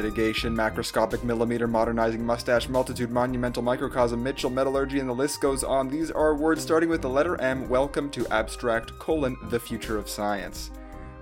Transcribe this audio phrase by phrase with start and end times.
[0.00, 5.88] mitigation, macroscopic millimeter modernizing mustache, multitude, monumental microcosm, Mitchell, metallurgy, and the list goes on.
[5.88, 7.68] These are words starting with the letter M.
[7.68, 10.70] Welcome to Abstract, colon, the future of science.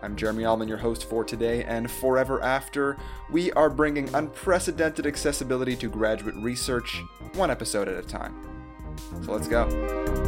[0.01, 2.97] I'm Jeremy Allman, your host for today and forever after.
[3.33, 7.03] We are bringing unprecedented accessibility to graduate research,
[7.35, 8.37] one episode at a time.
[9.25, 10.28] So let's go.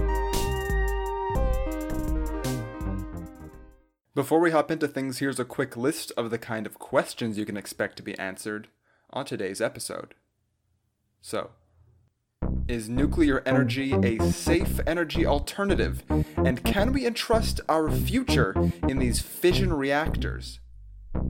[4.12, 7.46] Before we hop into things, here's a quick list of the kind of questions you
[7.46, 8.66] can expect to be answered
[9.10, 10.14] on today's episode.
[11.22, 11.50] So,
[12.66, 16.02] is nuclear energy a safe energy alternative?
[16.36, 20.58] And can we entrust our future in these fission reactors?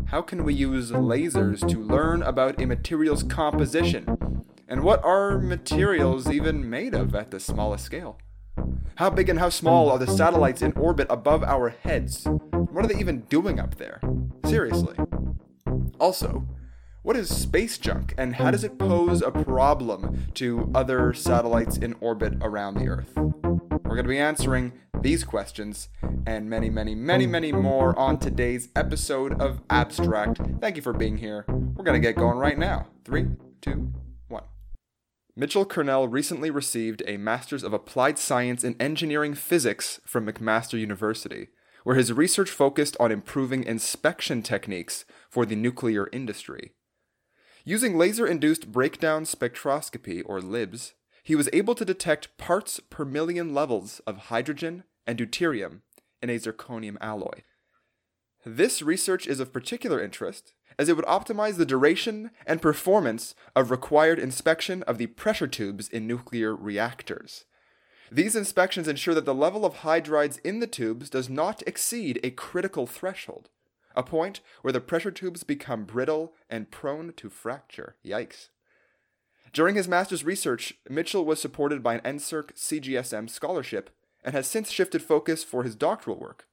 [0.07, 4.45] How can we use lasers to learn about a material's composition?
[4.67, 8.17] And what are materials even made of at the smallest scale?
[8.97, 12.27] How big and how small are the satellites in orbit above our heads?
[12.27, 14.01] What are they even doing up there?
[14.45, 14.97] Seriously.
[15.99, 16.47] Also,
[17.03, 21.95] what is space junk and how does it pose a problem to other satellites in
[22.01, 23.13] orbit around the Earth?
[23.17, 25.89] We're going to be answering these questions
[26.27, 30.41] and many, many, many, many more on today's episode of Abstract.
[30.61, 31.45] Thank you for being here.
[31.49, 32.89] We're going to get going right now.
[33.05, 33.29] Three,
[33.61, 33.93] two.
[35.37, 41.49] Mitchell Kurnell recently received a Master's of Applied Science in Engineering Physics from McMaster University,
[41.85, 46.73] where his research focused on improving inspection techniques for the nuclear industry.
[47.65, 53.55] Using laser induced breakdown spectroscopy, or LIBS, he was able to detect parts per million
[53.55, 55.83] levels of hydrogen and deuterium
[56.21, 57.43] in a zirconium alloy.
[58.45, 63.71] This research is of particular interest as it would optimize the duration and performance of
[63.71, 67.45] required inspection of the pressure tubes in nuclear reactors.
[68.11, 72.31] These inspections ensure that the level of hydrides in the tubes does not exceed a
[72.31, 73.51] critical threshold
[73.95, 77.97] a point where the pressure tubes become brittle and prone to fracture.
[78.05, 78.49] Yikes.
[79.53, 83.91] During his master's research, Mitchell was supported by an NSERC CGSM scholarship
[84.25, 86.47] and has since shifted focus for his doctoral work.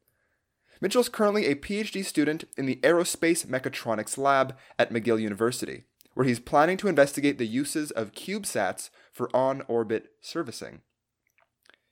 [0.79, 6.25] Mitchell is currently a PhD student in the Aerospace Mechatronics Lab at McGill University, where
[6.25, 10.81] he's planning to investigate the uses of CubeSats for on orbit servicing.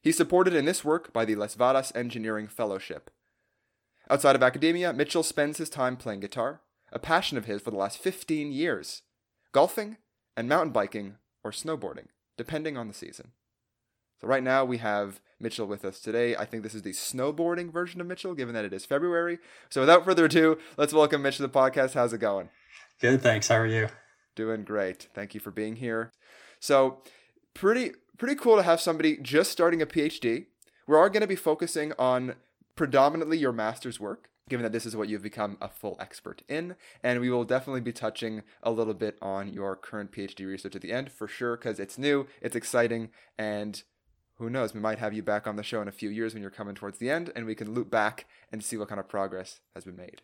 [0.01, 3.09] He's supported in this work by the Les Vadasz Engineering Fellowship.
[4.07, 7.77] Outside of academia, Mitchell spends his time playing guitar, a passion of his for the
[7.77, 9.01] last 15 years,
[9.51, 9.97] golfing,
[10.37, 12.07] and mountain biking or snowboarding,
[12.37, 13.31] depending on the season.
[14.25, 16.35] So, right now we have Mitchell with us today.
[16.35, 19.37] I think this is the snowboarding version of Mitchell, given that it is February.
[19.69, 21.93] So, without further ado, let's welcome Mitch to the podcast.
[21.93, 22.49] How's it going?
[22.99, 23.49] Good, thanks.
[23.49, 23.87] How are you?
[24.35, 25.09] Doing great.
[25.13, 26.11] Thank you for being here.
[26.59, 27.03] So,
[27.53, 30.47] pretty pretty cool to have somebody just starting a PhD.
[30.87, 32.33] We are going to be focusing on
[32.75, 36.77] predominantly your master's work, given that this is what you've become a full expert in.
[37.03, 40.81] And we will definitely be touching a little bit on your current PhD research at
[40.81, 43.83] the end for sure, because it's new, it's exciting, and
[44.37, 46.41] who knows, we might have you back on the show in a few years when
[46.41, 49.07] you're coming towards the end, and we can loop back and see what kind of
[49.07, 50.21] progress has been made.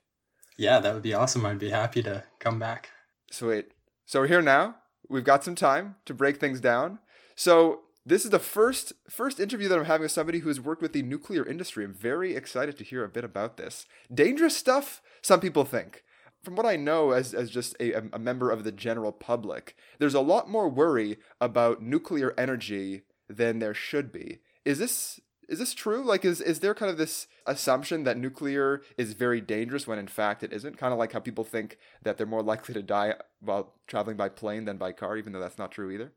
[0.58, 1.46] Yeah, that would be awesome.
[1.46, 2.90] I'd be happy to come back.
[3.32, 3.72] Sweet.
[4.06, 4.76] So we're here now.
[5.10, 7.00] We've got some time to break things down.
[7.36, 10.82] So this is the first first interview that I'm having with somebody who has worked
[10.82, 11.86] with the nuclear industry.
[11.86, 13.86] I'm very excited to hear a bit about this.
[14.14, 16.04] Dangerous stuff, some people think.
[16.44, 20.16] From what I know as, as just a, a member of the general public, there's
[20.16, 23.04] a lot more worry about nuclear energy
[23.36, 24.40] than there should be.
[24.66, 25.20] Is this
[25.50, 26.04] is this true?
[26.04, 30.08] Like is is there kind of this assumption that nuclear is very dangerous when in
[30.08, 30.78] fact it isn't?
[30.78, 34.30] Kind of like how people think that they're more likely to die while traveling by
[34.30, 36.14] plane than by car, even though that's not true either.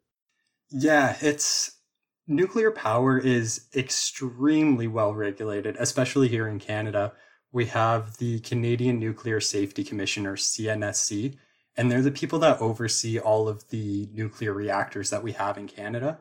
[0.71, 1.79] Yeah, it's
[2.27, 7.13] nuclear power is extremely well regulated, especially here in Canada.
[7.53, 11.37] We have the Canadian Nuclear Safety Commission, or CNSC,
[11.77, 15.69] and they're the people that oversee all of the nuclear reactors that we have in
[15.69, 16.19] Canada.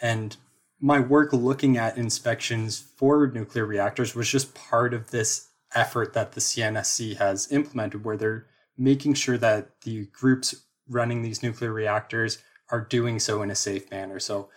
[0.00, 0.36] And
[0.80, 6.32] my work looking at inspections for nuclear reactors was just part of this effort that
[6.32, 8.46] the CNSC has implemented, where they're
[8.76, 10.54] making sure that the groups
[10.88, 14.18] running these nuclear reactors are doing so in a safe manner.
[14.18, 14.48] So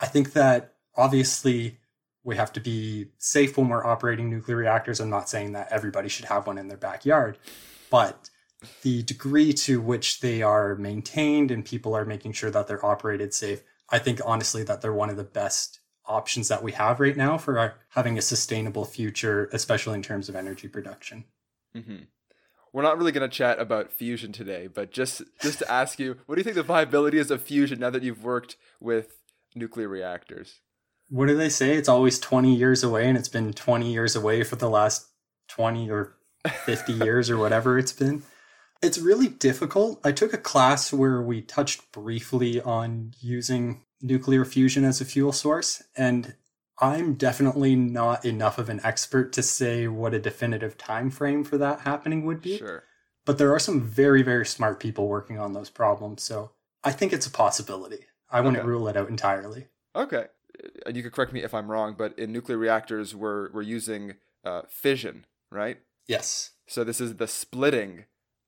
[0.00, 1.78] I think that obviously
[2.24, 5.00] we have to be safe when we're operating nuclear reactors.
[5.00, 7.38] I'm not saying that everybody should have one in their backyard,
[7.90, 8.30] but
[8.82, 13.32] the degree to which they are maintained and people are making sure that they're operated
[13.32, 17.16] safe, I think honestly that they're one of the best options that we have right
[17.16, 21.24] now for our, having a sustainable future, especially in terms of energy production.
[21.76, 22.04] Mm-hmm
[22.76, 26.18] we're not really going to chat about fusion today, but just just to ask you,
[26.26, 29.16] what do you think the viability is of fusion now that you've worked with
[29.54, 30.60] nuclear reactors?
[31.08, 31.76] What do they say?
[31.76, 35.06] It's always 20 years away and it's been 20 years away for the last
[35.48, 36.16] 20 or
[36.66, 38.24] 50 years or whatever it's been.
[38.82, 40.00] It's really difficult.
[40.04, 45.32] I took a class where we touched briefly on using nuclear fusion as a fuel
[45.32, 46.34] source, and
[46.78, 51.56] I'm definitely not enough of an expert to say what a definitive time frame for
[51.58, 52.58] that happening would be.
[52.58, 52.84] Sure.
[53.24, 56.52] But there are some very, very smart people working on those problems, so
[56.84, 58.06] I think it's a possibility.
[58.30, 58.68] I wouldn't Okay.
[58.68, 59.68] rule it out entirely.
[59.94, 60.26] Okay.
[60.84, 64.14] And you could correct me if I'm wrong, but in nuclear reactors, we're, we're using
[64.44, 65.78] uh, fission, right?
[66.06, 66.52] Yes.
[66.68, 68.04] So this is the splitting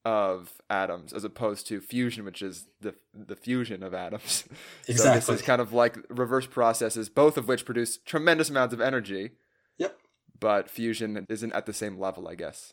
[0.08, 4.44] of atoms as opposed to fusion, which is the the fusion of atoms.
[4.86, 5.34] So this Exactly.
[5.34, 9.32] is kind of like reverse processes, both of which produce tremendous amounts of energy.
[9.76, 9.98] Yep.
[10.40, 12.72] But fusion isn't at the same level, I guess.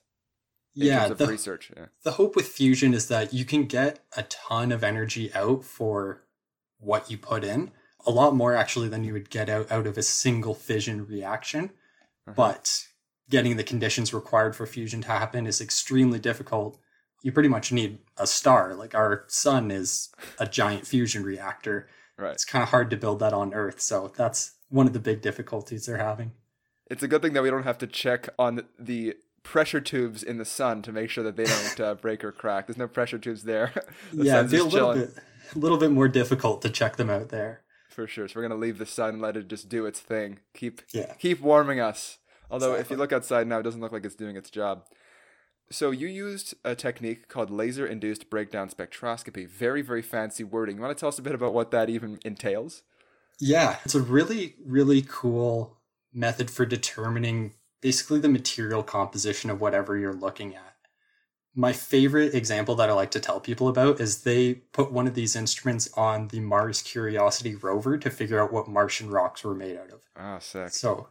[0.73, 1.71] Yeah, the, research.
[1.75, 1.87] Yeah.
[2.03, 6.23] the hope with fusion is that you can get a ton of energy out for
[6.79, 7.71] what you put in.
[8.05, 11.65] A lot more actually than you would get out, out of a single fission reaction.
[12.27, 12.33] Uh-huh.
[12.35, 12.87] But
[13.29, 16.79] getting the conditions required for fusion to happen is extremely difficult.
[17.25, 18.75] You pretty much need a star.
[18.75, 21.87] Like our sun is a giant fusion reactor.
[22.19, 22.33] Right.
[22.33, 23.81] It's kind of hard to build that on Earth.
[23.81, 26.33] So that's one of the big difficulties they're having.
[26.85, 30.37] It's a good thing that we don't have to check on the pressure tubes in
[30.37, 32.67] the sun to make sure that they don't uh, break or crack.
[32.67, 33.73] There's no pressure tubes there.
[34.13, 34.99] the yeah, it'd be a little chilling.
[34.99, 35.15] bit,
[35.55, 37.63] a little bit more difficult to check them out there.
[37.89, 38.27] For sure.
[38.27, 40.41] So we're gonna leave the sun, let it just do its thing.
[40.53, 41.13] Keep Yeah.
[41.15, 42.19] keep warming us.
[42.51, 44.83] Although if you look outside now, it doesn't look like it's doing its job.
[45.71, 49.47] So you used a technique called laser-induced breakdown spectroscopy.
[49.47, 50.75] Very, very fancy wording.
[50.75, 52.83] You want to tell us a bit about what that even entails?
[53.39, 55.77] Yeah, it's a really, really cool
[56.13, 60.75] method for determining basically the material composition of whatever you're looking at.
[61.53, 65.15] My favorite example that I like to tell people about is they put one of
[65.15, 69.77] these instruments on the Mars Curiosity rover to figure out what Martian rocks were made
[69.77, 70.01] out of.
[70.17, 70.69] Ah, sick.
[70.69, 71.07] So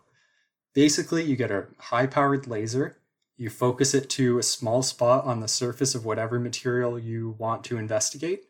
[0.75, 2.99] basically, you get a high powered laser,
[3.37, 7.65] you focus it to a small spot on the surface of whatever material you want
[7.65, 8.45] to investigate.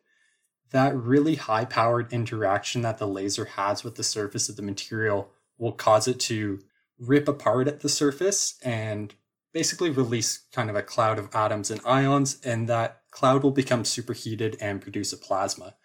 [0.70, 5.30] That really high powered interaction that the laser has with the surface of the material
[5.58, 6.60] will cause it to
[6.98, 9.14] rip apart at the surface and
[9.52, 13.84] basically release kind of a cloud of atoms and ions, and that cloud will become
[13.84, 15.76] superheated and produce a plasma.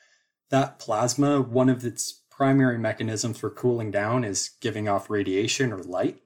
[0.50, 5.84] That plasma, one of its primary mechanisms for cooling down is giving off radiation or
[5.84, 6.22] light.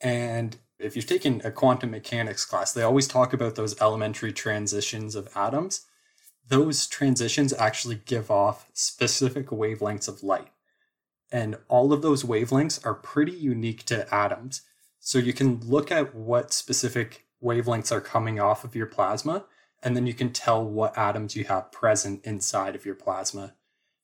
[0.00, 5.14] And if you've taken a quantum mechanics class, they always talk about those elementary transitions
[5.14, 5.86] of atoms.
[6.48, 10.48] Those transitions actually give off specific wavelengths of light.
[11.30, 14.62] And all of those wavelengths are pretty unique to atoms.
[14.98, 19.46] So you can look at what specific wavelengths are coming off of your plasma,
[19.82, 23.54] and then you can tell what atoms you have present inside of your plasma.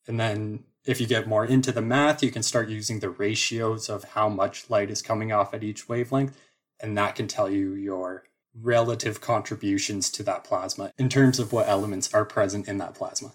[0.07, 3.89] And then if you get more into the math, you can start using the ratios
[3.89, 6.35] of how much light is coming off at each wavelength,
[6.79, 8.23] and that can tell you your
[8.59, 13.33] relative contributions to that plasma in terms of what elements are present in that plasma.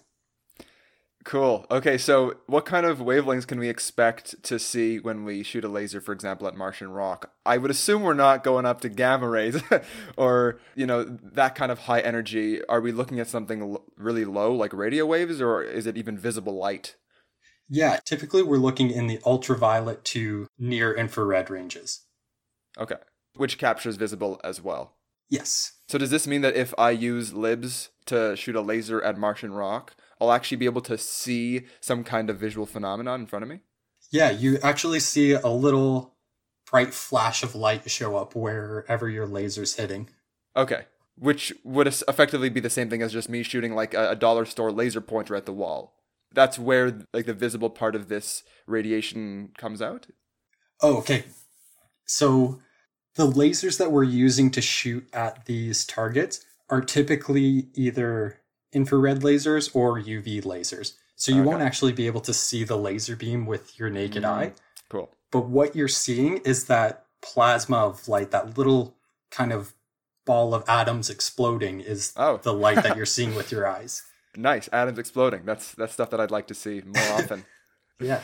[1.25, 1.65] Cool.
[1.71, 5.67] Okay, so what kind of wavelengths can we expect to see when we shoot a
[5.67, 7.31] laser, for example, at Martian rock?
[7.43, 9.59] I would assume we're not going up to gamma rays
[10.17, 12.63] or, you know, that kind of high energy.
[12.65, 16.15] Are we looking at something l- really low, like radio waves, or is it even
[16.15, 16.95] visible light?
[17.67, 22.03] Yeah, typically we're looking in the ultraviolet to near infrared ranges.
[22.77, 22.97] Okay.
[23.35, 24.95] Which captures visible as well.
[25.29, 25.73] Yes.
[25.87, 29.53] So does this mean that if I use libs to shoot a laser at Martian
[29.53, 33.49] rock, I'll actually be able to see some kind of visual phenomenon in front of
[33.49, 33.61] me?
[34.11, 36.15] Yeah, you actually see a little
[36.69, 40.09] bright flash of light show up wherever your laser's hitting.
[40.55, 40.85] Okay.
[41.17, 44.45] Which would effectively be the same thing as just me shooting like a, a dollar
[44.45, 45.95] store laser pointer at the wall.
[46.33, 50.07] That's where like the visible part of this radiation comes out.
[50.81, 51.25] Oh, okay.
[52.05, 52.59] So
[53.15, 58.39] the lasers that we're using to shoot at these targets are typically either
[58.73, 60.93] infrared lasers or UV lasers.
[61.15, 61.47] So you Okay.
[61.49, 64.29] won't actually be able to see the laser beam with your naked Mm.
[64.29, 64.53] eye.
[64.89, 65.09] Cool.
[65.31, 68.95] But what you're seeing is that plasma of light, that little
[69.31, 69.73] kind of
[70.25, 72.37] ball of atoms exploding is Oh.
[72.37, 74.03] the light that you're seeing with your eyes.
[74.35, 74.67] Nice.
[74.73, 75.45] Atoms exploding.
[75.45, 77.45] That's that's stuff that I'd like to see more often.
[77.99, 78.21] Yeah.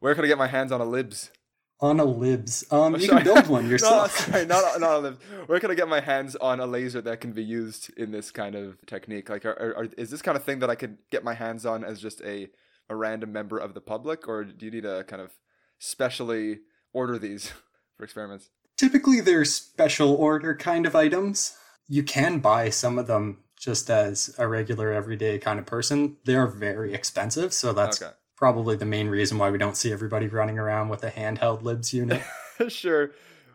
[0.00, 1.30] Where can I get my hands on a libs?
[1.80, 2.64] On a libs.
[2.70, 4.16] Um, you can build one no, yourself.
[4.16, 5.18] sorry, not not a libs.
[5.46, 8.30] Where can I get my hands on a laser that can be used in this
[8.30, 9.28] kind of technique?
[9.28, 11.84] Like, are, are, is this kind of thing that I could get my hands on
[11.84, 12.48] as just a
[12.88, 15.32] a random member of the public, or do you need to kind of
[15.78, 16.60] specially
[16.92, 17.52] order these
[17.96, 18.48] for experiments?
[18.78, 21.56] Typically, they're special order kind of items.
[21.88, 26.16] You can buy some of them just as a regular, everyday kind of person.
[26.24, 28.12] They are very expensive, so that's Okay.
[28.36, 31.92] Probably the main reason why we don't see everybody running around with a handheld libs
[31.92, 32.22] unit.
[32.68, 33.12] sure.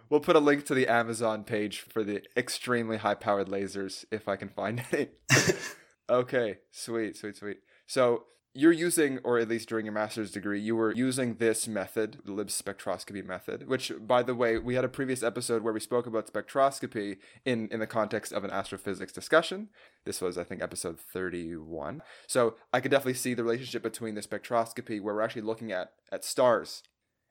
[0.10, 4.28] we'll put a link to the Amazon page for the extremely high powered lasers if
[4.28, 5.20] I can find it.
[6.10, 7.58] okay, sweet, sweet, sweet.
[7.86, 8.24] So
[8.54, 12.34] you're using, or at least during your master's degree, you were using this method, the
[12.34, 16.06] Libs spectroscopy method, which, by the way, we had a previous episode where we spoke
[16.06, 19.70] about spectroscopy in, in the context of an astrophysics discussion.
[20.06, 22.02] This was, I think, episode 31.
[22.28, 25.92] So I could definitely see the relationship between the spectroscopy, where we're actually looking at,
[26.12, 26.84] at stars,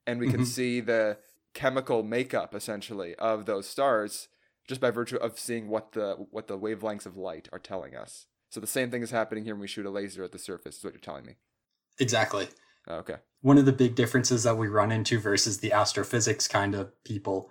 [0.06, 0.46] and we can Mhm.
[0.46, 1.18] see the
[1.52, 4.28] chemical makeup, essentially, of those stars
[4.66, 8.26] just by virtue of seeing what the what the wavelengths of light are telling us.
[8.50, 10.78] So the same thing is happening here when we shoot a laser at the surface,
[10.78, 11.36] is what you're telling me.
[11.98, 12.48] Exactly.
[12.88, 13.16] Okay.
[13.42, 17.48] One of the big differences that we run into versus the astrophysics kind of people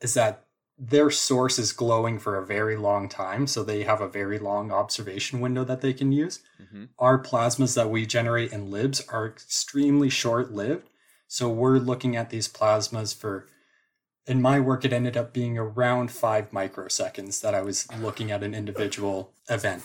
[0.00, 0.44] is that
[0.76, 4.72] their source is glowing for a very long time, so they have a very long
[4.72, 6.40] observation window that they can use.
[6.58, 10.88] hmm Our plasmas that we generate in libs are extremely short lived,
[11.28, 13.46] so we're looking at these plasmas for.
[14.26, 18.42] In my work, it ended up being around five microseconds that I was looking at
[18.42, 19.82] an individual event.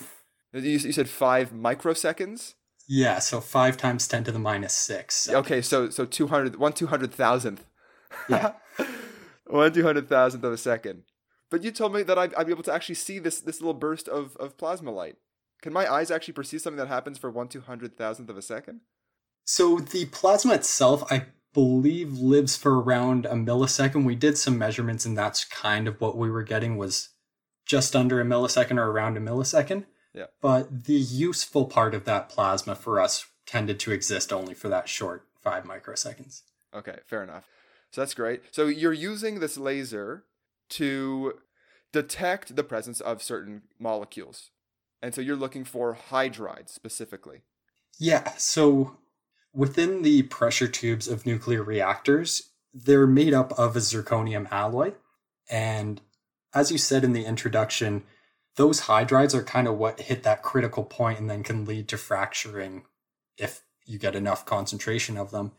[0.63, 2.53] You, you said five microseconds.
[2.87, 5.29] Yeah, so five times ten to the minus six.
[5.29, 7.65] Okay, so so 200, one two hundred thousandth.
[8.29, 8.53] Yeah.
[9.47, 11.03] one two hundred thousandth of a second.
[11.51, 13.73] But you told me that I'd, I'd be able to actually see this this little
[13.73, 15.17] burst of, of plasma light.
[15.61, 18.41] Can my eyes actually perceive something that happens for one two hundred thousandth of a
[18.41, 18.81] second?
[19.45, 24.05] So the plasma itself, I believe, lives for around a millisecond.
[24.05, 27.09] We did some measurements, and that's kind of what we were getting was
[27.65, 29.85] just under a millisecond or around a millisecond.
[30.15, 30.27] Yeah.
[30.41, 34.89] But the useful part of that plasma for us tended to exist only for that
[34.89, 36.41] short five microseconds.
[36.73, 37.47] Okay, fair enough.
[37.91, 38.41] So that's great.
[38.51, 40.23] So you're using this laser
[40.69, 41.33] to
[41.91, 44.51] detect the presence of certain molecules.
[45.01, 47.41] And so you're looking for hydrides specifically.
[47.99, 48.97] Yeah, so
[49.53, 54.93] within the pressure tubes of nuclear reactors, they're made up of a zirconium alloy.
[55.49, 56.01] And
[56.53, 58.03] as you said in the introduction,
[58.55, 61.97] those hydrides are kind of what hit that critical point and then can lead to
[61.97, 62.83] fracturing
[63.37, 65.51] if you get enough concentration of them.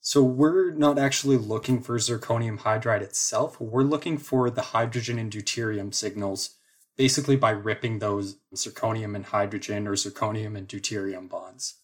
[0.00, 3.60] So we're not actually looking for zirconium hydride itself.
[3.60, 6.56] We're looking for the hydrogen and deuterium signals
[6.96, 11.76] basically by ripping those zirconium and hydrogen or zirconium and deuterium bonds.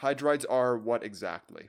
[0.00, 1.68] Hydrides are what exactly?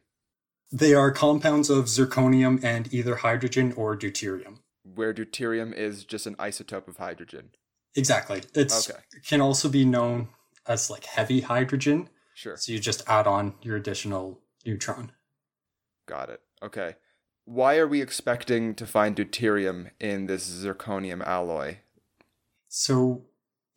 [0.72, 4.60] They are compounds of zirconium and either hydrogen or deuterium.
[4.84, 7.52] Where deuterium is just an isotope of hydrogen.
[7.96, 8.44] Exactly.
[8.54, 9.00] It's Okay.
[9.28, 10.30] can also be known
[10.68, 12.10] as like heavy hydrogen.
[12.34, 12.58] Sure.
[12.58, 15.12] So you just add on your additional neutron.
[16.06, 16.42] Got it.
[16.62, 16.96] Okay.
[17.46, 21.78] Why are we expecting to find deuterium in this zirconium alloy?
[22.68, 23.26] So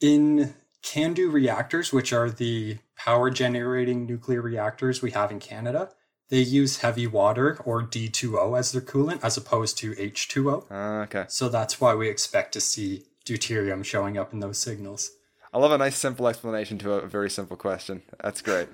[0.01, 5.91] in CANDU reactors, which are the power generating nuclear reactors we have in Canada,
[6.31, 10.67] they use heavy water or D2O as their coolant as opposed to H2O.
[10.71, 11.25] Ah, okay.
[11.29, 15.11] So that's why we expect to see deuterium showing up in those signals.
[15.53, 18.03] I love a nice simple explanation to a very simple question.
[18.23, 18.69] That's great.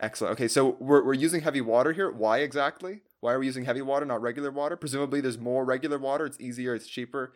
[0.00, 0.32] Excellent.
[0.32, 2.10] Okay, so we're, we're using heavy water here.
[2.10, 3.00] Why exactly?
[3.20, 4.76] Why are we using heavy water, not regular water?
[4.76, 6.26] Presumably there's more regular water.
[6.26, 7.32] It's easier, it's cheaper.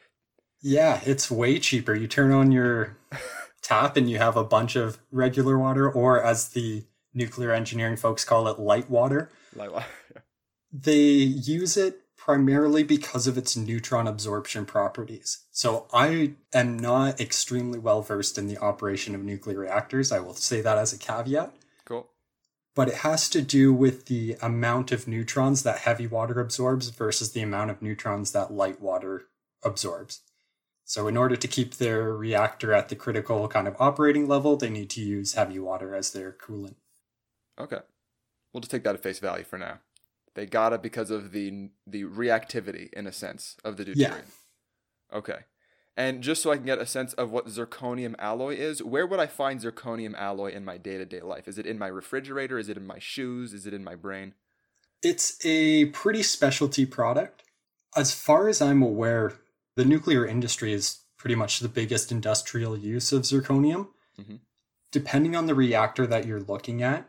[0.61, 1.95] Yeah, it's way cheaper.
[1.95, 2.99] You turn on your
[3.63, 8.25] tap and you have a bunch of regular water, or as the nuclear engineering folks
[8.25, 9.31] call it, light water.
[9.57, 9.87] Like, why-
[10.73, 15.47] They use it primarily because of its neutron absorption properties.
[15.51, 20.13] So I am not extremely well versed in the operation of nuclear reactors.
[20.13, 21.55] I will say that as a caveat.
[21.87, 22.11] cool.
[22.75, 27.33] But it has to do with the amount of neutrons that heavy water absorbs versus
[27.33, 29.25] the amount of neutrons that light water
[29.65, 30.21] absorbs.
[30.85, 34.69] So, in order to keep their reactor at the critical kind of operating level, they
[34.69, 36.75] need to use heavy water as their coolant.
[37.59, 37.81] Okay.
[38.53, 39.79] We'll just take that at face value for now.
[40.35, 43.97] They got it because of the the reactivity, in a sense, of the deuterium.
[43.97, 44.21] Yeah.
[45.13, 45.39] Okay.
[45.97, 49.21] And just so I can get a sense of what zirconium alloy is, where would
[49.21, 51.49] I find zirconium alloy in my day to day life?
[51.49, 52.59] Is it in my refrigerator?
[52.59, 53.53] Is it in my shoes?
[53.53, 54.35] Is it in my brain?
[55.03, 57.43] It's a pretty specialty product.
[57.97, 59.35] As far as I'm aware,
[59.77, 63.89] the nuclear industry is pretty much the biggest industrial use of zirconium.
[64.19, 64.41] Mhm.
[64.93, 67.09] Depending on the reactor that you're looking at,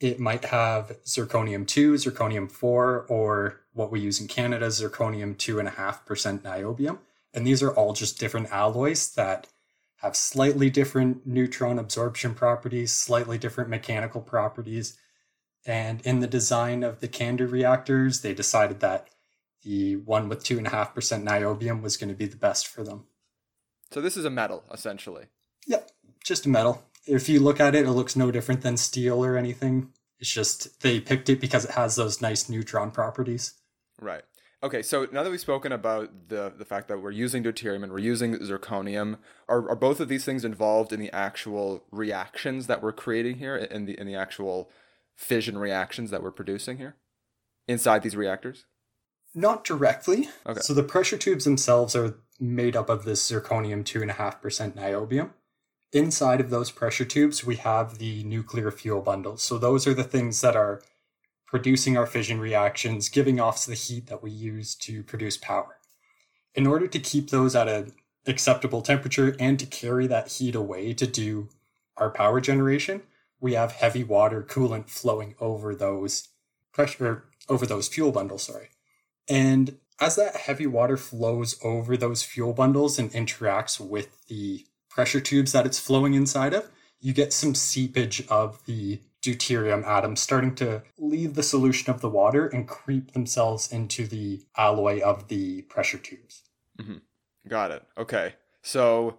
[0.00, 6.40] it might have zirconium 2, zirconium 4, or what we use in Canada, zirconium 2.5%
[6.40, 6.98] niobium.
[7.32, 9.48] And these are all just different alloys that
[9.96, 14.98] have slightly different neutron absorption properties, slightly different mechanical properties.
[15.66, 19.08] And in the design of the CANDU reactors, they decided that
[19.62, 23.04] the one with 2.5% niobium was going to be the best for them.
[23.90, 25.26] So this is a metal, essentially.
[25.66, 25.90] Yep,
[26.22, 26.84] just a metal.
[27.06, 29.92] If you look at it, it looks no different than steel or anything.
[30.18, 33.54] It's just they picked it because it has those nice neutron properties.
[34.00, 34.22] Right.
[34.62, 37.92] Okay, so now that we've spoken about the the fact that we're using deuterium and
[37.92, 42.82] we're using zirconium, are, are both of these things involved in the actual reactions that
[42.82, 44.70] we're creating here, in the in the actual
[45.14, 46.96] fission reactions that we're producing here,
[47.68, 48.64] inside these reactors?
[49.34, 50.30] Not directly.
[50.46, 50.60] Okay.
[50.60, 54.40] So the pressure tubes themselves are made up of this zirconium two and a half
[54.40, 55.32] percent niobium.
[55.94, 59.44] Inside of those pressure tubes, we have the nuclear fuel bundles.
[59.44, 60.82] So those are the things that are
[61.46, 65.76] producing our fission reactions, giving off the heat that we use to produce power.
[66.56, 67.92] In order to keep those at an
[68.26, 71.48] acceptable temperature and to carry that heat away to do
[71.96, 73.02] our power generation,
[73.38, 76.30] we have heavy water coolant flowing over those
[76.72, 78.70] pressure over those fuel bundles, sorry.
[79.28, 85.20] And as that heavy water flows over those fuel bundles and interacts with the pressure
[85.20, 86.70] tubes that it's flowing inside of,
[87.00, 92.08] you get some seepage of the deuterium atoms starting to leave the solution of the
[92.08, 96.42] water and creep themselves into the alloy of the pressure tubes.
[96.80, 96.98] Mm-hmm.
[97.48, 97.82] Got it.
[97.98, 98.34] Okay.
[98.62, 99.18] So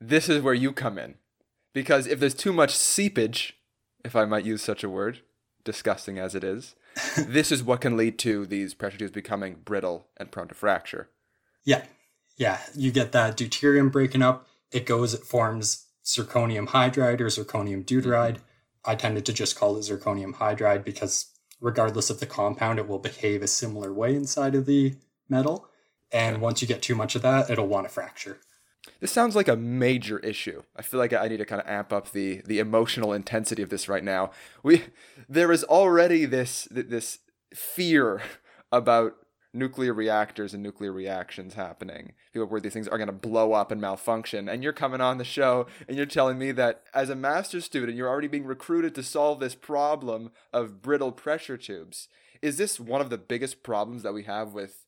[0.00, 1.16] this is where you come in.
[1.72, 3.56] Because if there's too much seepage,
[4.04, 5.20] if I might use such a word,
[5.64, 6.74] disgusting as it is,
[7.16, 11.10] this is what can lead to these pressure tubes becoming brittle and prone to fracture.
[11.64, 11.84] Yeah.
[12.36, 12.58] Yeah.
[12.74, 18.38] You get that deuterium breaking up it goes, it forms zirconium hydride or zirconium deuteride.
[18.84, 21.26] I tended to just call it zirconium hydride because
[21.60, 24.94] regardless of the compound, it will behave a similar way inside of the
[25.28, 25.68] metal.
[26.12, 26.42] And okay.
[26.42, 28.38] once you get too much of that, it'll want to fracture.
[29.00, 30.62] This sounds like a major issue.
[30.76, 33.68] I feel like I need to kind of amp up the the emotional intensity of
[33.68, 34.30] this right now.
[34.62, 34.84] We
[35.28, 37.18] there is already this this
[37.54, 38.22] fear
[38.72, 39.14] about
[39.52, 42.12] nuclear reactors and nuclear reactions happening.
[42.32, 44.48] People where these things are going to blow up and malfunction.
[44.48, 47.96] And you're coming on the show and you're telling me that as a master's student,
[47.96, 52.08] you're already being recruited to solve this problem of brittle pressure tubes.
[52.42, 54.86] Is this one of the biggest problems that we have with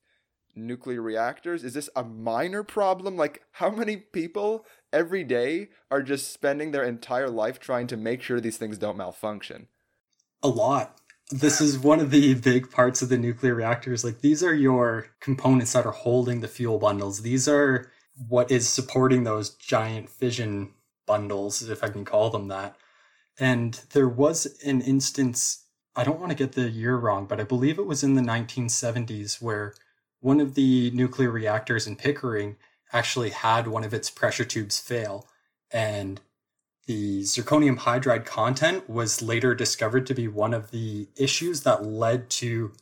[0.54, 1.64] nuclear reactors?
[1.64, 3.16] Is this a minor problem?
[3.16, 8.22] Like, how many people every day are just spending their entire life trying to make
[8.22, 9.68] sure these things don't malfunction?
[10.42, 11.01] A lot
[11.32, 14.04] this is one of the big parts of the nuclear reactors.
[14.04, 17.22] Like these are your components that are holding the fuel bundles.
[17.22, 17.90] These are
[18.28, 20.72] what is supporting those giant fission
[21.06, 22.76] bundles, if I can call them that.
[23.38, 25.64] And there was an instance,
[25.96, 28.22] I don't want to get the year wrong, but I believe it was in the
[28.22, 29.74] 1970s where
[30.20, 32.56] one of the nuclear reactors in Pickering
[32.92, 35.26] actually had one of its pressure tubes fail.
[35.70, 36.20] And
[36.86, 42.28] the zirconium hydride content was later discovered to be one of the issues that led
[42.30, 42.72] to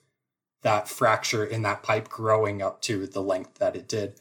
[0.63, 4.15] that fracture in that pipe growing up to the length that it did.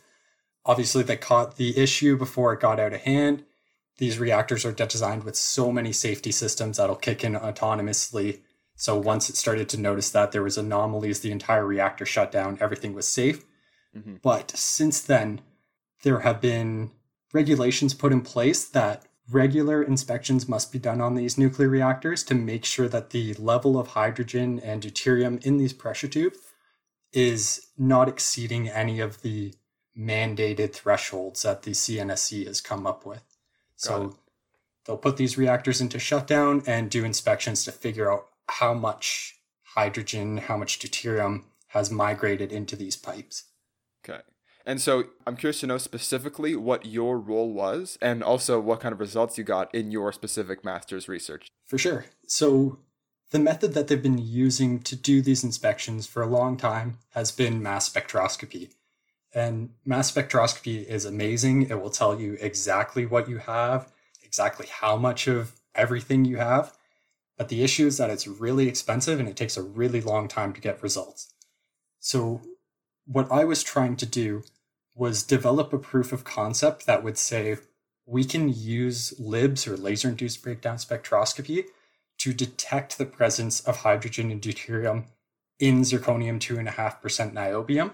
[0.66, 3.44] Obviously, they caught the issue before it got out of hand.
[3.98, 8.40] These reactors are designed with so many safety systems that'll kick in autonomously.
[8.76, 12.58] So once it started to notice that there was anomalies, the entire reactor shut down,
[12.62, 13.44] everything was safe.
[13.96, 14.16] Mm-hmm.
[14.22, 15.42] But since then,
[16.04, 16.92] there have been
[17.34, 22.36] regulations put in place that regular inspections must be done on these nuclear reactors to
[22.36, 26.40] make sure that the level of hydrogen and deuterium in these pressure tubes
[27.12, 29.54] is not exceeding any of the
[29.98, 33.24] mandated thresholds that the CNSC has come up with.
[33.76, 34.18] so
[34.86, 39.40] they'll put these reactors into shutdown and do inspections to figure out how much
[39.76, 43.46] hydrogen, how much deuterium has migrated into these pipes.
[44.66, 48.94] And so I'm curious to know specifically what your role was and also what kind
[48.94, 51.48] of results you got in your specific master's research.
[51.66, 52.06] For sure.
[52.28, 52.80] So
[53.32, 57.32] the method that they've been using to do these inspections for a long time has
[57.32, 58.72] been mass spectroscopy.
[59.34, 61.70] And mass spectroscopy is amazing.
[61.70, 63.92] It will tell you exactly what you have,
[64.24, 66.76] exactly how much of everything you have.
[67.38, 70.52] But the issue is that it's really expensive and it takes a really long time
[70.54, 71.34] to get results.
[72.00, 72.42] So
[73.12, 74.44] what I was trying to do
[74.94, 77.58] was develop a proof of concept that would say
[78.06, 81.66] we can use LIBS or laser induced breakdown spectroscopy
[82.20, 85.06] to detect the presence of hydrogen and deuterium
[85.58, 87.94] in zirconium 2.5% niobium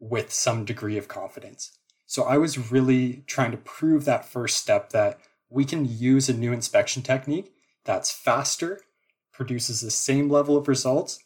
[0.00, 1.72] with some degree of confidence.
[2.06, 5.18] So I was really trying to prove that first step that
[5.50, 7.52] we can use a new inspection technique
[7.84, 8.80] that's faster,
[9.34, 11.18] produces the same level of results,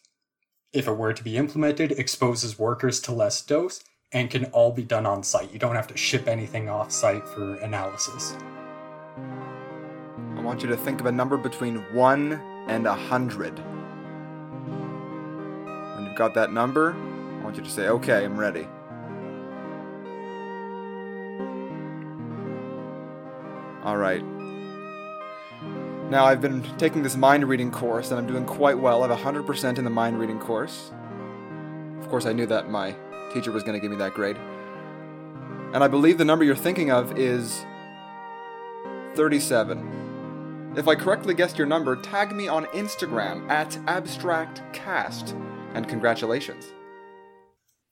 [0.72, 4.84] if it were to be implemented, exposes workers to less dose, and can all be
[4.84, 5.52] done on site.
[5.52, 8.36] You don't have to ship anything off site for analysis.
[10.36, 12.32] I want you to think of a number between 1
[12.68, 13.58] and a 100.
[15.96, 18.68] When you've got that number, I want you to say, okay, I'm ready.
[23.82, 24.22] All right.
[26.10, 29.04] Now, I've been taking this mind reading course and I'm doing quite well.
[29.04, 30.90] I have 100% in the mind reading course.
[32.00, 32.96] Of course, I knew that my
[33.32, 34.36] teacher was going to give me that grade.
[35.72, 37.64] And I believe the number you're thinking of is
[39.14, 40.74] 37.
[40.76, 45.40] If I correctly guessed your number, tag me on Instagram at abstractcast.
[45.74, 46.72] And congratulations.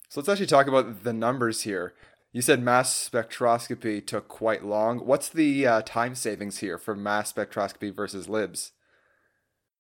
[0.09, 1.95] So let's actually talk about the numbers here.
[2.39, 5.01] You said mass spectroscopy took quite long.
[5.01, 8.71] What's the uh, time savings here for mass spectroscopy versus LIBS?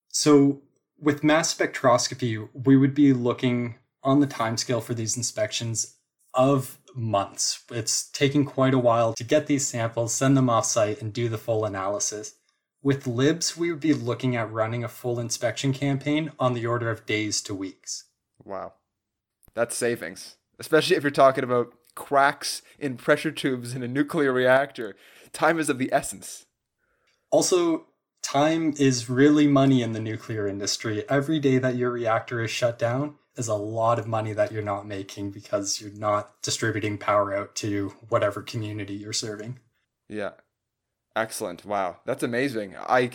[0.08, 0.62] So,
[0.98, 5.98] with mass spectroscopy, we would be looking on the timescale for these inspections
[6.34, 7.62] of months.
[7.70, 11.28] It's taking quite a while to get these samples, send them off site, and do
[11.28, 12.34] the full analysis.
[12.82, 16.90] With LIBS, we would be looking at running a full inspection campaign on the order
[16.90, 18.06] of days to weeks.
[18.44, 18.72] Wow.
[19.54, 24.94] That's savings, especially if you're talking about cracks in pressure tubes in a nuclear reactor.
[25.32, 26.46] Time is of the essence.
[27.30, 27.86] Also,
[28.22, 31.04] time is really money in the nuclear industry.
[31.10, 34.62] Every day that your reactor is shut down is a lot of money that you're
[34.62, 39.58] not making because you're not distributing power out to whatever community you're serving.
[40.08, 40.30] Yeah.
[41.16, 41.64] Excellent.
[41.64, 41.96] Wow.
[42.06, 42.76] That's amazing.
[42.78, 43.10] I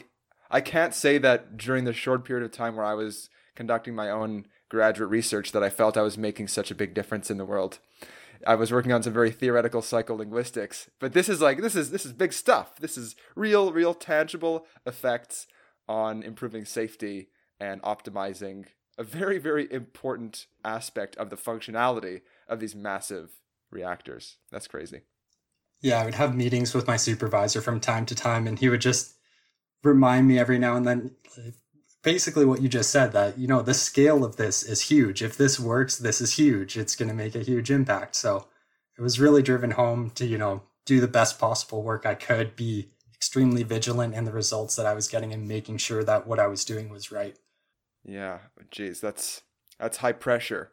[0.52, 4.10] I can't say that during the short period of time where I was conducting my
[4.10, 7.46] own graduate research that I felt I was making such a big difference in the
[7.46, 7.80] world.
[8.46, 12.06] I was working on some very theoretical psycholinguistics, but this is like this is this
[12.06, 12.78] is big stuff.
[12.78, 15.48] This is real, real tangible effects
[15.88, 17.30] on improving safety
[17.60, 18.66] and optimizing
[18.98, 24.38] a very, very important aspect of the functionality of these massive reactors.
[24.52, 25.02] That's crazy.
[25.82, 28.82] Yeah, I would have meetings with my supervisor from time to time, and he would
[28.82, 29.16] just
[29.84, 31.16] remind me every now and then
[32.04, 35.24] basically what you just said that you know the scale of this is huge.
[35.24, 36.78] If this works this is huge.
[36.78, 38.16] It's going to make a huge impact.
[38.16, 38.48] So
[38.98, 42.56] it was really driven home to you know do the best possible work i could
[42.56, 46.40] be extremely vigilant in the results that i was getting and making sure that what
[46.40, 47.38] i was doing was right.
[48.06, 48.40] Yeah.
[48.70, 49.42] Geez that's
[49.80, 50.72] that's high pressure.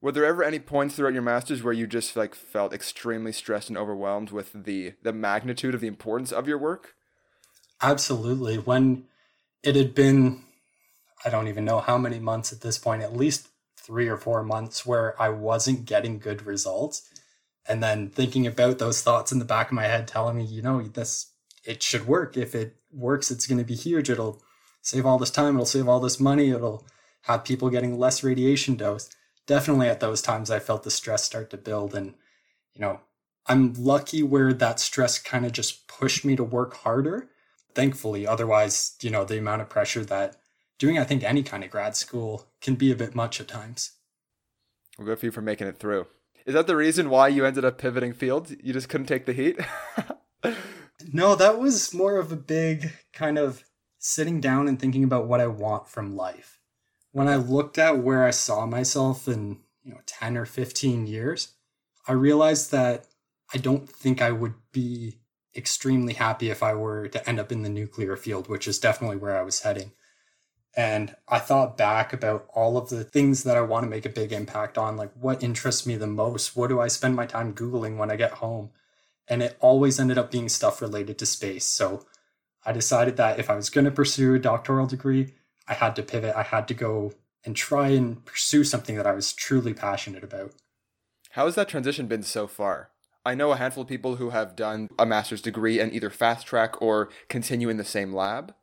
[0.00, 3.68] Were there ever any points throughout your masters where you just like felt extremely stressed
[3.68, 6.94] and overwhelmed with the the magnitude of the importance of your work?
[7.82, 8.56] Absolutely.
[8.56, 9.04] When
[9.64, 10.44] it had been
[11.24, 13.48] I don't even know how many months at this point, at least
[13.78, 17.08] three or four months where I wasn't getting good results.
[17.66, 20.60] And then thinking about those thoughts in the back of my head telling me, you
[20.60, 21.30] know, this
[21.64, 22.36] it should work.
[22.36, 24.10] If it works, it's going to be huge.
[24.10, 24.42] It'll
[24.82, 26.86] save all this time, it'll save all this money, it'll
[27.22, 29.08] have people getting less radiation dose.
[29.46, 32.14] Definitely at those times I felt the stress start to build and
[32.74, 33.00] you know,
[33.46, 37.30] I'm lucky where that stress kind of just pushed me to work harder
[37.74, 38.26] thankfully.
[38.26, 40.36] Otherwise, you know, the amount of pressure that
[40.78, 43.92] doing, I think, any kind of grad school can be a bit much at times.
[44.98, 46.06] Well, good for you for making it through.
[46.46, 48.54] Is that the reason why you ended up pivoting fields?
[48.62, 49.58] You just couldn't take the heat?
[51.12, 53.64] no, that was more of a big kind of
[53.98, 56.58] sitting down and thinking about what I want from life.
[57.12, 61.54] When I looked at where I saw myself in, you know, 10 or 15 years,
[62.06, 63.06] I realized that
[63.52, 65.20] I don't think I would be
[65.56, 69.16] extremely happy if I were to end up in the nuclear field, which is definitely
[69.16, 69.92] where I was heading.
[70.76, 74.10] And I thought back about all of the things that I want to make a
[74.10, 76.56] big impact on, like what interests me the most?
[76.56, 78.70] What do I spend my time Googling when I get home?
[79.28, 81.64] And it always ended up being stuff related to space.
[81.64, 82.04] So
[82.66, 85.34] I decided that if I was going to pursue a doctoral degree,
[85.68, 86.34] I had to pivot.
[86.34, 87.12] I had to go
[87.44, 90.52] and try and pursue something that I was truly passionate about.
[91.30, 92.90] How has that transition been so far?
[93.26, 96.46] I know a handful of people who have done a master's degree and either fast
[96.46, 98.54] track or continue in the same lab.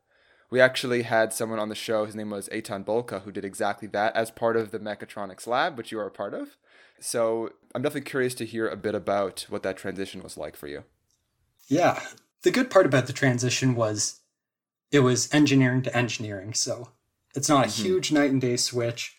[0.52, 3.88] We actually had someone on the show, his name was Eitan Bolka, who did exactly
[3.90, 6.58] that as part of the mechatronics lab, which you are a part of.
[7.00, 10.68] So I'm definitely curious to hear a bit about what that transition was like for
[10.68, 10.84] you.
[11.68, 12.00] Yeah.
[12.44, 14.20] The good part about the transition was
[14.92, 16.54] it was engineering to engineering.
[16.54, 16.90] So
[17.34, 17.84] it's not a mm-hmm.
[17.84, 19.16] huge night and day switch.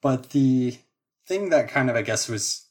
[0.00, 0.78] But the
[1.26, 2.66] thing that kind of, I guess, was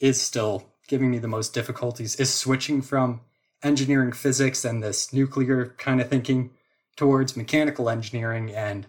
[0.00, 3.22] is still giving me the most difficulties is switching from
[3.62, 6.50] engineering physics and this nuclear kind of thinking
[6.96, 8.86] towards mechanical engineering and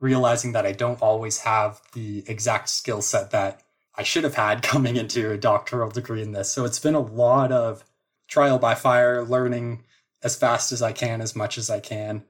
[0.00, 3.62] realizing that I don't always have the exact skill set that
[3.94, 6.50] I should have had coming into a doctoral degree in this.
[6.50, 7.84] So it's been a lot of
[8.26, 9.84] trial by fire, learning
[10.24, 12.24] as fast as I can, as much as I can.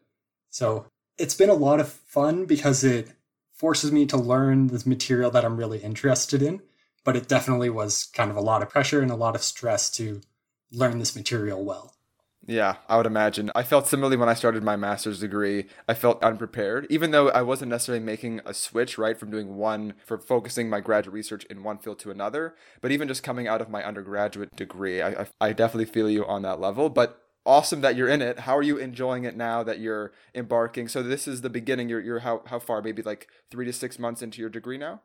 [0.50, 0.84] So
[1.16, 3.08] it's been a lot of fun because it
[3.54, 6.60] forces me to learn this material that I'm really interested in
[7.08, 9.88] but it definitely was kind of a lot of pressure and a lot of stress
[9.88, 10.20] to
[10.70, 11.94] learn this material well.
[12.46, 13.50] Yeah, I would imagine.
[13.54, 15.68] I felt similarly when I started my master's degree.
[15.88, 19.94] I felt unprepared, even though I wasn't necessarily making a switch, right, from doing one,
[20.04, 22.54] for focusing my graduate research in one field to another.
[22.82, 26.26] But even just coming out of my undergraduate degree, I, I, I definitely feel you
[26.26, 26.90] on that level.
[26.90, 28.40] But awesome that you're in it.
[28.40, 30.88] How are you enjoying it now that you're embarking?
[30.88, 31.88] So this is the beginning.
[31.88, 32.82] You're, you're how, how far?
[32.82, 35.00] Maybe like three to six months into your degree now?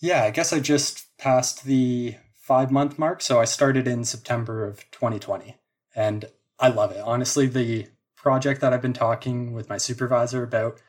[0.00, 3.22] Yeah, I guess I just passed the five month mark.
[3.22, 5.56] So I started in September of 2020
[5.94, 6.26] and
[6.58, 7.00] I love it.
[7.00, 10.80] Honestly, the project that I've been talking with my supervisor about,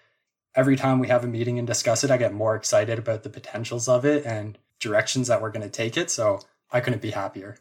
[0.55, 3.29] every time we have a meeting and discuss it, I get more excited about the
[3.29, 6.11] potentials of it and directions that we're going to take it.
[6.11, 6.39] So
[6.71, 7.57] I couldn't be happier.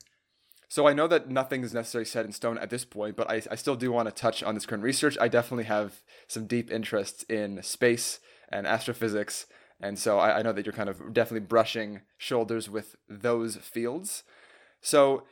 [0.68, 3.42] So I know that nothing is necessarily set in stone at this point, but I,
[3.48, 5.16] I still do want to touch on this current research.
[5.20, 9.46] I definitely have some deep interests in space and astrophysics.
[9.84, 14.24] And so I, I know that you're kind of definitely brushing shoulders with those fields.
[14.80, 15.24] So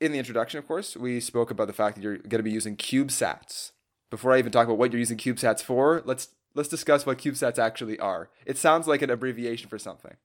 [0.00, 2.50] in the introduction, of course, we spoke about the fact that you're going to be
[2.50, 3.72] using CubeSats.
[4.10, 7.58] Before I even talk about what you're using CubeSats for, let's let's discuss what CubeSats
[7.58, 8.28] actually are.
[8.44, 10.16] It sounds like an abbreviation for something.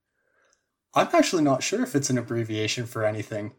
[0.93, 3.53] I'm actually not sure if it's an abbreviation for anything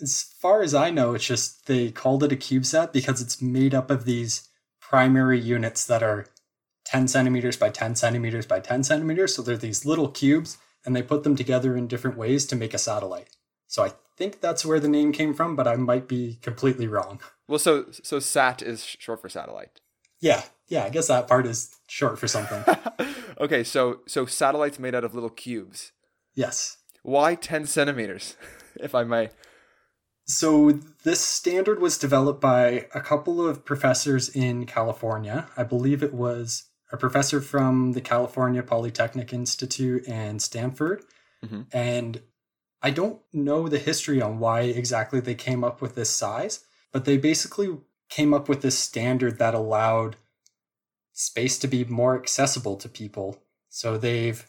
[0.00, 3.74] as far as I know, it's just they called it a CubeSat because it's made
[3.74, 4.48] up of these
[4.80, 6.26] primary units that are
[6.86, 9.34] 10 centimeters by 10 centimeters by 10 centimeters.
[9.34, 12.74] So they're these little cubes and they put them together in different ways to make
[12.74, 13.28] a satellite.
[13.66, 17.20] So I think that's where the name came from, but I might be completely wrong.
[17.48, 19.80] Well, so so SAT is short for satellite.
[20.20, 22.64] Yeah, yeah, I guess that part is short for something.
[23.40, 25.92] okay, so so satellites made out of little cubes.
[26.34, 26.78] Yes.
[27.02, 28.36] Why 10 centimeters,
[28.76, 29.30] if I may?
[30.28, 35.46] So, this standard was developed by a couple of professors in California.
[35.56, 41.02] I believe it was a professor from the California Polytechnic Institute and Stanford.
[41.44, 41.62] Mm-hmm.
[41.72, 42.22] And
[42.82, 47.04] I don't know the history on why exactly they came up with this size, but
[47.04, 47.76] they basically
[48.08, 50.16] came up with this standard that allowed
[51.12, 53.42] space to be more accessible to people.
[53.68, 54.48] So, they've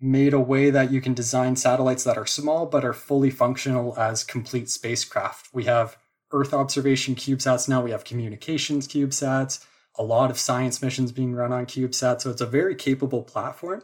[0.00, 3.98] made a way that you can design satellites that are small but are fully functional
[3.98, 5.48] as complete spacecraft.
[5.52, 5.96] We have
[6.30, 9.64] Earth observation CubeSats now, we have communications CubeSats,
[9.98, 12.22] a lot of science missions being run on CubeSat.
[12.22, 13.82] So it's a very capable platform,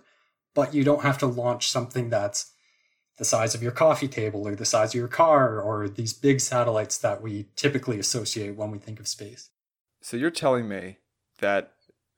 [0.54, 2.52] but you don't have to launch something that's
[3.18, 6.40] the size of your coffee table or the size of your car or these big
[6.40, 9.50] satellites that we typically associate when we think of space.
[10.00, 10.98] So you're telling me
[11.38, 11.72] that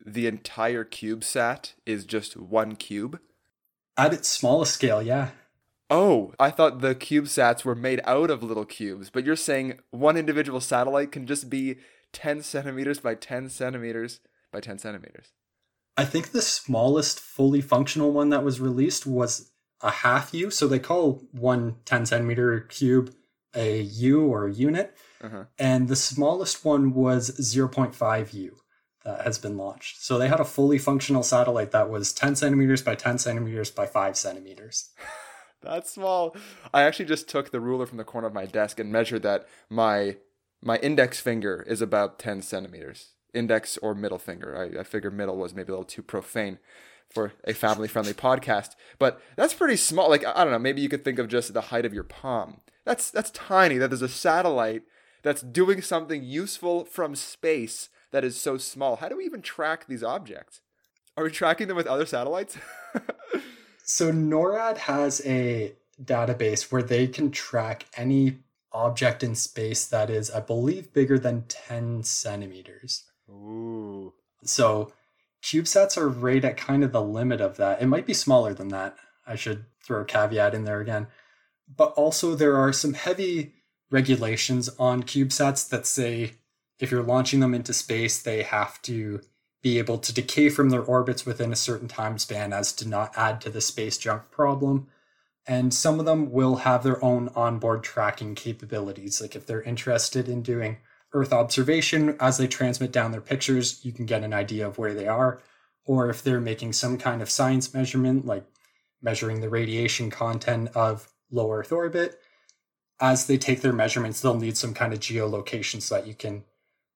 [0.05, 3.21] the entire CubeSat is just one cube?
[3.97, 5.31] At its smallest scale, yeah.
[5.89, 10.17] Oh, I thought the CubeSats were made out of little cubes, but you're saying one
[10.17, 11.77] individual satellite can just be
[12.17, 15.33] 10 centimeters by 10 centimeters by 10 centimeters.
[15.99, 19.51] I think the smallest fully functional one that was released was
[19.83, 20.51] a half U.
[20.51, 23.15] So they call one 10 centimeter cube
[23.55, 24.97] a U or a unit.
[25.23, 25.45] Uh-huh.
[25.59, 28.57] And the smallest one was 0.5 U
[29.05, 30.03] that has been launched.
[30.03, 33.85] So they had a fully functional satellite that was 10 centimeters by 10 centimeters by
[33.85, 34.91] 5 centimeters.
[35.63, 36.35] That's small.
[36.73, 39.47] I actually just took the ruler from the corner of my desk and measured that
[39.69, 40.17] my
[40.63, 43.13] my index finger is about 10 centimeters.
[43.35, 44.57] Index or middle finger.
[44.57, 46.59] I, I figured middle was maybe a little too profane
[47.11, 48.71] for a family friendly podcast.
[48.99, 50.09] But that's pretty small.
[50.09, 52.61] Like I don't know, maybe you could think of just the height of your palm.
[52.85, 53.79] That's that's tiny.
[53.79, 54.83] That there's a satellite
[55.23, 58.97] that's doing something useful from space that is so small.
[58.97, 60.61] How do we even track these objects?
[61.17, 62.57] Are we tracking them with other satellites?
[63.85, 68.39] so NORAD has a database where they can track any
[68.77, 73.05] object in space that is, I believe, bigger than 10 centimeters.
[73.31, 74.13] Ooh.
[74.45, 74.93] So
[75.43, 77.81] CubeSats are right at kind of the limit of that.
[77.81, 78.97] It might be smaller than that.
[79.27, 81.07] I should throw a caveat in there again.
[81.75, 83.55] But also, there are some heavy
[83.91, 86.35] regulations on CubeSats that say
[86.79, 89.21] if you're launching them into space, they have to
[89.63, 93.13] be able to decay from their orbits within a certain time span as to not
[93.17, 94.87] add to the space junk problem.
[95.47, 99.21] And some of them will have their own onboard tracking capabilities.
[99.21, 100.79] Like if they're interested in doing
[101.13, 104.93] Earth observation as they transmit down their pictures, you can get an idea of where
[104.93, 105.41] they are.
[105.85, 108.45] Or if they're making some kind of science measurement, like
[109.01, 112.21] measuring the radiation content of low Earth orbit,
[113.01, 116.45] as they take their measurements, they'll need some kind of geolocation so that you can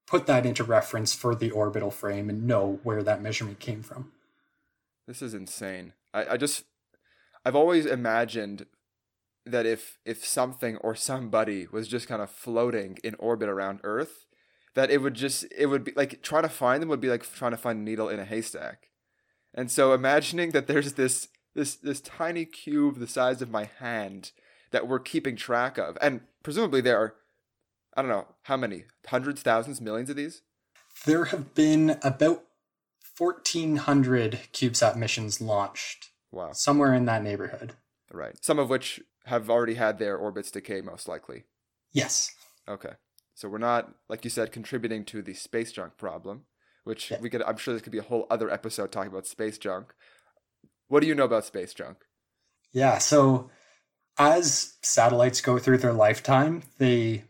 [0.07, 4.11] put that into reference for the orbital frame and know where that measurement came from.
[5.07, 5.93] This is insane.
[6.13, 6.65] I, I just
[7.45, 8.67] I've always imagined
[9.47, 14.27] that if if something or somebody was just kind of floating in orbit around Earth,
[14.75, 17.25] that it would just it would be like trying to find them would be like
[17.35, 18.89] trying to find a needle in a haystack.
[19.55, 24.33] And so imagining that there's this this this tiny cube the size of my hand
[24.71, 27.15] that we're keeping track of, and presumably there are
[27.95, 30.43] I don't know how many hundreds, thousands, millions of these.
[31.07, 32.45] There have been about
[33.03, 36.10] fourteen hundred CubeSat missions launched.
[36.33, 37.75] Wow, somewhere in that neighborhood.
[38.13, 41.45] Right, some of which have already had their orbits decay, most likely.
[41.93, 42.31] Yes.
[42.69, 42.93] Okay,
[43.35, 46.43] so we're not, like you said, contributing to the space junk problem,
[46.85, 47.19] which yeah.
[47.21, 47.43] we could.
[47.43, 49.95] I'm sure this could be a whole other episode talking about space junk.
[50.89, 51.99] What do you know about space junk?
[52.73, 53.51] Yeah, so
[54.19, 57.25] as satellites go through their lifetime, they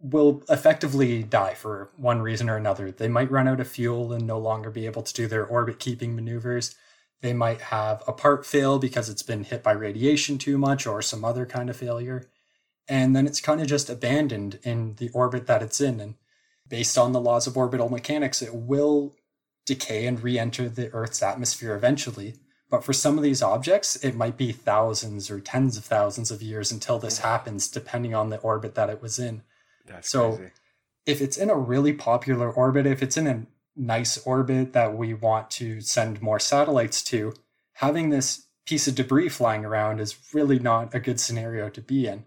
[0.00, 2.90] will effectively die for one reason or another.
[2.90, 5.78] They might run out of fuel and no longer be able to do their orbit
[5.78, 6.74] keeping maneuvers.
[7.22, 11.00] They might have a part fail because it's been hit by radiation too much or
[11.00, 12.28] some other kind of failure.
[12.88, 16.00] And then it's kind of just abandoned in the orbit that it's in.
[16.00, 16.16] And
[16.68, 19.14] based on the laws of orbital mechanics, it will
[19.64, 22.34] decay and re enter the Earth's atmosphere eventually.
[22.68, 26.42] But for some of these objects, it might be thousands or tens of thousands of
[26.42, 27.28] years until this hmm.
[27.28, 29.42] happens, depending on the orbit that it was in.
[29.86, 30.52] That's So- crazy.
[31.04, 33.44] If it's in a really popular orbit, if it's in a
[33.76, 37.34] nice orbit that we want to send more satellites to,
[37.74, 42.06] having this piece of debris flying around is really not a good scenario to be
[42.06, 42.24] in.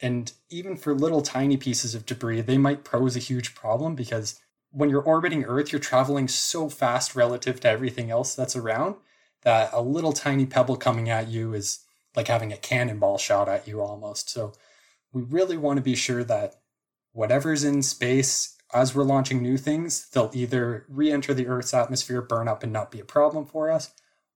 [0.00, 4.40] And even for little tiny pieces of debris, they might pose a huge problem because
[4.70, 8.94] when you're orbiting Earth, you're traveling so fast relative to everything else that's around
[9.42, 11.80] that a little tiny pebble coming at you is
[12.16, 14.30] like having a cannonball shot at you almost.
[14.30, 14.52] So
[15.12, 16.56] we really want to be sure that
[17.12, 22.22] whatever's in space, as we're launching new things, they'll either re enter the Earth's atmosphere,
[22.22, 23.92] burn up, and not be a problem for us,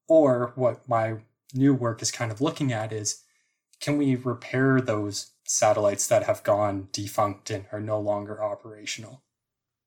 [0.08, 1.18] or what my
[1.52, 3.22] new work is kind of looking at is
[3.80, 9.22] can we repair those satellites that have gone defunct and are no longer operational?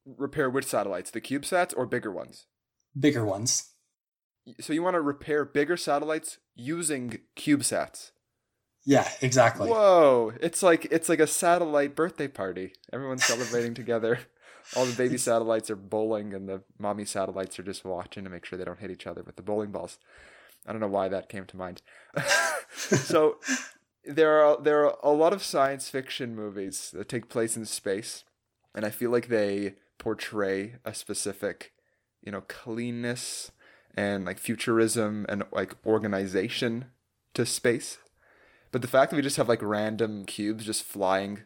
[0.06, 1.12] Repair which satellites?
[1.12, 2.46] The CubeSats or bigger ones?
[2.98, 3.72] Bigger ones.
[4.62, 8.12] So you want to repair bigger satellites using CubeSats?
[8.86, 9.70] Yeah, exactly.
[9.70, 10.32] Whoa!
[10.40, 12.72] It's like it's like a satellite birthday party.
[12.94, 14.20] Everyone's celebrating together.
[14.76, 18.46] All the baby satellites are bowling, and the mommy satellites are just watching to make
[18.46, 19.98] sure they don't hit each other with the bowling balls.
[20.66, 21.82] I don't know why that came to mind.
[22.76, 23.38] so
[24.06, 28.24] there are there are a lot of science fiction movies that take place in space,
[28.76, 31.74] and I feel like they portray a specific,
[32.22, 33.52] you know, cleanness
[33.96, 36.86] and like futurism and like organization
[37.34, 37.98] to space.
[38.72, 41.44] But the fact that we just have like random cubes just flying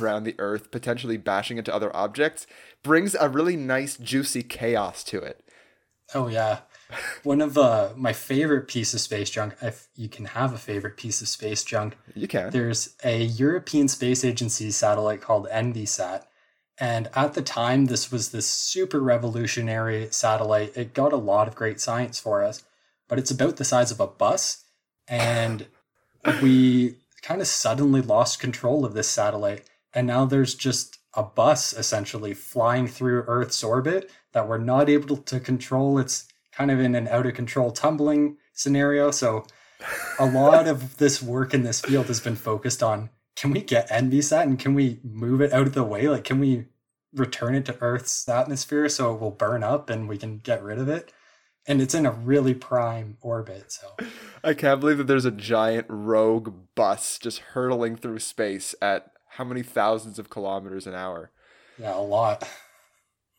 [0.00, 2.46] around the earth, potentially bashing into other objects,
[2.82, 5.44] brings a really nice, juicy chaos to it.
[6.14, 6.60] Oh yeah.
[7.22, 10.98] One of uh, my favorite piece of space junk, if you can have a favorite
[10.98, 12.50] piece of space junk, You can.
[12.50, 16.24] there's a European Space Agency satellite called ENVISAT.
[16.78, 20.76] And at the time, this was this super revolutionary satellite.
[20.76, 22.64] It got a lot of great science for us,
[23.08, 24.64] but it's about the size of a bus.
[25.08, 25.66] And
[26.42, 29.64] we kind of suddenly lost control of this satellite.
[29.94, 35.16] And now there's just a bus essentially flying through Earth's orbit that we're not able
[35.16, 35.98] to control.
[35.98, 39.10] It's kind of in an out of control tumbling scenario.
[39.10, 39.44] So
[40.18, 43.88] a lot of this work in this field has been focused on can we get
[43.90, 46.08] ENVISAT and can we move it out of the way?
[46.08, 46.66] Like, can we
[47.14, 50.78] return it to Earth's atmosphere so it will burn up and we can get rid
[50.78, 51.12] of it?
[51.66, 53.72] And it's in a really prime orbit.
[53.72, 53.88] So,
[54.44, 59.44] I can't believe that there's a giant rogue bus just hurtling through space at how
[59.44, 61.30] many thousands of kilometers an hour.
[61.78, 62.48] yeah, a lot.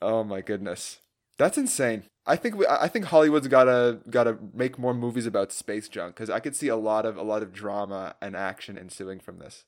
[0.01, 0.99] Oh my goodness,
[1.37, 2.03] that's insane.
[2.25, 6.29] I think we, I think Hollywood's gotta gotta make more movies about space junk because
[6.29, 9.65] I could see a lot of a lot of drama and action ensuing from this.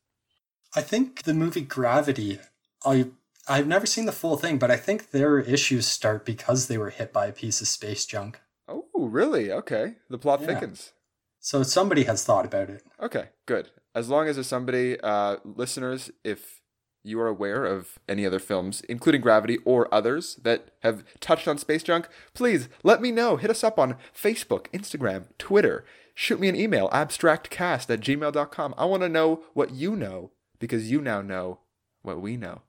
[0.75, 2.39] I think the movie Gravity,
[2.85, 3.07] I
[3.47, 6.89] I've never seen the full thing, but I think their issues start because they were
[6.89, 8.39] hit by a piece of space junk.
[8.67, 9.51] Oh, really?
[9.51, 10.47] Okay, the plot Yeah.
[10.47, 10.93] thickens.
[11.39, 12.83] So somebody has thought about it.
[12.99, 13.69] Okay, good.
[13.95, 16.61] As long as there's somebody, uh, listeners, if
[17.05, 21.57] you are aware of any other films, including Gravity or others that have touched on
[21.57, 23.37] space junk, please let me know.
[23.37, 25.85] Hit us up on Facebook, Instagram, Twitter.
[26.13, 28.75] Shoot me an email, abstractcast at gmail.com.
[28.77, 31.59] I want to know what you know because you now know
[32.01, 32.63] what we know.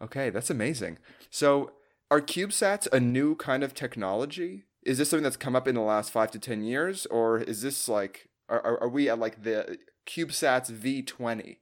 [0.00, 0.98] Okay, that's amazing.
[1.30, 1.72] So,
[2.10, 4.64] are CubeSats a new kind of technology?
[4.84, 7.62] Is this something that's come up in the last five to ten years, or is
[7.62, 11.58] this like are, are we at like the CubeSats V20?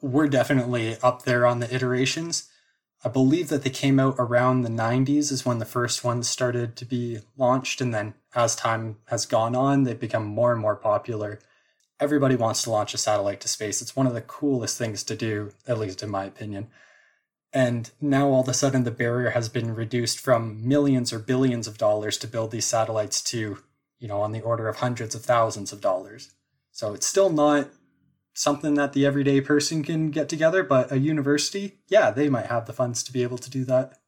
[0.00, 2.48] We're definitely up there on the iterations.
[3.04, 6.76] I believe that they came out around the 90s is when the first ones started
[6.76, 10.76] to be launched and then as time has gone on they've become more and more
[10.76, 11.40] popular.
[11.98, 13.82] Everybody wants to launch a satellite to space.
[13.82, 16.68] It's one of the coolest things to do, at least in my opinion.
[17.52, 21.66] And now all of a sudden the barrier has been reduced from millions or billions
[21.66, 23.58] of dollars to build these satellites to,
[23.98, 26.30] you know, on the order of hundreds of thousands of dollars.
[26.72, 27.68] So it's still not
[28.34, 32.66] something that the everyday person can get together, but a university, yeah, they might have
[32.66, 33.98] the funds to be able to do that.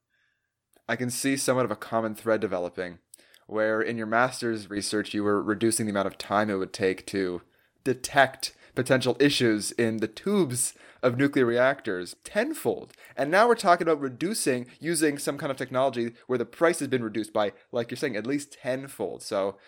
[0.88, 2.98] I can see somewhat of a common thread developing,
[3.46, 7.06] where in your master's research you were reducing the amount of time it would take
[7.06, 7.42] to
[7.84, 12.94] detect potential issues in the tubes of nuclear reactors tenfold.
[13.14, 16.88] And now we're talking about reducing using some kind of technology where the price has
[16.88, 19.22] been reduced by, like you're saying, at least tenfold.
[19.22, 19.58] So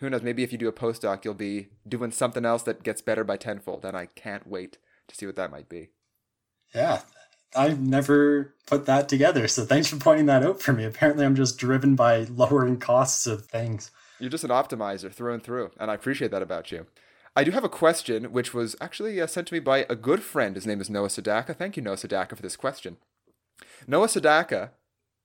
[0.00, 0.22] Who knows?
[0.22, 3.36] Maybe if you do a postdoc, you'll be doing something else that gets better by
[3.36, 4.78] tenfold, and I can't wait
[5.08, 5.90] to see what that might be.
[6.74, 7.02] Yeah,
[7.54, 9.46] I've never put that together.
[9.46, 10.84] So thanks for pointing that out for me.
[10.84, 13.90] Apparently, I'm just driven by lowering costs of things.
[14.18, 16.86] You're just an optimizer through and through, and I appreciate that about you.
[17.36, 20.22] I do have a question, which was actually uh, sent to me by a good
[20.22, 20.54] friend.
[20.54, 21.56] His name is Noah Sadaka.
[21.56, 22.96] Thank you, Noah Sadaka, for this question.
[23.88, 24.70] Noah Sadaka,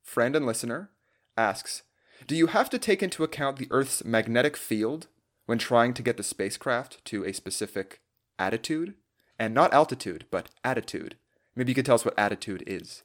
[0.02, 0.90] friend and listener,
[1.38, 1.84] asks
[2.28, 5.08] Do you have to take into account the Earth's magnetic field
[5.46, 8.02] when trying to get the spacecraft to a specific
[8.38, 8.94] attitude?
[9.38, 11.16] And not altitude, but attitude.
[11.56, 13.04] Maybe you could tell us what attitude is.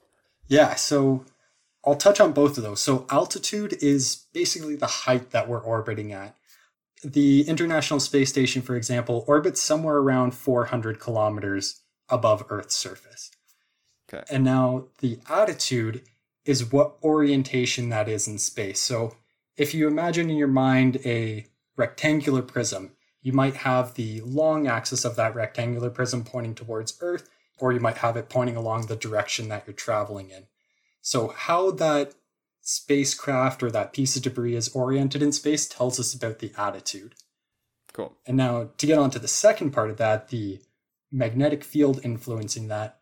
[0.49, 1.25] Yeah, so
[1.87, 2.81] I'll touch on both of those.
[2.81, 6.35] So, altitude is basically the height that we're orbiting at.
[7.03, 13.31] The International Space Station, for example, orbits somewhere around 400 kilometers above Earth's surface.
[14.12, 14.25] Okay.
[14.31, 16.03] And now the attitude
[16.45, 18.81] is what orientation that is in space.
[18.81, 19.17] So,
[19.57, 22.93] if you imagine in your mind a rectangular prism,
[23.23, 27.29] you might have the long axis of that rectangular prism pointing towards Earth,
[27.59, 30.47] or you might have it pointing along the direction that you're traveling in.
[31.01, 32.15] So, how that
[32.61, 37.15] spacecraft or that piece of debris is oriented in space tells us about the attitude.
[37.93, 38.17] Cool.
[38.27, 40.61] And now, to get on to the second part of that, the
[41.13, 42.99] magnetic field influencing that,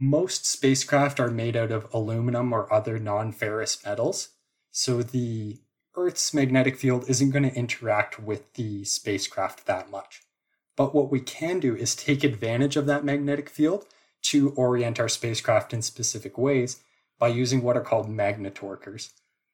[0.00, 4.30] most spacecraft are made out of aluminum or other non ferrous metals.
[4.70, 5.60] So, the
[5.94, 10.22] Earth's magnetic field isn't going to interact with the spacecraft that much.
[10.76, 13.84] But what we can do is take advantage of that magnetic field
[14.22, 16.82] to orient our spacecraft in specific ways
[17.18, 19.10] by using what are called magnetorquers.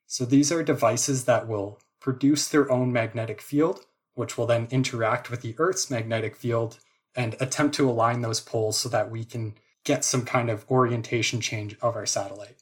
[0.06, 3.80] So these are devices that will produce their own magnetic field,
[4.14, 6.78] which will then interact with the Earth's magnetic field
[7.14, 9.54] and attempt to align those poles so that we can
[9.88, 12.56] get some kind of orientation change of our satellite.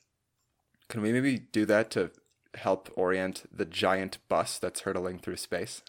[0.89, 2.13] Can we maybe do that to
[2.55, 5.83] help orient the giant bus that's hurtling through space?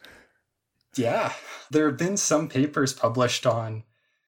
[0.95, 1.33] Yeah,
[1.69, 3.83] there have been some papers published on,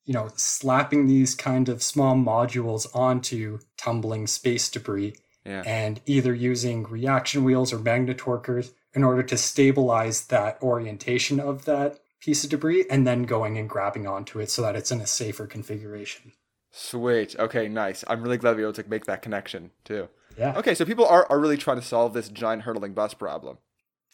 [0.05, 5.63] you know, slapping these kind of small modules onto tumbling space debris Yeah.
[5.65, 11.99] and either using reaction wheels or magnetorquers in order to stabilize that orientation of that
[12.21, 15.07] piece of debris and then going and grabbing onto it so that it's in a
[15.07, 16.33] safer configuration.
[16.81, 17.35] Sweet.
[17.37, 18.05] Okay, nice.
[18.07, 20.07] I'm really glad we were able to make that connection too.
[20.37, 20.57] Yeah.
[20.57, 23.57] Okay, so people are, are really trying to solve this giant hurtling bus problem.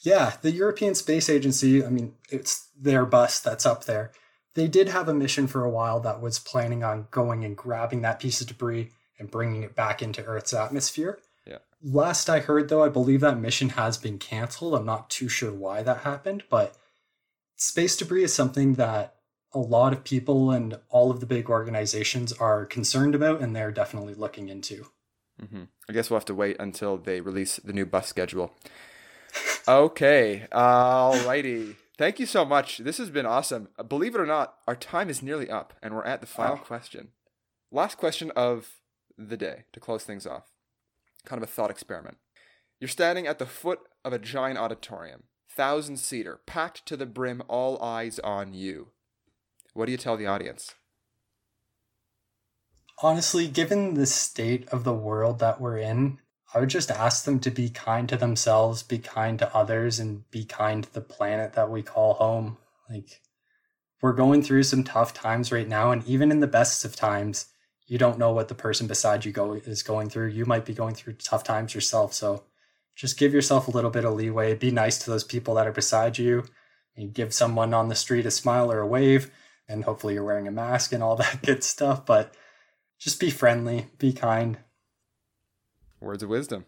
[0.02, 4.12] Yeah, the European Space Agency, I mean, it's their bus that's up there.
[4.56, 8.02] They did have a mission for a while that was planning on going and grabbing
[8.02, 8.90] that piece of debris
[9.20, 11.20] and bringing it back into Earth's atmosphere.
[11.46, 11.60] Yeah.
[11.84, 14.74] Last I heard, though, I believe that mission has been canceled.
[14.74, 16.76] I'm not too sure why that happened, but
[17.56, 19.15] space debris is something that
[19.56, 23.72] a lot of people and all of the big organizations are concerned about, and they're
[23.72, 24.88] definitely looking into.
[25.40, 28.52] hmm I guess we'll have to wait until they release the new bus schedule.
[29.68, 31.76] Okay, alrighty.
[31.98, 32.80] Thank you so much.
[32.80, 33.70] This has been awesome.
[33.80, 36.58] Uh, Believe it or not, our time is nearly up, and we're at the final
[36.58, 36.62] Wow.
[36.64, 37.10] question.
[37.72, 38.82] Last question of
[39.18, 40.52] the day to close things off.
[41.26, 42.18] Kind of a thought experiment.
[42.80, 47.42] You're standing at the foot of a giant auditorium, thousand seater, packed to the brim,
[47.48, 48.90] all eyes on you.
[49.76, 50.74] What do you tell the audience?
[53.04, 56.20] Honestly, given the state of the world that we're in,
[56.54, 60.32] I would just ask them to be kind to themselves, be kind to others, and
[60.32, 62.58] be kind to the planet that we call home.
[62.90, 63.20] Like,
[64.02, 67.48] we're going through some tough times right now, and even in the best of times,
[67.86, 70.30] you don't know what the person beside you go is going through.
[70.30, 72.46] You might be going through tough times yourself, so
[72.96, 74.54] just give yourself a little bit of leeway.
[74.54, 76.46] Be nice to those people that are beside you.
[76.96, 79.30] And give someone on the street a smile or a wave,
[79.68, 82.06] and hopefully you're wearing a mask and all that good stuff.
[82.06, 82.34] But
[83.00, 84.58] just be friendly, be kind.
[86.00, 86.66] Words of wisdom.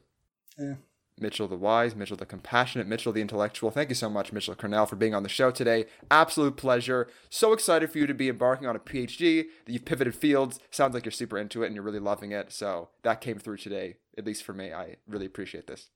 [0.57, 0.75] Yeah.
[1.19, 3.71] Mitchell the wise, Mitchell the compassionate, Mitchell the intellectual.
[3.71, 5.85] Thank you so much, Mitchell Cornell, for being on the show today.
[6.11, 7.07] Absolute pleasure.
[7.29, 10.59] So excited for you to be embarking on a PhD, that you've pivoted fields.
[10.69, 12.51] Sounds like you're super into it and you're really loving it.
[12.51, 14.71] So that came through today, at least for me.
[14.71, 15.89] I really appreciate this.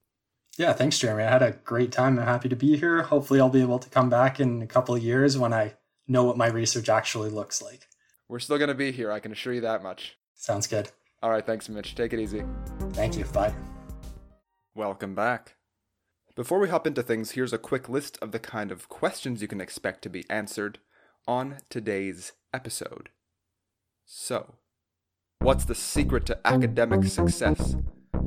[0.57, 1.23] Yeah, thanks, Jeremy.
[1.23, 2.19] I had a great time.
[2.19, 3.03] I'm happy to be here.
[3.03, 5.75] Hopefully, I'll be able to come back in a couple of years when I
[6.11, 7.87] know what my research actually looks like.
[8.27, 10.17] We're still going to be here, I can assure you that much.
[10.35, 10.91] Sounds good.
[11.23, 11.95] All right, thanks, Mitch.
[11.95, 12.43] Take it easy.
[12.91, 13.25] Thank you.
[13.25, 13.53] Bye.
[14.75, 15.55] Welcome back.
[16.35, 19.47] Before we hop into things, here's a quick list of the kind of questions you
[19.47, 20.79] can expect to be answered
[21.27, 23.09] on today's episode.
[24.05, 24.55] So,
[25.39, 27.75] what's the secret to academic success?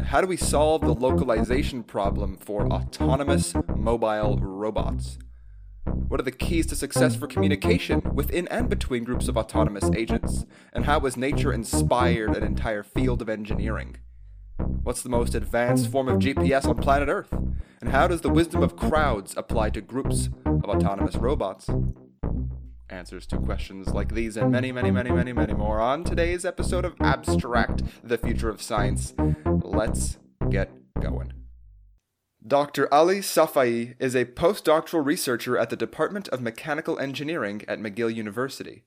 [0.04, 5.18] How do we solve the localization problem for autonomous mobile robots?
[5.86, 10.46] What are the keys to success for communication within and between groups of autonomous agents?
[10.72, 13.96] And how has nature inspired an entire field of engineering?
[14.84, 17.32] What's the most advanced form of GPS on planet Earth?
[17.80, 21.68] And how does the wisdom of crowds apply to groups of autonomous robots?
[22.88, 26.84] Answers to questions like these and many, many, many, many, many more on today's episode
[26.84, 29.14] of Abstract the Future of Science.
[29.46, 30.18] Let's
[30.50, 30.70] get
[31.00, 31.32] going.
[32.46, 32.92] Dr.
[32.92, 38.84] Ali Safai is a postdoctoral researcher at the Department of Mechanical Engineering at McGill University.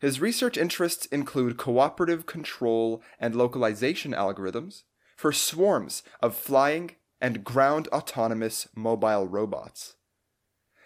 [0.00, 4.84] His research interests include cooperative control and localization algorithms
[5.14, 9.96] for swarms of flying and ground autonomous mobile robots.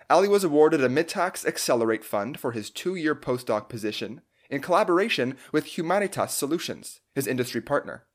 [0.08, 5.36] Ali was awarded a Mitacs Accelerate Fund for his two year postdoc position in collaboration
[5.52, 8.06] with Humanitas Solutions, his industry partner.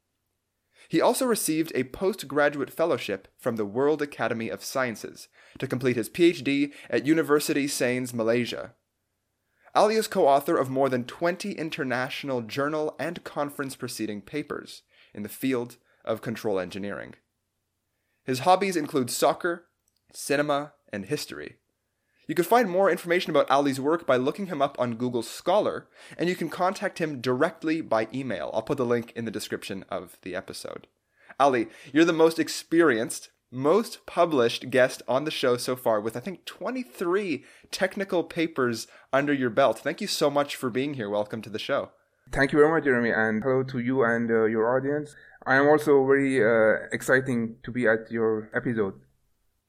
[0.87, 5.27] He also received a postgraduate fellowship from the World Academy of Sciences
[5.59, 8.73] to complete his PhD at University Sains, Malaysia.
[9.73, 14.83] Ali is co author of more than 20 international journal and conference proceeding papers
[15.13, 17.15] in the field of control engineering.
[18.23, 19.65] His hobbies include soccer,
[20.13, 21.57] cinema, and history.
[22.27, 25.87] You can find more information about Ali's work by looking him up on Google Scholar,
[26.17, 28.49] and you can contact him directly by email.
[28.51, 30.87] I'll put the link in the description of the episode.
[31.39, 36.19] Ali, you're the most experienced, most published guest on the show so far, with I
[36.19, 39.77] think 23 technical papers under your belt.
[39.77, 41.09] Thank you so much for being here.
[41.11, 41.91] Welcome to the show.
[42.31, 45.15] Thank you very much, Jeremy, and hello to you and uh, your audience.
[45.45, 48.99] I am also very uh, exciting to be at your episode.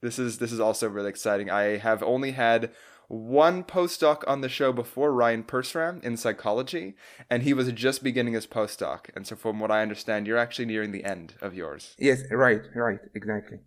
[0.07, 1.49] This is this is also really exciting.
[1.49, 2.71] I have only had
[3.09, 6.95] one postdoc on the show before Ryan Persram in psychology,
[7.29, 9.09] and he was just beginning his postdoc.
[9.17, 11.93] And so, from what I understand, you're actually nearing the end of yours.
[11.99, 13.57] Yes, right, right, exactly.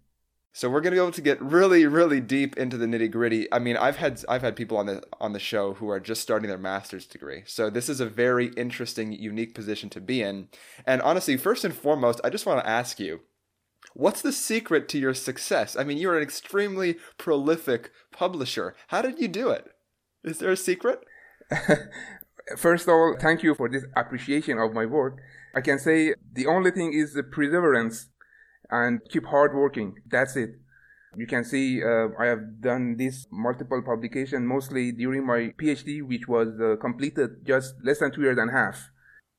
[0.55, 3.47] So we're gonna be able to get really, really deep into the nitty gritty.
[3.53, 6.23] I mean, I've had I've had people on the on the show who are just
[6.23, 7.43] starting their master's degree.
[7.45, 10.49] So this is a very interesting, unique position to be in.
[10.87, 13.21] And honestly, first and foremost, I just want to ask you,
[13.95, 15.77] what's the secret to your success?
[15.77, 18.75] I mean, you're an extremely prolific publisher.
[18.89, 19.67] How did you do it?
[20.25, 21.01] Is there a secret?
[22.57, 25.19] first of all, thank you for this appreciation of my work.
[25.55, 28.09] I can say the only thing is the perseverance
[28.71, 29.97] and keep hard working.
[30.09, 30.51] That's it.
[31.17, 36.29] You can see uh, I have done this multiple publication mostly during my PhD, which
[36.29, 38.91] was uh, completed just less than two years and a half.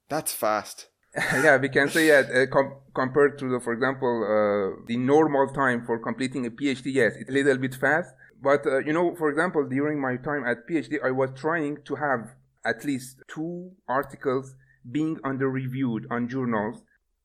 [0.09, 0.89] That's fast.
[1.43, 5.47] yeah, we can say that uh, com- compared to, the, for example, uh, the normal
[5.47, 8.13] time for completing a PhD, yes, it's a little bit fast.
[8.41, 11.95] But, uh, you know, for example, during my time at PhD, I was trying to
[11.95, 14.55] have at least two articles
[14.89, 16.81] being under reviewed on journals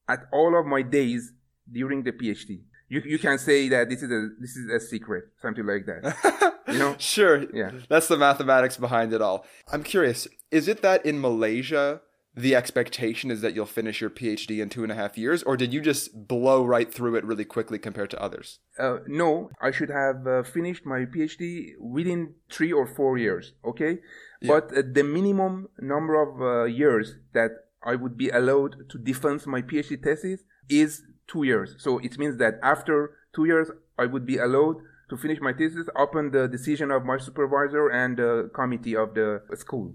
[0.08, 1.32] at all of my days
[1.70, 2.62] during the PhD.
[2.88, 6.54] You, you can say that this is a this is a secret, something like that.
[6.68, 6.94] you know?
[6.98, 7.44] Sure.
[7.52, 7.72] Yeah.
[7.88, 9.44] That's the mathematics behind it all.
[9.72, 12.00] I'm curious, is it that in Malaysia
[12.36, 15.56] the expectation is that you'll finish your PhD in two and a half years, or
[15.56, 18.58] did you just blow right through it really quickly compared to others?
[18.78, 23.54] Uh, no, I should have uh, finished my PhD within three or four years.
[23.64, 24.00] Okay,
[24.42, 24.48] yeah.
[24.48, 29.46] but uh, the minimum number of uh, years that I would be allowed to defend
[29.46, 31.74] my PhD thesis is two years.
[31.78, 34.76] So it means that after two years, I would be allowed
[35.08, 39.40] to finish my thesis upon the decision of my supervisor and the committee of the
[39.54, 39.94] school.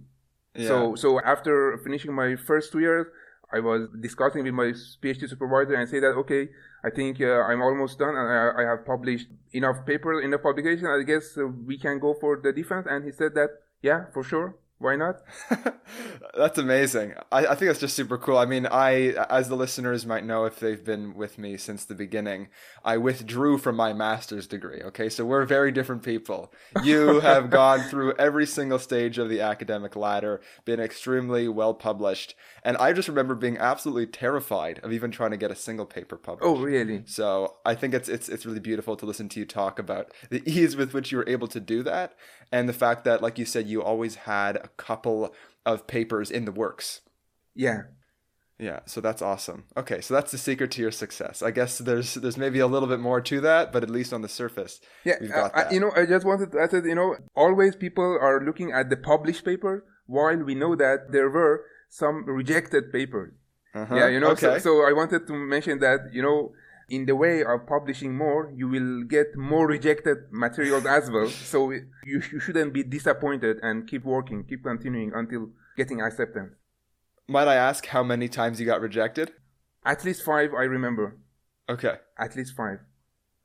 [0.56, 0.68] Yeah.
[0.68, 3.08] So, so after finishing my first two years,
[3.54, 4.72] I was discussing with my
[5.02, 6.50] PhD supervisor and say that, okay,
[6.84, 10.88] I think uh, I'm almost done and I, I, have published enough papers, enough publication.
[10.88, 12.88] I guess uh, we can go for the defense.
[12.90, 13.50] And he said that,
[13.82, 14.56] yeah, for sure.
[14.82, 15.22] Why not?
[16.36, 17.14] that's amazing.
[17.32, 18.40] I, I think that's just super cool.
[18.40, 21.94] I mean, I, as the listeners might know if they've been with me since the
[21.94, 22.48] beginning,
[22.84, 24.82] I withdrew from my master's degree.
[24.82, 26.52] Okay, so we're very different people.
[26.84, 32.34] You have gone through every single stage of the academic ladder, been extremely well published,
[32.64, 36.18] and I just remember being absolutely terrified of even trying to get a single paper
[36.18, 36.48] published.
[36.48, 37.04] Oh, really?
[37.06, 40.42] So I think it's it's it's really beautiful to listen to you talk about the
[40.50, 42.16] ease with which you were able to do that,
[42.52, 45.34] and the fact that, like you said, you always had a couple
[45.66, 47.02] of papers in the works.
[47.56, 47.84] Yeah.
[48.62, 49.64] Yeah, so that's awesome.
[49.76, 51.42] Okay, so that's the secret to your success.
[51.42, 54.22] I guess there's there's maybe a little bit more to that, but at least on
[54.22, 55.16] the surface, yeah.
[55.34, 58.72] Uh, you know, I just wanted to add that you know, always people are looking
[58.72, 63.34] at the published paper, while we know that there were some rejected papers.
[63.74, 63.96] Uh-huh.
[63.96, 64.32] Yeah, you know.
[64.32, 64.60] Okay.
[64.60, 66.52] So, so I wanted to mention that you know
[66.92, 71.30] in the way of publishing more, you will get more rejected materials as well.
[71.52, 76.54] So you, you shouldn't be disappointed and keep working, keep continuing until getting acceptance.
[77.28, 79.32] Might I ask how many times you got rejected?
[79.86, 81.18] At least five, I remember.
[81.70, 81.96] Okay.
[82.20, 82.80] At least five.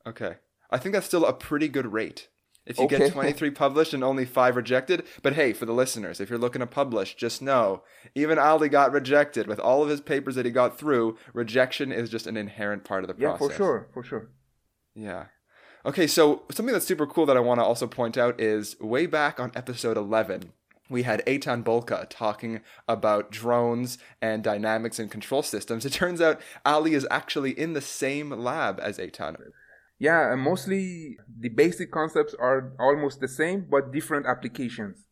[0.05, 0.35] Okay.
[0.69, 2.27] I think that's still a pretty good rate.
[2.67, 2.99] If you Okay.
[2.99, 5.03] get 23 published and only five rejected.
[5.23, 8.91] But hey, for the listeners, if you're looking to publish, just know even Ali got
[8.91, 11.17] rejected with all of his papers that he got through.
[11.33, 13.41] Rejection is just an inherent part of the Yeah, process.
[13.41, 14.29] Yeah, for sure, for sure.
[14.95, 15.25] Yeah.
[15.85, 19.05] Okay, so something that's super cool that I want to also point out is way
[19.05, 20.51] back on episode 11,
[20.89, 25.85] we had Eitan Bulka talking about drones and dynamics and control systems.
[25.85, 29.37] It turns out Ali is actually in the same lab as Eitan.
[29.99, 35.05] Yeah, mostly the basic concepts are almost the same, but different applications.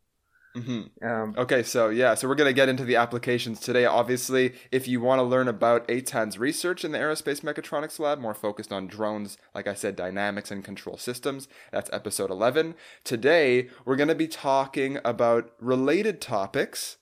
[0.53, 3.85] hmm Um, Okay, so yeah, so we're going to get into the applications today.
[3.85, 8.33] Obviously, if you want to learn about Eitan's research in the Aerospace Mechatronics Lab, more
[8.33, 12.75] focused on drones, like I said, dynamics and control systems, that's episode 11.
[13.03, 16.97] Today, we're going to be talking about related topics,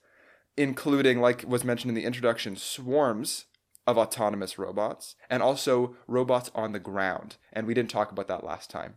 [0.56, 3.44] including, like was mentioned in the introduction, swarms
[3.86, 7.36] of autonomous robots, and also robots on the ground.
[7.52, 8.94] And we didn't talk about that last time.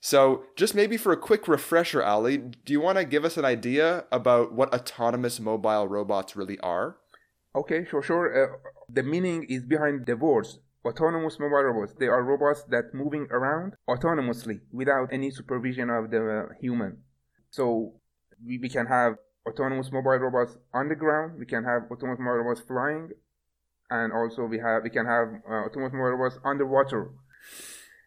[0.00, 3.44] So, just maybe for a quick refresher, Ali, do you want to give us an
[3.46, 6.96] idea about what autonomous mobile robots really are?
[7.56, 8.26] Okay, sure, sure.
[8.28, 8.56] Uh,
[8.88, 10.58] the meaning is behind the words.
[10.84, 11.94] Autonomous mobile robots.
[11.98, 16.98] They are robots that moving around autonomously without any supervision of the uh, human.
[17.48, 17.94] So
[18.44, 19.14] we, we can have
[19.48, 21.38] autonomous mobile robots on the ground.
[21.38, 23.08] We can have autonomous mobile robots flying,
[23.90, 27.10] and also we have we can have uh, autonomous mobile robots underwater.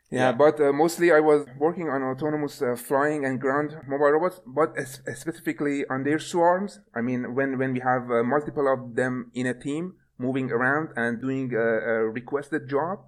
[0.10, 0.32] Yeah, Yeah.
[0.32, 4.76] but uh, mostly I was working on autonomous uh, flying and ground mobile robots, but
[4.88, 6.80] specifically on their swarms.
[6.96, 10.90] I mean, when when we have uh, multiple of them in a team moving around
[10.96, 13.00] and doing a, a requested job,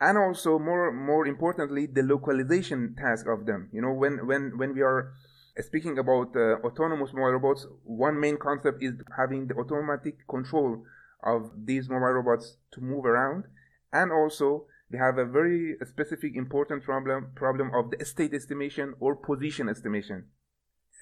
[0.00, 3.68] and also more more importantly, the localization task of them.
[3.72, 5.12] You know, when when when we are
[5.60, 10.84] speaking about uh, autonomous mobile robots, one main concept is having the automatic control
[11.24, 13.44] of these mobile robots to move around,
[13.92, 19.16] and also we have a very specific important problem problem of the state estimation or
[19.16, 20.26] position estimation.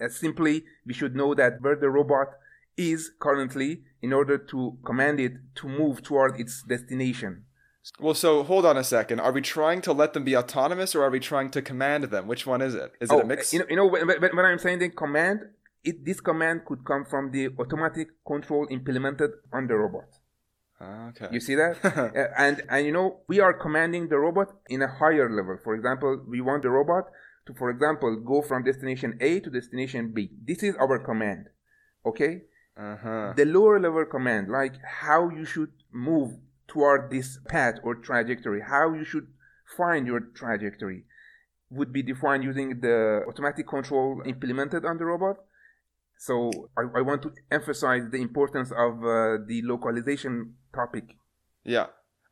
[0.01, 2.29] Uh, simply, we should know that where the robot
[2.77, 7.45] is currently in order to command it to move toward its destination.
[7.99, 9.21] Well, so hold on a second.
[9.21, 12.29] Are we trying to let them be autonomous or are we trying to command them?
[12.29, 12.93] Which one is it?
[13.01, 13.53] Is it oh, a mix?
[13.53, 15.41] You know, you know when, when, when I'm saying the command,
[15.85, 20.09] it, this command could come from the automatic control implemented on the robot.
[20.81, 21.29] Okay.
[21.31, 21.79] You see that?
[21.85, 25.57] Uh, and and you know we are commanding the robot in a higher level.
[25.63, 27.05] For example, we want the robot
[27.47, 30.31] to, for example, go from destination A to destination B.
[30.45, 31.47] This is our command.
[32.05, 32.43] Okay.
[32.77, 33.35] Uh-huh.
[33.37, 38.95] The lower level command, like how you should move toward this path or trajectory, how
[38.95, 39.27] you should
[39.77, 41.05] find your trajectory,
[41.71, 45.37] would be defined using the automatic control implemented on the robot.
[46.23, 51.17] So I, I want to emphasize the importance of uh, the localization topic.
[51.65, 51.87] Yeah.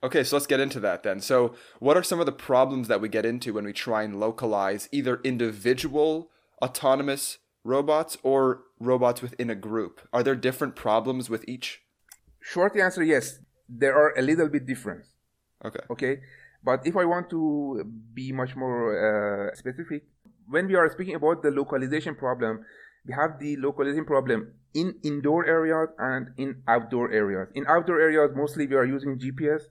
[0.04, 1.20] Okay, so let's get into that then.
[1.20, 4.20] So, what are some of the problems that we get into when we try and
[4.20, 6.30] localize either individual
[6.62, 10.00] autonomous robots or robots within a group?
[10.12, 11.82] Are there different problems with each?
[12.38, 13.40] Short answer, yes.
[13.68, 15.04] There are a little bit different.
[15.64, 15.84] Okay.
[15.90, 16.20] Okay.
[16.62, 17.82] But if I want to
[18.14, 20.04] be much more uh, specific,
[20.48, 22.64] when we are speaking about the localization problem,
[23.06, 27.48] we have the localization problem in indoor areas and in outdoor areas.
[27.54, 29.62] In outdoor areas, mostly we are using GPS.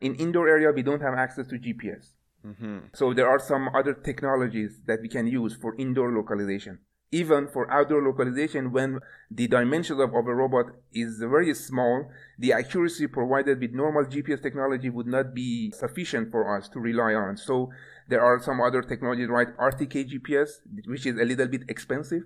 [0.00, 2.12] In indoor area, we don't have access to GPS.
[2.46, 2.78] Mm-hmm.
[2.94, 6.78] So there are some other technologies that we can use for indoor localization.
[7.10, 9.00] Even for outdoor localization, when
[9.30, 14.42] the dimensions of, of a robot is very small, the accuracy provided with normal GPS
[14.42, 17.36] technology would not be sufficient for us to rely on.
[17.38, 17.70] So
[18.08, 19.48] there are some other technologies, right?
[19.56, 22.24] RTK GPS, which is a little bit expensive,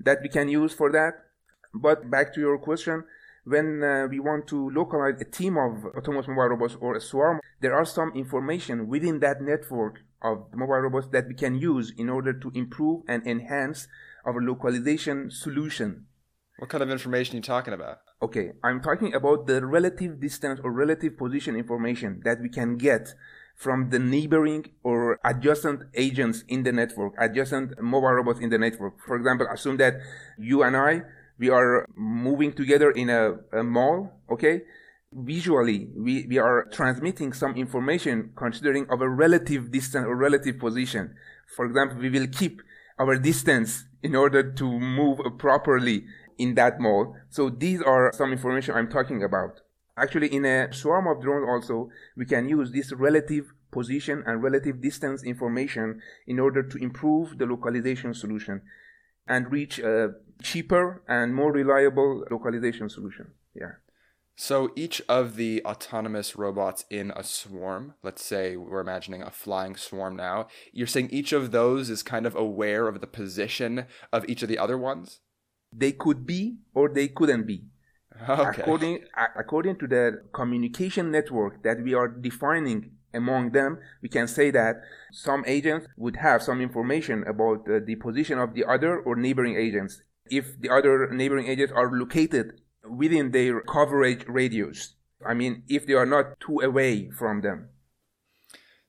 [0.00, 1.14] that we can use for that.
[1.74, 3.04] But back to your question,
[3.44, 7.40] when uh, we want to localize a team of autonomous mobile robots or a swarm,
[7.60, 12.08] there are some information within that network of mobile robots that we can use in
[12.08, 13.88] order to improve and enhance
[14.24, 16.06] our localization solution.
[16.58, 17.98] What kind of information are you talking about?
[18.20, 23.14] Okay, I'm talking about the relative distance or relative position information that we can get
[23.58, 28.94] from the neighboring or adjacent agents in the network, adjacent mobile robots in the network.
[29.04, 29.94] For example, assume that
[30.38, 31.02] you and I,
[31.38, 34.62] we are moving together in a, a mall, okay?
[35.12, 41.14] Visually, we, we are transmitting some information considering our relative distance or relative position.
[41.56, 42.62] For example, we will keep
[42.96, 46.04] our distance in order to move properly
[46.36, 47.16] in that mall.
[47.28, 49.62] So these are some information I'm talking about.
[50.00, 54.80] Actually, in a swarm of drones also, we can use this relative position and relative
[54.80, 58.62] distance information in order to improve the localization solution
[59.26, 63.32] and reach a cheaper and more reliable localization solution.
[63.54, 63.72] Yeah.
[64.36, 69.74] So each of the autonomous robots in a swarm, let's say we're imagining a flying
[69.74, 74.24] swarm now, you're saying each of those is kind of aware of the position of
[74.28, 75.20] each of the other ones?
[75.72, 77.64] They could be or they couldn't be.
[78.28, 78.62] Okay.
[78.62, 79.04] According,
[79.36, 84.82] according to the communication network that we are defining among them, we can say that
[85.12, 89.56] some agents would have some information about uh, the position of the other or neighboring
[89.56, 90.02] agents.
[90.30, 94.94] If the other neighboring agents are located within their coverage radius.
[95.26, 97.70] I mean, if they are not too away from them.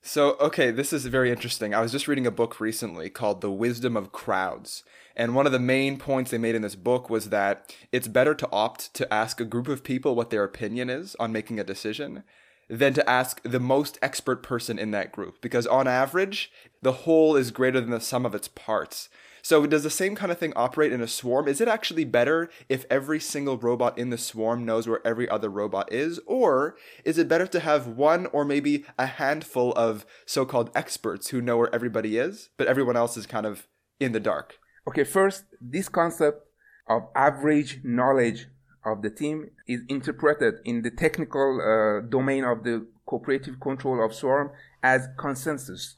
[0.01, 1.73] So, okay, this is very interesting.
[1.73, 4.83] I was just reading a book recently called The Wisdom of Crowds.
[5.15, 8.33] And one of the main points they made in this book was that it's better
[8.33, 11.65] to opt to ask a group of people what their opinion is on making a
[11.65, 12.23] decision
[12.69, 15.41] than to ask the most expert person in that group.
[15.41, 16.49] Because on average,
[16.81, 19.09] the whole is greater than the sum of its parts.
[19.41, 21.47] So does the same kind of thing operate in a swarm?
[21.47, 25.49] Is it actually better if every single robot in the swarm knows where every other
[25.49, 26.19] robot is?
[26.25, 26.75] Or
[27.05, 31.57] is it better to have one or maybe a handful of so-called experts who know
[31.57, 33.67] where everybody is, but everyone else is kind of
[33.99, 34.57] in the dark?
[34.87, 36.47] Okay, first, this concept
[36.87, 38.47] of average knowledge
[38.85, 44.13] of the team is interpreted in the technical uh, domain of the cooperative control of
[44.13, 45.97] swarm as consensus.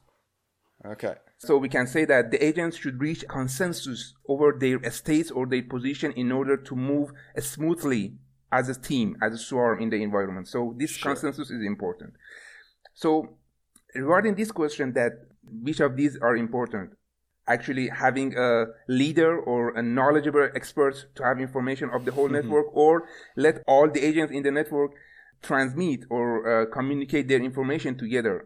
[0.85, 1.15] Okay.
[1.43, 5.63] So we can say that the agents should reach consensus over their states or their
[5.63, 8.13] position in order to move smoothly
[8.51, 10.47] as a team, as a swarm in the environment.
[10.47, 11.13] So this sure.
[11.13, 12.13] consensus is important.
[12.93, 13.37] So
[13.95, 15.13] regarding this question that
[15.43, 16.91] which of these are important,
[17.47, 22.35] actually having a leader or a knowledgeable expert to have information of the whole mm-hmm.
[22.35, 24.91] network or let all the agents in the network
[25.41, 28.45] transmit or uh, communicate their information together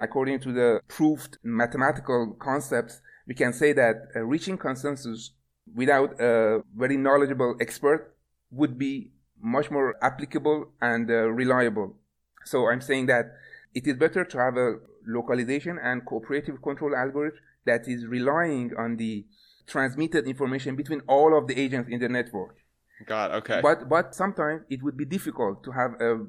[0.00, 5.32] according to the proved mathematical concepts, we can say that uh, reaching consensus
[5.74, 8.14] without a very knowledgeable expert
[8.50, 11.96] would be much more applicable and uh, reliable.
[12.44, 13.26] So I'm saying that
[13.74, 14.76] it is better to have a
[15.06, 19.26] localization and cooperative control algorithm that is relying on the
[19.66, 22.56] transmitted information between all of the agents in the network.
[23.04, 23.60] God, okay.
[23.60, 26.26] But but sometimes it would be difficult to have a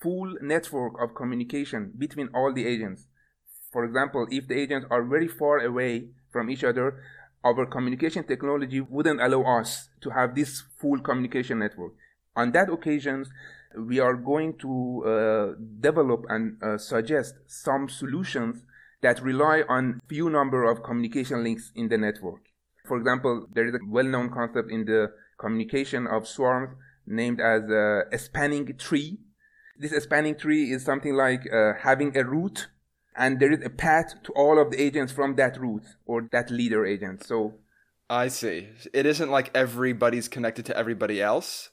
[0.00, 3.06] full network of communication between all the agents.
[3.72, 7.02] For example, if the agents are very far away from each other,
[7.44, 11.92] our communication technology wouldn't allow us to have this full communication network.
[12.36, 13.30] On that occasions,
[13.76, 18.64] we are going to uh, develop and uh, suggest some solutions
[19.02, 22.42] that rely on few number of communication links in the network.
[22.86, 26.76] For example, there is a well-known concept in the communication of swarms
[27.06, 29.18] named as uh, a spanning tree
[29.80, 32.68] this spanning tree is something like uh, having a root
[33.16, 36.50] and there is a path to all of the agents from that root or that
[36.50, 37.24] leader agent.
[37.24, 37.54] So
[38.08, 38.68] I see.
[38.92, 41.70] It isn't like everybody's connected to everybody else,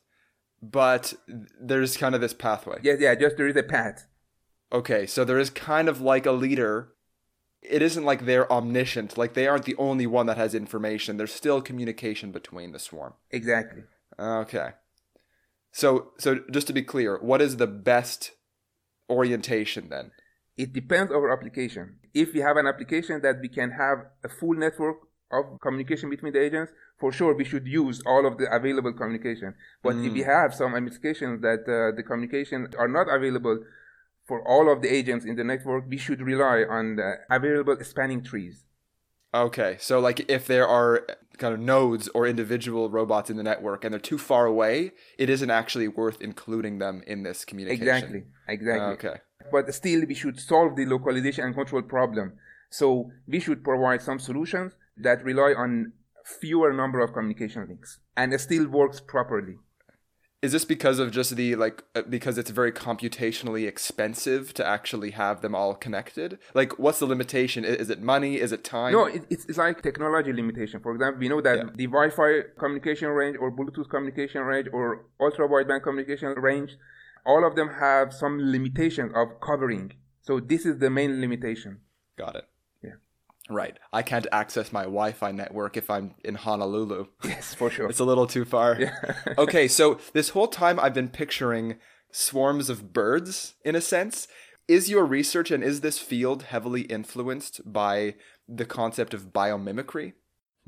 [0.62, 1.14] but
[1.60, 2.80] there's kind of this pathway.
[2.82, 4.08] Yeah, yeah, just there is a path.
[4.72, 6.90] Okay, so there is kind of like a leader.
[7.62, 11.18] It isn't like they're omniscient, like they aren't the only one that has information.
[11.18, 13.14] There's still communication between the swarm.
[13.32, 13.84] Exactly.
[14.20, 14.72] Okay.
[15.78, 18.32] So, so just to be clear, what is the best
[19.12, 20.10] orientation then?
[20.58, 22.00] It depends on our application.
[22.16, 24.98] If we have an application that we can have a full network
[25.32, 29.54] of communication between the agents, for sure we should use all of the available communication.
[29.84, 30.08] But mm.
[30.08, 30.26] if we mm.
[30.26, 33.64] have some applications that uh, the communication are not available
[34.26, 38.24] for all of the agents in the network, we should rely on the available spanning
[38.24, 38.66] trees.
[39.34, 41.06] Okay, so like if there are
[41.38, 45.30] kind of nodes or individual robots in the network and they're too far away, it
[45.30, 47.88] isn't actually worth including them in this communication.
[47.88, 49.10] Exactly, exactly.
[49.10, 49.20] Okay.
[49.52, 52.34] But still, we should solve the localization and control problem.
[52.70, 55.94] So we should provide some solutions that rely on
[56.26, 59.56] fewer number of communication links and it still works properly
[60.48, 65.12] is this because of just the like uh, because it's very computationally expensive to actually
[65.12, 66.40] have them all connected?
[66.54, 67.66] Like what's the limitation?
[67.66, 68.34] Is it money?
[68.46, 68.94] Is it time?
[68.94, 70.80] No it's, it's like technology limitation.
[70.80, 71.70] For example we know that yeah.
[71.82, 76.72] the wi-fi communication range or bluetooth communication range or ultra wideband communication range
[77.26, 79.92] all of them have some limitation of covering.
[80.22, 81.82] So this is the main limitation.
[82.18, 82.46] Got it
[83.50, 83.78] Right.
[83.94, 87.08] I can't access my Wi Fi network if I'm in Honolulu.
[87.24, 87.88] Yes, for sure.
[87.90, 88.78] it's a little too far.
[88.80, 89.14] Yeah.
[89.38, 91.78] okay, so this whole time I've been picturing
[92.12, 94.28] swarms of birds, in a sense.
[94.68, 98.16] Is your research and is this field heavily influenced by
[98.50, 100.14] the concept of biomimicry?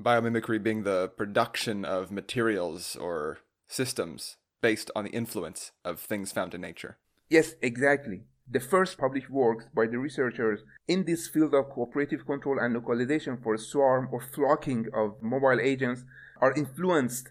[0.02, 6.54] Biomimicry being the production of materials or systems based on the influence of things found
[6.54, 6.98] in nature.
[7.30, 8.24] Yes, exactly.
[8.52, 13.38] The first published works by the researchers in this field of cooperative control and localization
[13.38, 16.04] for swarm or flocking of mobile agents
[16.42, 17.30] are influenced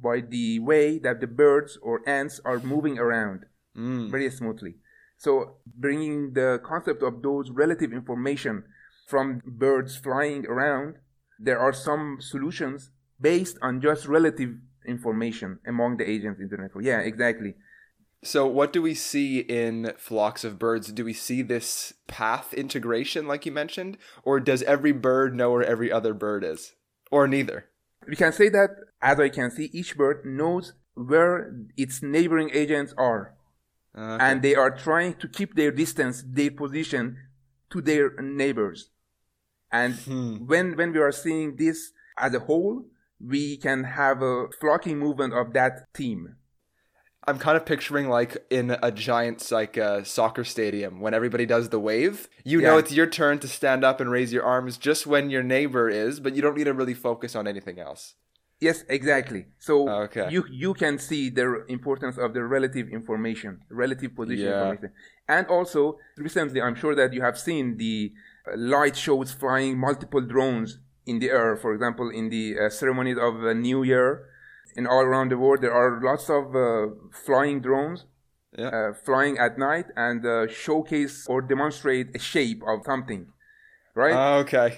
[0.00, 3.46] by the way that the birds or ants are moving around
[3.76, 4.10] Mm.
[4.10, 4.74] very smoothly.
[5.16, 8.64] So bringing the concept of those relative information
[9.06, 10.96] from birds flying around,
[11.38, 12.90] there are some solutions
[13.20, 14.56] based on just relative
[14.86, 16.84] information among the agents in the network.
[16.84, 17.54] Yeah, exactly.
[18.22, 20.92] So, what do we see in flocks of birds?
[20.92, 25.62] Do we see this path integration, like you mentioned, or does every bird know where
[25.62, 26.74] every other bird is,
[27.12, 27.66] or neither?
[28.08, 32.92] We can say that, as I can see, each bird knows where its neighboring agents
[32.96, 33.34] are.
[33.96, 34.24] Okay.
[34.24, 37.16] and they are trying to keep their distance, their position
[37.70, 38.90] to their neighbors.
[39.72, 40.46] And Hmm.
[40.46, 42.86] when when we are seeing this as a whole,
[43.18, 46.36] we can have a flocking movement of that team.
[47.28, 51.68] I'm kind of picturing like in a giant like uh, soccer stadium when everybody does
[51.68, 52.28] the wave.
[52.52, 55.42] You know it's your turn to stand up and raise your arms just when your
[55.56, 58.02] neighbor is, but you don't need to really focus on anything else.
[58.60, 59.42] Yes, exactly.
[59.68, 59.74] So
[60.06, 60.26] Okay.
[60.34, 61.46] you you can see the
[61.78, 63.52] importance of the relative information,
[63.84, 64.54] relative position Yeah.
[64.56, 64.90] information,
[65.34, 65.80] and also
[66.28, 67.96] recently, I'm sure that you have seen the
[68.50, 70.70] uh, light shows flying multiple drones
[71.10, 71.50] in the air.
[71.64, 74.08] For example, in the uh, ceremonies of uh, New Year,
[74.78, 76.64] and all around the world, there are lots of uh,
[77.26, 78.00] flying drones
[78.62, 78.70] Yeah.
[78.78, 83.22] uh, flying at night and uh, showcase or demonstrate a shape of something,
[84.02, 84.16] right?
[84.44, 84.70] okay.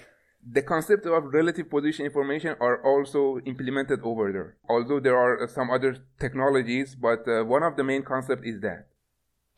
[0.58, 3.20] the concept of relative position information are also
[3.52, 5.92] implemented over there although there are uh, some other
[6.24, 8.80] technologies but uh, one of the main concept is that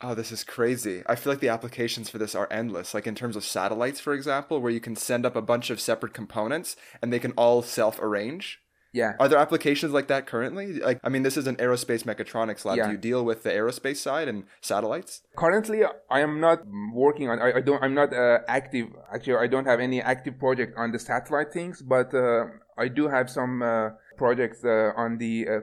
[0.04, 0.96] Oh, this is crazy.
[1.06, 2.92] I feel like the applications for this are endless.
[2.92, 5.78] Like in terms of satellites, for example, where you can send up a bunch of
[5.80, 8.58] separate components and they can all self arrange.
[8.92, 10.80] Yeah Are there applications like that currently?
[10.80, 12.76] Like, I mean, this is an aerospace mechatronics lab.
[12.76, 12.86] Yeah.
[12.86, 15.22] Do you deal with the aerospace side and satellites?
[15.36, 16.58] currently i am not
[16.92, 20.38] working on i, I don't i'm not uh, active actually i don't have any active
[20.38, 22.44] project on the satellite things but uh,
[22.78, 25.60] i do have some uh, projects uh, on the uh,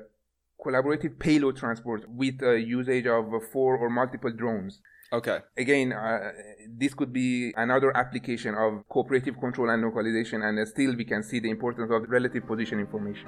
[0.65, 4.81] collaborative payload transport with uh, usage of uh, four or multiple drones
[5.11, 5.39] Okay.
[5.57, 6.31] again, uh,
[6.77, 11.23] this could be another application of cooperative control and localization, and uh, still we can
[11.23, 13.27] see the importance of relative position information.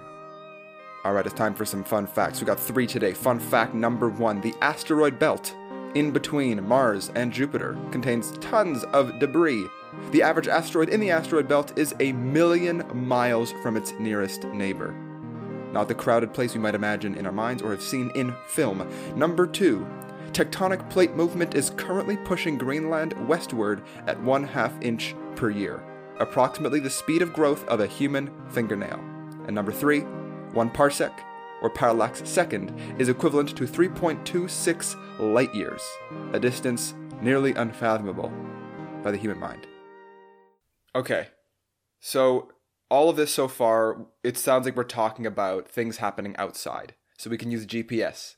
[1.04, 2.40] All right, it's time for some fun facts.
[2.40, 3.14] We got three today.
[3.14, 5.56] Fun fact number one the asteroid belt
[5.96, 9.68] in between Mars and Jupiter contains tons of debris.
[10.12, 14.94] The average asteroid in the asteroid belt is a million miles from its nearest neighbor.
[15.74, 18.88] Not the crowded place we might imagine in our minds or have seen in film.
[19.16, 19.88] Number two,
[20.34, 25.84] tectonic plate movement is currently pushing Greenland westward at one half inch per year,
[26.20, 29.00] approximately the speed of growth of a human fingernail.
[29.46, 30.02] And number three,
[30.54, 31.12] one parsec,
[31.62, 35.82] or parallax second, is equivalent to 3.26 light years,
[36.34, 38.32] a distance nearly unfathomable
[39.04, 39.68] by the human mind.
[40.96, 41.28] Okay,
[42.00, 42.50] so
[42.90, 46.96] all of this so far, it sounds like we're talking about things happening outside.
[47.18, 48.36] So we can use GPS.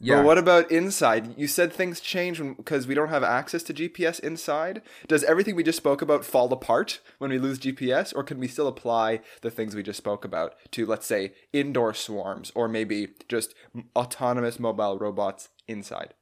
[0.00, 0.16] Yeah.
[0.16, 1.36] But what about inside?
[1.36, 4.82] You said things change because we don't have access to GPS inside.
[5.08, 8.46] Does everything we just spoke about fall apart when we lose GPS, or can we
[8.46, 13.08] still apply the things we just spoke about to, let's say, indoor swarms, or maybe
[13.28, 13.54] just
[13.96, 16.14] autonomous mobile robots inside?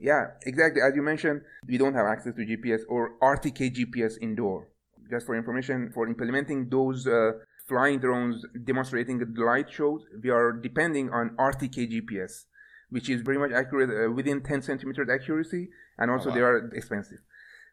[0.00, 0.82] Yeah, exactly.
[0.82, 4.68] As you mentioned, we don't have access to GPS or RTK GPS indoor.
[5.08, 7.32] Just for information, for implementing those uh,
[7.68, 12.46] flying drones demonstrating the light shows, we are depending on RTK GPS,
[12.90, 15.68] which is very much accurate uh, within 10 centimeters accuracy,
[15.98, 16.34] and also wow.
[16.34, 17.20] they are expensive.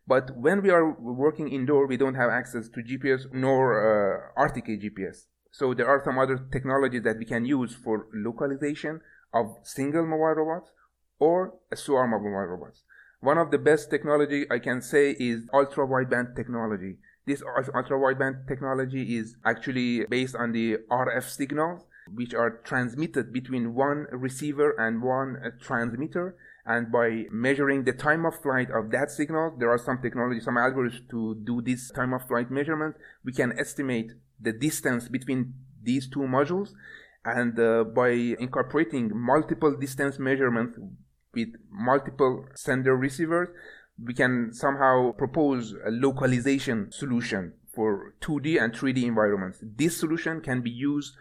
[0.07, 4.81] But when we are working indoor, we don't have access to GPS nor uh, RTK
[4.81, 5.25] GPS.
[5.51, 9.01] So there are some other technologies that we can use for localization
[9.33, 10.71] of single mobile robots
[11.19, 12.83] or a swarm of mobile robots.
[13.19, 16.97] One of the best technology I can say is ultra wideband technology.
[17.25, 17.41] This
[17.75, 24.05] ultra wideband technology is actually based on the RF signals, which are transmitted between one
[24.11, 26.35] receiver and one uh, transmitter.
[26.65, 30.55] And by measuring the time of flight of that signal, there are some technology, some
[30.55, 32.95] algorithms to do this time of flight measurement.
[33.23, 36.69] We can estimate the distance between these two modules.
[37.23, 40.77] And uh, by incorporating multiple distance measurements
[41.33, 43.49] with multiple sender receivers,
[44.01, 49.59] we can somehow propose a localization solution for 2D and 3D environments.
[49.61, 51.13] This solution can be used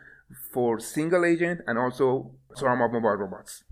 [0.52, 3.64] for single agent and also swarm of mobile robots.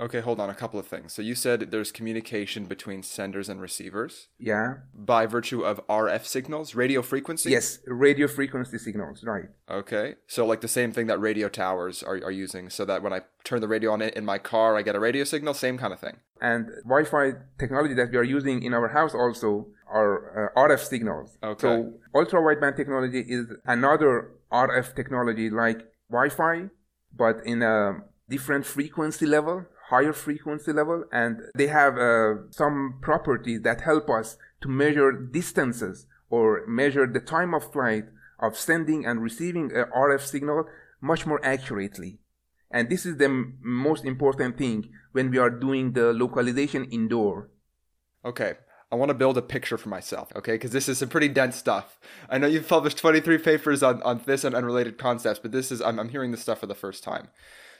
[0.00, 1.12] Okay, hold on, a couple of things.
[1.12, 4.78] So you said there's communication between senders and receivers Yeah.
[4.92, 7.50] by virtue of RF signals, radio frequency?
[7.50, 9.44] Yes, radio frequency signals, right.
[9.70, 10.16] Okay.
[10.26, 13.20] So like the same thing that radio towers are, are using, so that when I
[13.44, 16.00] turn the radio on in my car, I get a radio signal, same kind of
[16.00, 16.16] thing.
[16.40, 21.38] And Wi-Fi technology that we are using in our house also are uh, RF signals.
[21.44, 21.60] Okay.
[21.60, 26.68] So ultra wideband technology is another RF technology like Wi-Fi,
[27.16, 33.62] but in a different frequency level, higher frequency level, and they have uh, some properties
[33.62, 38.04] that help us to measure distances or measure the time of flight
[38.38, 40.64] of sending and receiving a RF signal
[41.00, 42.18] much more accurately.
[42.70, 47.50] And this is the m- most important thing when we are doing the localization indoor.
[48.24, 48.54] Okay.
[48.92, 50.52] I want to build a picture for myself, okay?
[50.52, 51.98] Because this is some pretty dense stuff.
[52.28, 55.80] I know you've published 23 papers on, on this and unrelated concepts, but this is,
[55.80, 57.28] I'm, I'm hearing this stuff for the first time.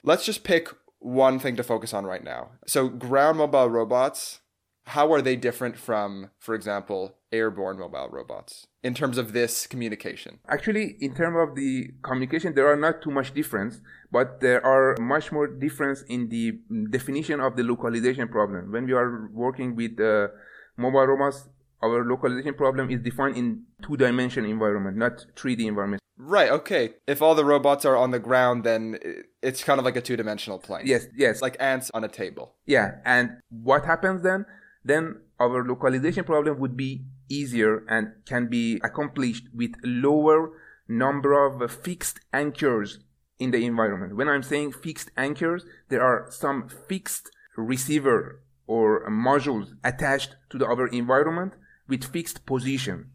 [0.03, 2.53] Let's just pick one thing to focus on right now.
[2.65, 4.39] So, ground mobile robots,
[4.87, 10.39] how are they different from, for example, airborne mobile robots in terms of this communication?
[10.49, 14.97] Actually, in terms of the communication, there are not too much difference, but there are
[14.99, 16.59] much more difference in the
[16.89, 18.71] definition of the localization problem.
[18.71, 20.29] When we are working with uh,
[20.77, 21.47] mobile robots,
[21.81, 26.01] our localization problem is defined in two-dimension environment, not 3D environment.
[26.15, 26.93] Right, okay.
[27.07, 28.99] If all the robots are on the ground, then
[29.41, 30.83] it's kind of like a two dimensional plane.
[30.85, 31.41] Yes, yes.
[31.41, 32.53] Like ants on a table.
[32.65, 34.45] Yeah, and what happens then?
[34.85, 40.51] Then our localization problem would be easier and can be accomplished with lower
[40.87, 42.99] number of fixed anchors
[43.39, 44.15] in the environment.
[44.15, 48.42] When I'm saying fixed anchors, there are some fixed receiver
[48.73, 51.53] or modules attached to the our environment
[51.87, 53.11] with fixed position.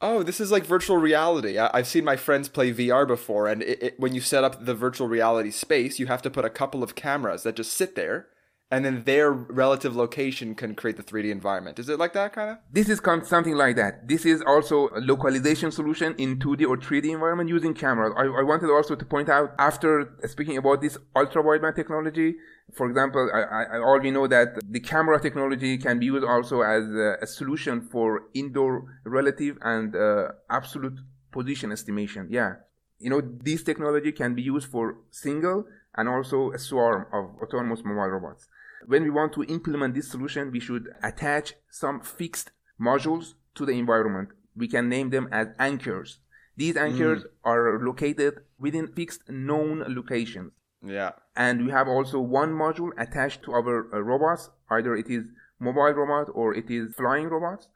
[0.00, 1.58] Oh, this is like virtual reality.
[1.58, 4.64] I- have seen my friends play VR before, and it, it, when you set up
[4.64, 7.94] the virtual reality space, you have to put a couple of cameras that just sit
[7.94, 8.26] there
[8.72, 11.78] and then their relative location can create the 3D environment.
[11.78, 12.58] Is it like that kind of?
[12.72, 14.06] This is something like that.
[14.06, 18.12] This is also a localization solution in 2D or 3D environment using cameras.
[18.16, 22.36] I, I wanted also to point out after speaking about this ultra wideband technology,
[22.74, 23.40] for example, I,
[23.74, 27.80] I already know that the camera technology can be used also as a, a solution
[27.80, 30.98] for indoor relative and uh, absolute
[31.30, 32.28] position estimation.
[32.30, 32.54] Yeah.
[32.98, 35.64] You know, this technology can be used for single
[35.96, 38.48] and also a swarm of autonomous mobile robots.
[38.86, 42.50] When we want to implement this solution, we should attach some fixed
[42.80, 44.30] modules to the environment.
[44.56, 46.18] We can name them as anchors.
[46.56, 47.28] These anchors mm.
[47.44, 50.52] are located within fixed known locations.
[50.82, 51.12] Yeah.
[51.36, 54.50] And we have also one module attached to our uh, robots.
[54.70, 55.26] Either it is
[55.58, 57.68] mobile robot or it is flying robots.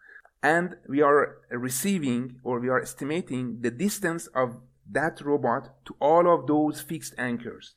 [0.43, 6.33] And we are receiving or we are estimating the distance of that robot to all
[6.33, 7.75] of those fixed anchors.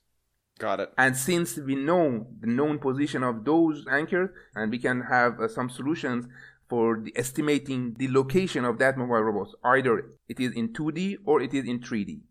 [0.59, 0.93] Got it.
[0.97, 5.47] And since we know the known position of those anchors, and we can have uh,
[5.47, 6.25] some solutions
[6.67, 11.41] for the estimating the location of that mobile robot, either it is in 2D or
[11.41, 12.21] it is in 3D.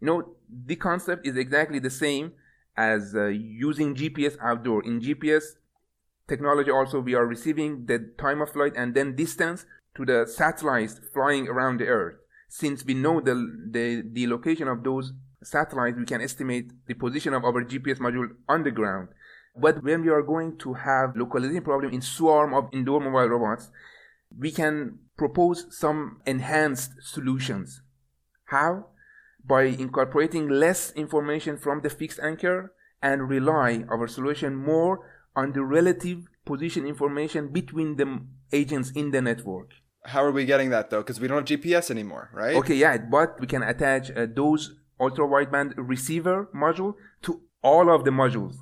[0.00, 0.34] You know,
[0.66, 2.32] the concept is exactly the same
[2.76, 4.84] as uh, using GPS outdoor.
[4.84, 5.44] In GPS
[6.28, 11.00] technology, also we are receiving the time of flight and then distance to the satellites
[11.12, 12.16] flying around the Earth.
[12.48, 13.34] Since we know the
[13.70, 18.28] the, the location of those satellites, we can estimate the position of our GPS module
[18.48, 19.08] on the ground.
[19.56, 23.70] But when we are going to have localization problem in swarm of indoor mobile robots,
[24.36, 27.82] we can propose some enhanced solutions.
[28.46, 28.86] How?
[29.44, 32.72] By incorporating less information from the fixed anchor
[33.02, 35.00] and rely our solution more
[35.34, 38.20] on the relative position information between the
[38.52, 39.70] agents in the network.
[40.04, 41.00] How are we getting that though?
[41.00, 42.56] Because we don't have GPS anymore, right?
[42.56, 48.04] Okay, yeah, but we can attach uh, those ultra wideband receiver module to all of
[48.04, 48.56] the modules.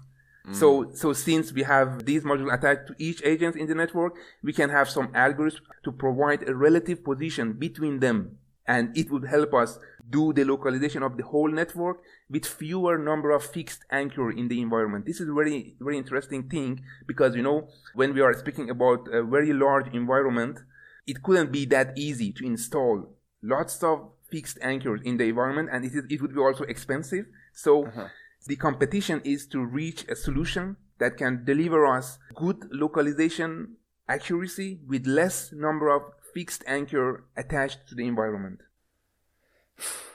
[0.49, 0.55] Mm.
[0.55, 4.53] So, so since we have these modules attached to each agent in the network, we
[4.53, 8.39] can have some algorithms to provide a relative position between them.
[8.67, 9.79] And it would help us
[10.11, 11.99] do the localization of the whole network
[12.31, 15.07] with fewer number of fixed anchor in the environment.
[15.07, 19.09] This is a very, very interesting thing because, you know, when we are speaking about
[19.13, 20.61] a very large environment,
[21.07, 23.11] it couldn't be that easy to install
[23.43, 27.27] lots of fixed anchors in the environment and it, is, it would be also expensive.
[27.53, 28.09] So uh-huh.
[28.47, 33.77] the competition is to reach a solution that can deliver us good localization
[34.09, 36.03] accuracy with less number of
[36.35, 38.61] fixed anchor attached to the environment.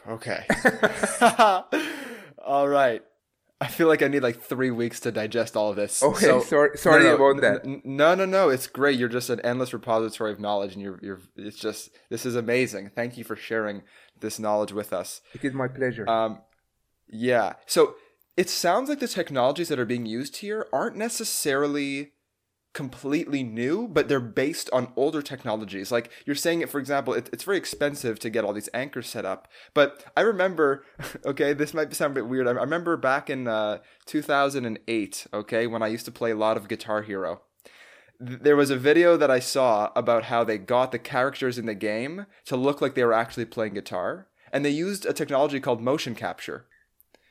[0.08, 0.46] Okay.
[2.46, 3.02] all right.
[3.62, 6.04] I feel like I need like three weeks to digest all of this.
[6.04, 7.86] Okay, so, sorry, sorry no, no, about that.
[7.86, 8.50] no, no, no.
[8.50, 9.00] It's great.
[9.00, 11.22] You're just an endless repository of knowledge, and you're, you're.
[11.38, 12.92] It's just this is amazing.
[12.94, 13.84] Thank you for sharing
[14.20, 15.22] this knowledge with us.
[15.34, 16.10] It is my pleasure.
[16.10, 16.42] Um,
[17.08, 17.54] yeah.
[17.66, 17.96] So
[18.36, 22.13] it sounds like the technologies that are being used here aren't necessarily
[22.74, 25.92] completely new, but they're based on older technologies.
[25.92, 29.08] Like you're saying it, for example, it, it's very expensive to get all these anchors
[29.08, 29.48] set up.
[29.74, 30.84] But I remember,
[31.26, 32.48] okay, this might sound a bit weird.
[32.48, 36.68] I remember back in uh, 2008, okay, when I used to play a lot of
[36.68, 37.42] Guitar Hero
[38.20, 41.76] there was a video that I saw about how they got the characters in the
[41.76, 45.82] game to look like they were actually playing guitar, and they used a technology called
[45.82, 46.66] motion capture.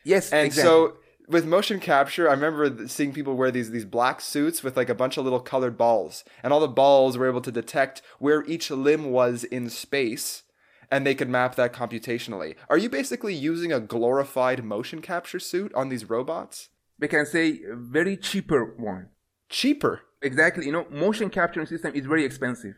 [0.05, 0.68] Yes, And exactly.
[0.68, 0.97] so
[1.28, 4.94] with motion capture, I remember seeing people wear these these black suits with like a
[4.94, 8.70] bunch of little colored balls, and all the balls were able to detect where each
[8.70, 10.42] limb was in space,
[10.90, 12.54] and they could map that computationally.
[12.68, 16.68] Are you basically using a glorified motion capture suit on these robots?
[16.98, 19.08] we can say uh, very cheaper one.
[19.48, 20.02] Cheaper.
[20.22, 20.66] Exactly.
[20.66, 22.74] You know, motion capturing system is very expensive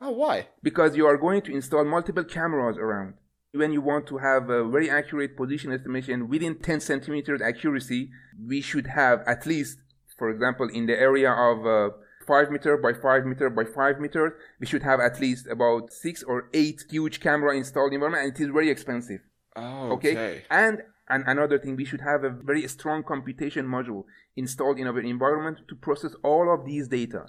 [0.00, 0.46] Oh, why?
[0.62, 3.14] because you are going to install multiple cameras around.
[3.54, 8.10] When you want to have a very accurate position estimation within 10 centimeters accuracy,
[8.44, 9.78] we should have at least,
[10.18, 11.94] for example, in the area of uh,
[12.26, 16.22] 5 meter by 5 meter by 5 meters, we should have at least about 6
[16.24, 19.20] or 8 huge camera installed in environment and it is very expensive.
[19.54, 20.42] Oh, okay, okay.
[20.50, 24.02] and and another thing we should have a very strong computation module
[24.34, 27.26] installed in our environment to process all of these data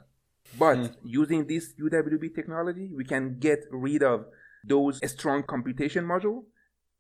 [0.58, 0.86] but Hmm.
[1.04, 4.26] using this uwb technology we can get rid of
[4.66, 6.44] those strong computation module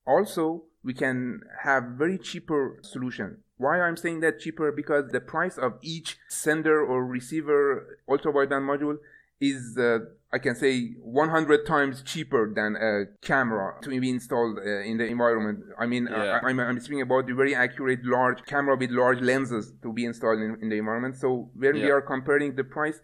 [0.06, 5.58] also we can have very cheaper solution why i'm saying that cheaper because the price
[5.58, 8.98] of each sender or receiver ultra wideband module
[9.42, 10.00] is uh,
[10.32, 15.06] I can say 100 times cheaper than a camera to be installed uh, in the
[15.06, 15.60] environment.
[15.78, 16.40] I mean, Yeah.
[16.42, 20.06] I, I'm, I'm speaking about the very accurate large camera with large lenses to be
[20.06, 21.16] installed in, in the environment.
[21.18, 23.00] So when we are comparing the price,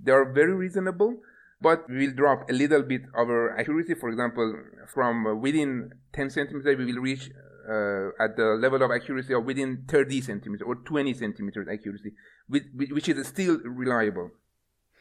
[0.00, 1.20] they are very reasonable,
[1.64, 3.94] but we will drop a little bit our accuracy.
[3.94, 4.54] For example,
[4.92, 7.30] from within 10 centimeters, we will reach
[7.66, 12.12] uh, at the level of accuracy of within 30 centimeters or 20 centimeters accuracy,
[12.48, 14.30] which, which is still reliable.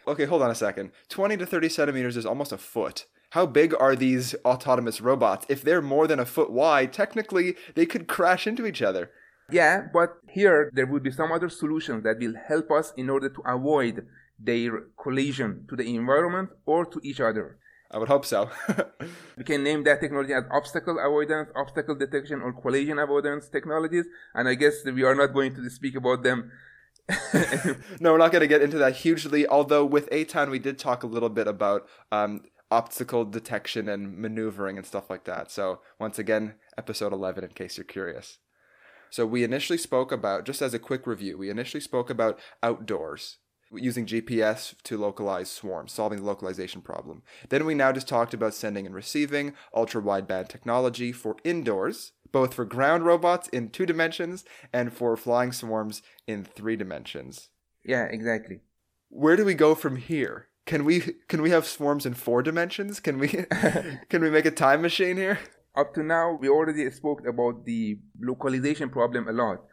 [0.07, 0.91] Okay, hold on a second.
[1.09, 3.07] 20 to 30 centimeters is almost a foot.
[3.31, 5.45] How big are these autonomous robots?
[5.49, 9.11] If they're more than a foot wide, technically they could crash into each other.
[9.51, 13.27] Yeah, but here there would be some other solutions that will help us in order
[13.27, 14.07] to avoid
[14.43, 17.57] their collision to the environment or to each other.
[17.91, 18.49] I would hope so.
[19.37, 24.05] We can name that technology as obstacle avoidance, obstacle detection, or collision avoidance technologies.
[24.33, 26.51] And I guess we are not going to speak about them.
[27.99, 31.03] no, we're not going to get into that hugely, although with Eitan we did talk
[31.03, 32.41] a little bit about um,
[32.71, 35.51] obstacle detection and maneuvering and stuff like that.
[35.51, 38.39] So, once again, episode 11 in case you're curious.
[39.09, 43.37] So, we initially spoke about, just as a quick review, we initially spoke about outdoors
[43.75, 47.23] using GPS to localize swarms, solving the localization problem.
[47.49, 52.53] Then we now just talked about sending and receiving ultra wideband technology for indoors, both
[52.53, 57.49] for ground robots in two dimensions and for flying swarms in three dimensions.
[57.85, 58.61] Yeah, exactly.
[59.09, 60.47] Where do we go from here?
[60.65, 62.99] Can we can we have swarms in four dimensions?
[62.99, 63.27] Can we
[64.09, 65.39] can we make a time machine here?
[65.75, 69.63] Up to now, we already spoke about the localization problem a lot,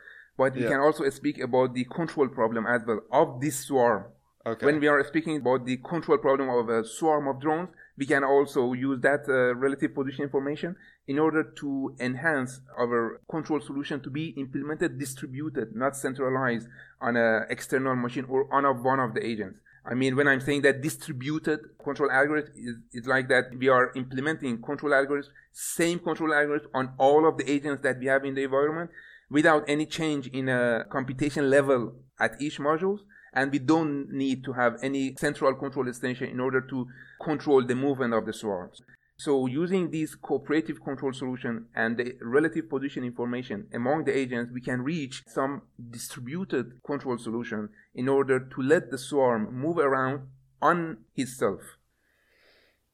[0.40, 4.04] but we can also speak about the control problem as well of this swarm.
[4.46, 4.64] Okay.
[4.64, 7.68] When we are speaking about the control problem of a swarm of drones,
[7.98, 10.76] we can also use that uh, relative position information
[11.06, 16.68] in order to enhance our control solution to be implemented distributed, not centralized
[17.02, 19.60] on an external machine or on a, one of the agents.
[19.84, 23.92] I mean, when I'm saying that distributed control algorithm is, it's like that we are
[23.94, 28.34] implementing control algorithms, same control algorithm on all of the agents that we have in
[28.34, 28.90] the environment
[29.30, 32.98] without any change in a computation level at each module
[33.32, 36.86] and we don't need to have any central control station in order to
[37.22, 38.80] control the movement of the swarms.
[39.16, 44.62] So using this cooperative control solution and the relative position information among the agents, we
[44.62, 50.28] can reach some distributed control solution in order to let the swarm move around
[50.62, 51.60] on itself.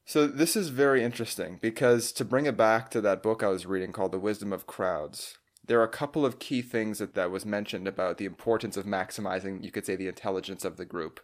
[0.05, 3.65] So this is very interesting because to bring it back to that book I was
[3.65, 5.37] reading called The Wisdom of Crowds,
[5.67, 8.85] there are a couple of key things that, that was mentioned about the importance of
[8.85, 11.19] maximizing, you could say, the intelligence of the group.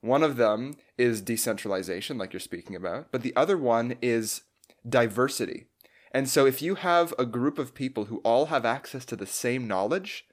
[0.00, 4.42] One of them is decentralization, like you're speaking about, but the other one is
[4.88, 5.66] diversity.
[6.12, 9.26] And so if you have a group of people who all have access to the
[9.26, 10.24] same knowledge,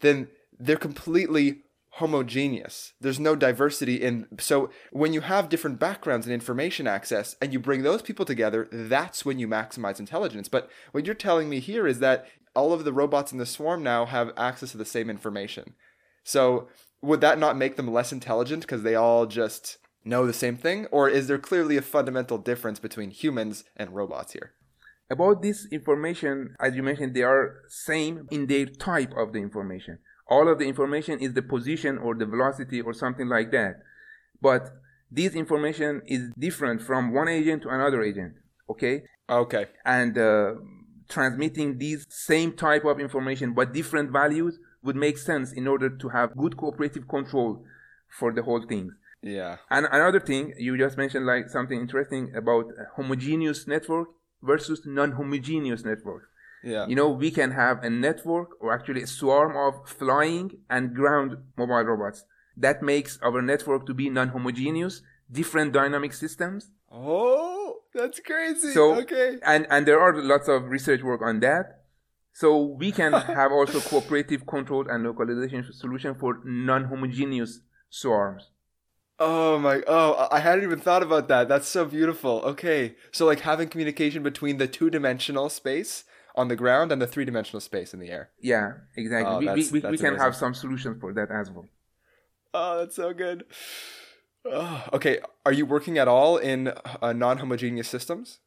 [0.00, 0.28] then
[0.58, 1.62] they're completely
[1.92, 2.92] homogeneous.
[3.00, 7.60] There's no diversity in so when you have different backgrounds and information access and you
[7.60, 10.48] bring those people together, that's when you maximize intelligence.
[10.48, 13.82] But what you're telling me here is that all of the robots in the swarm
[13.82, 15.74] now have access to the same information.
[16.22, 16.68] So
[17.02, 20.86] would that not make them less intelligent because they all just know the same thing
[20.86, 24.52] or is there clearly a fundamental difference between humans and robots here?
[25.10, 29.98] About this information, as you mentioned, they are same in their type of the information.
[30.28, 33.74] All of the information is the position or the velocity or something like that.
[34.40, 34.70] But
[35.10, 38.34] this information is different from one agent to another agent.
[38.70, 39.02] Okay?
[39.28, 39.66] Okay.
[39.84, 40.54] And uh,
[41.08, 46.08] transmitting these same type of information but different values would make sense in order to
[46.10, 47.64] have good cooperative control
[48.08, 48.92] for the whole thing.
[49.22, 49.56] Yeah.
[49.70, 54.08] And another thing you just mentioned, like something interesting about a homogeneous network
[54.42, 56.24] versus non-homogeneous network.
[56.62, 56.86] Yeah.
[56.86, 61.38] You know, we can have a network or actually a swarm of flying and ground
[61.56, 62.24] mobile robots.
[62.56, 65.02] That makes our network to be non-homogeneous,
[65.32, 66.70] different dynamic systems.
[66.90, 67.63] Oh,
[68.04, 68.72] that's crazy.
[68.72, 69.38] So, okay.
[69.44, 71.80] and, and there are lots of research work on that.
[72.32, 78.50] So we can have also cooperative control and localization solution for non-homogeneous swarms.
[79.20, 79.80] Oh my!
[79.86, 81.46] Oh, I hadn't even thought about that.
[81.48, 82.42] That's so beautiful.
[82.44, 86.02] Okay, so like having communication between the two-dimensional space
[86.34, 88.30] on the ground and the three-dimensional space in the air.
[88.40, 89.32] Yeah, exactly.
[89.32, 90.24] Oh, we, we, that's- we, that's we can amazing.
[90.24, 91.68] have some solutions for that as well.
[92.52, 93.44] Oh, that's so good.
[94.46, 96.68] Okay, are you working at all in
[97.00, 98.40] uh, non-homogeneous systems?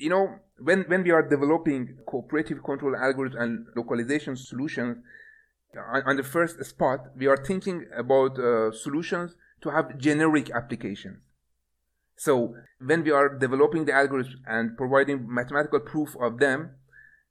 [0.00, 4.96] you know, when, when we are developing cooperative control algorithms and localization solutions,
[5.76, 11.18] on, on the first spot, we are thinking about uh, solutions to have generic applications.
[12.16, 12.54] So
[12.84, 16.70] when we are developing the algorithms and providing mathematical proof of them,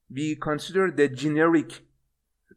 [0.09, 1.81] we consider the generic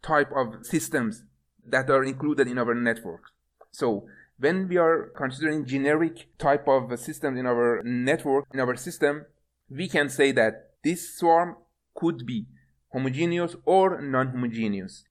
[0.03, 1.25] type of systems
[1.67, 3.31] that are included in our networks.
[3.71, 4.07] So
[4.43, 9.25] when we are considering generic type of systems in our network, in our system,
[9.71, 10.53] we can say that
[10.83, 11.57] this swarm
[11.95, 12.47] could be
[12.93, 15.05] homogeneous or non-homogeneous.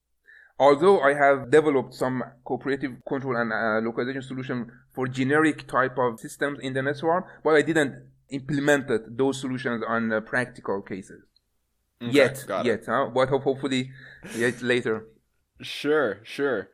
[0.58, 6.20] Although I have developed some cooperative control and uh, localization solution for generic type of
[6.20, 7.94] systems in the net swarm, but I didn't
[8.28, 11.22] implemented those solutions on uh, practical cases
[12.02, 12.44] Okay, yet.
[12.64, 13.06] Yet, huh?
[13.14, 13.90] but hopefully
[14.36, 15.06] yet later.
[15.62, 16.68] Sure, sure.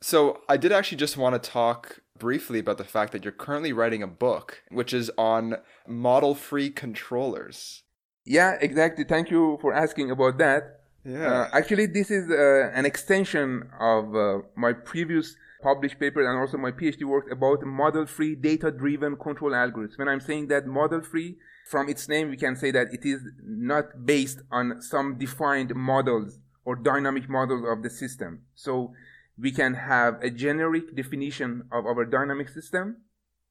[0.00, 3.72] So I did actually just want to talk briefly about the fact that you're currently
[3.72, 5.56] writing a book, which is on
[5.86, 7.82] model-free controllers.
[8.24, 9.04] Yeah, exactly.
[9.04, 10.80] Thank you for asking about that.
[11.06, 16.58] Uh, actually, this is uh, an extension of uh, my previous published paper and also
[16.58, 19.96] my PhD work about model-free data-driven control algorithms.
[19.98, 21.36] When I'm saying that model-free,
[21.70, 26.38] from its name, we can say that it is not based on some defined models
[26.64, 28.42] or dynamic models of the system.
[28.54, 28.92] So
[29.38, 32.96] we can have a generic definition of our dynamic system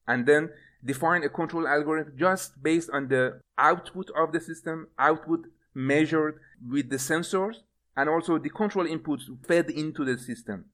[0.08, 0.50] and then
[0.84, 6.90] define a control algorithm just based on the output of the system, output measured with
[6.90, 7.58] the sensors,
[7.98, 10.66] and also the control inputs fed into the system.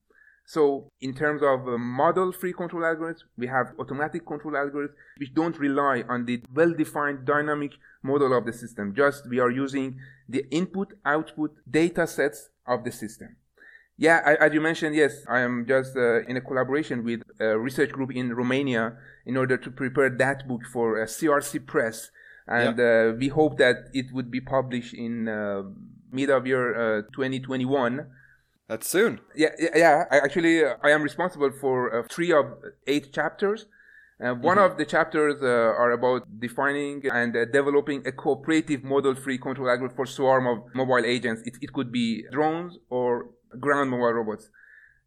[0.46, 5.34] So, in terms of uh, model free control algorithms, we have automatic control algorithms which
[5.34, 7.72] don't rely on the well defined dynamic
[8.04, 8.94] model of the system.
[8.96, 13.36] Just we are using the input output data sets of the system.
[13.98, 17.58] Yeah, I, as you mentioned, yes, I am just uh, in a collaboration with a
[17.58, 22.10] research group in Romania in order to prepare that book for uh, CRC Press,
[22.48, 25.62] and uh, we hope that it would be published in uh,
[26.12, 28.08] mid of year uh, 2021.
[28.68, 29.20] That's soon.
[29.36, 30.04] Yeah, yeah, yeah.
[30.10, 32.46] I actually uh, I am responsible for uh, three of
[32.88, 33.66] eight chapters.
[34.24, 35.48] Uh, one of the chapters uh,
[35.82, 41.04] are about defining and uh, developing a cooperative model-free control algorithm for swarm of mobile
[41.16, 41.42] agents.
[41.48, 43.01] It, it could be drones or
[43.60, 44.50] ground mobile robots.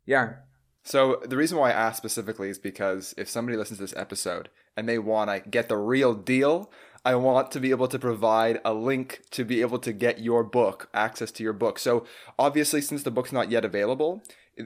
[0.07, 0.35] Yeah.
[0.83, 4.51] So the reason why I asked specifically is because if somebody listens to this episode
[4.77, 6.71] and they want to get the real deal,
[7.07, 10.43] I want to be able to provide a link to be able to get your
[10.43, 11.79] book, access to your book.
[11.79, 12.07] So
[12.39, 14.23] obviously, since the book's not yet available,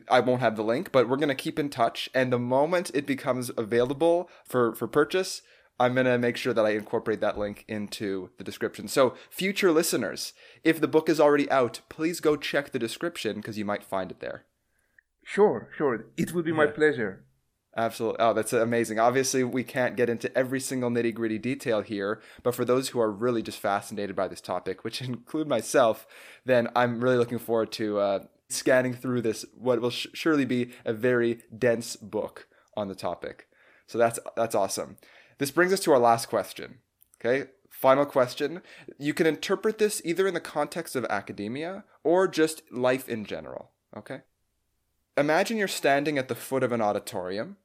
[0.08, 2.08] I won't have the link, but we're going to keep in touch.
[2.14, 5.42] And the moment it becomes available for, for purchase,
[5.80, 8.88] I'm going to make sure that I incorporate that link into the description.
[8.88, 10.32] So, future listeners,
[10.64, 14.10] if the book is already out, please go check the description because you might find
[14.10, 14.44] it there.
[15.24, 16.06] Sure, sure.
[16.16, 17.24] It would be my pleasure.
[17.76, 18.18] Absolutely.
[18.18, 18.98] Oh, that's amazing.
[18.98, 22.98] Obviously, we can't get into every single nitty gritty detail here, but for those who
[22.98, 26.06] are really just fascinated by this topic, which include myself,
[26.44, 28.18] then I'm really looking forward to uh,
[28.48, 33.46] scanning through this, what will sh- surely be a very dense book on the topic.
[33.86, 34.96] So that's that's awesome.
[35.38, 36.78] This brings us to our last question.
[37.20, 38.62] Okay, final question.
[38.98, 43.70] You can interpret this either in the context of academia or just life in general.
[43.96, 44.20] Okay.
[45.16, 47.56] Imagine you're standing at the foot of an auditorium.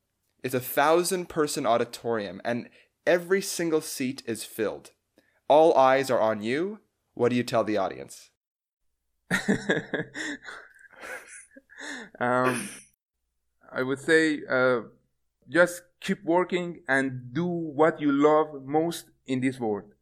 [0.44, 2.70] It's a thousand person auditorium, and
[3.06, 4.92] every single seat is filled.
[5.48, 6.80] All eyes are on you.
[7.14, 8.32] What do you tell the audience?
[12.20, 12.70] um,
[13.72, 14.82] I would say uh,
[15.48, 19.94] just keep working and do what you love most in this world.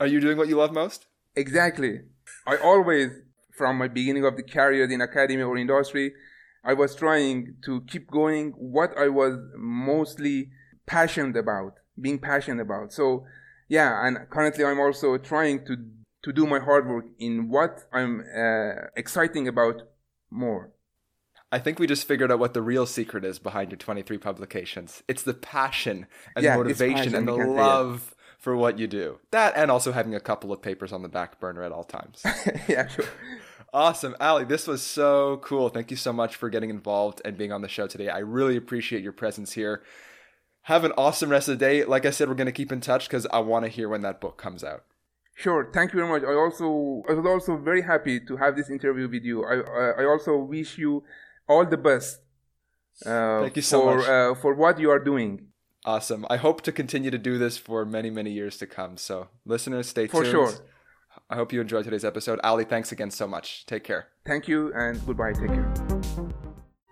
[0.00, 1.06] Are you doing what you love most?
[1.36, 2.00] Exactly.
[2.46, 3.10] I always,
[3.56, 6.12] from my beginning of the career in academia or industry,
[6.64, 10.50] I was trying to keep going what I was mostly
[10.86, 12.92] passionate about, being passionate about.
[12.92, 13.24] So,
[13.68, 15.76] yeah, and currently I'm also trying to
[16.24, 19.82] to do my hard work in what I'm uh, exciting about
[20.28, 20.72] more.
[21.52, 25.02] I think we just figured out what the real secret is behind your 23 publications.
[25.06, 27.62] It's the passion and Yeah, motivation passion, and the we can say it.
[27.62, 29.18] love for what you do.
[29.30, 32.22] That and also having a couple of papers on the back burner at all times.
[32.68, 33.06] yeah, sure.
[33.72, 34.16] Awesome.
[34.20, 35.68] Ali, this was so cool.
[35.68, 38.08] Thank you so much for getting involved and being on the show today.
[38.08, 39.82] I really appreciate your presence here.
[40.62, 41.84] Have an awesome rest of the day.
[41.84, 44.02] Like I said, we're going to keep in touch because I want to hear when
[44.02, 44.84] that book comes out.
[45.34, 45.70] Sure.
[45.72, 46.22] Thank you very much.
[46.26, 49.44] I also I was also very happy to have this interview with you.
[49.44, 51.04] I I, I also wish you
[51.48, 52.20] all the best.
[53.04, 55.48] Uh, Thank you so for, much uh, for what you are doing.
[55.84, 56.26] Awesome.
[56.28, 58.96] I hope to continue to do this for many many years to come.
[58.96, 60.34] So listeners, stay for tuned.
[60.34, 60.66] For sure.
[61.28, 62.38] I hope you enjoyed today's episode.
[62.44, 63.66] Ali, thanks again so much.
[63.66, 64.08] Take care.
[64.24, 65.32] Thank you and goodbye.
[65.32, 65.72] Take care.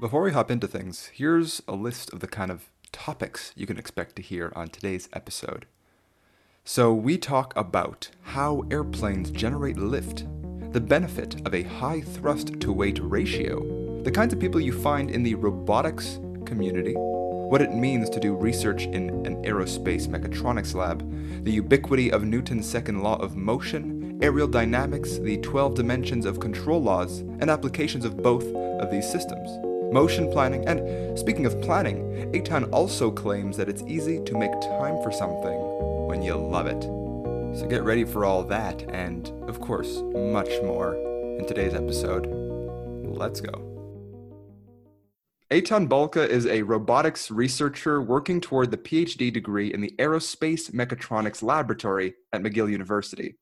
[0.00, 3.78] Before we hop into things, here's a list of the kind of topics you can
[3.78, 5.66] expect to hear on today's episode.
[6.64, 10.24] So, we talk about how airplanes generate lift,
[10.72, 15.10] the benefit of a high thrust to weight ratio, the kinds of people you find
[15.10, 21.02] in the robotics community, what it means to do research in an aerospace mechatronics lab,
[21.44, 26.82] the ubiquity of Newton's second law of motion, aerial dynamics, the 12 dimensions of control
[26.82, 29.48] laws, and applications of both of these systems.
[29.90, 35.02] Motion planning, and speaking of planning, Eitan also claims that it's easy to make time
[35.02, 35.58] for something
[36.06, 36.82] when you love it.
[37.58, 40.94] So get ready for all that, and of course, much more
[41.38, 42.26] in today's episode.
[43.06, 43.73] Let's go.
[45.54, 51.44] Eitan Bulka is a robotics researcher working toward the PhD degree in the Aerospace Mechatronics
[51.44, 53.36] Laboratory at McGill University.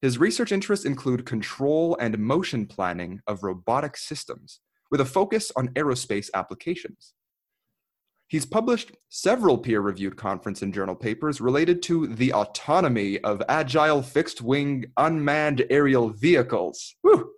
[0.00, 4.60] His research interests include control and motion planning of robotic systems,
[4.90, 7.12] with a focus on aerospace applications.
[8.28, 14.00] He's published several peer reviewed conference and journal papers related to the autonomy of agile
[14.00, 16.94] fixed wing unmanned aerial vehicles.
[17.02, 17.31] Whew.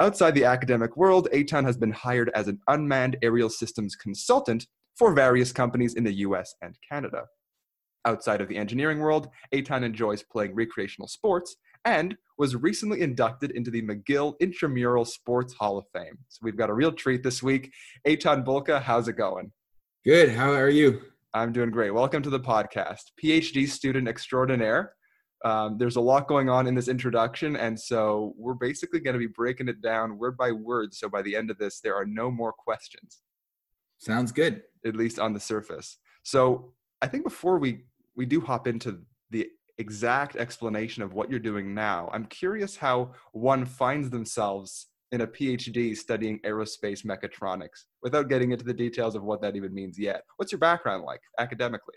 [0.00, 4.64] Outside the academic world, Eitan has been hired as an unmanned aerial systems consultant
[4.96, 7.24] for various companies in the US and Canada.
[8.04, 13.72] Outside of the engineering world, Eitan enjoys playing recreational sports and was recently inducted into
[13.72, 16.16] the McGill Intramural Sports Hall of Fame.
[16.28, 17.72] So we've got a real treat this week.
[18.06, 19.50] Eitan Bulka, how's it going?
[20.04, 20.30] Good.
[20.30, 21.00] How are you?
[21.34, 21.90] I'm doing great.
[21.90, 23.02] Welcome to the podcast.
[23.22, 24.92] PhD student extraordinaire.
[25.44, 29.20] Um, there's a lot going on in this introduction, and so we're basically going to
[29.20, 30.94] be breaking it down word by word.
[30.94, 33.22] So by the end of this, there are no more questions.
[33.98, 34.62] Sounds good.
[34.84, 35.98] At least on the surface.
[36.22, 37.84] So I think before we
[38.16, 39.00] we do hop into
[39.30, 39.48] the
[39.78, 42.10] exact explanation of what you're doing now.
[42.12, 48.64] I'm curious how one finds themselves in a PhD studying aerospace mechatronics without getting into
[48.64, 50.24] the details of what that even means yet.
[50.36, 51.94] What's your background like academically?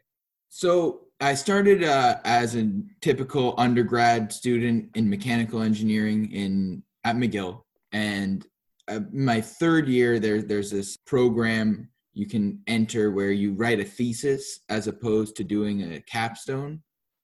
[0.54, 2.70] So I started uh, as a
[3.00, 7.62] typical undergrad student in mechanical engineering in at McGill,
[7.94, 8.46] and
[8.90, 13.86] uh, my third year there there's this program you can enter where you write a
[13.86, 16.82] thesis as opposed to doing a capstone.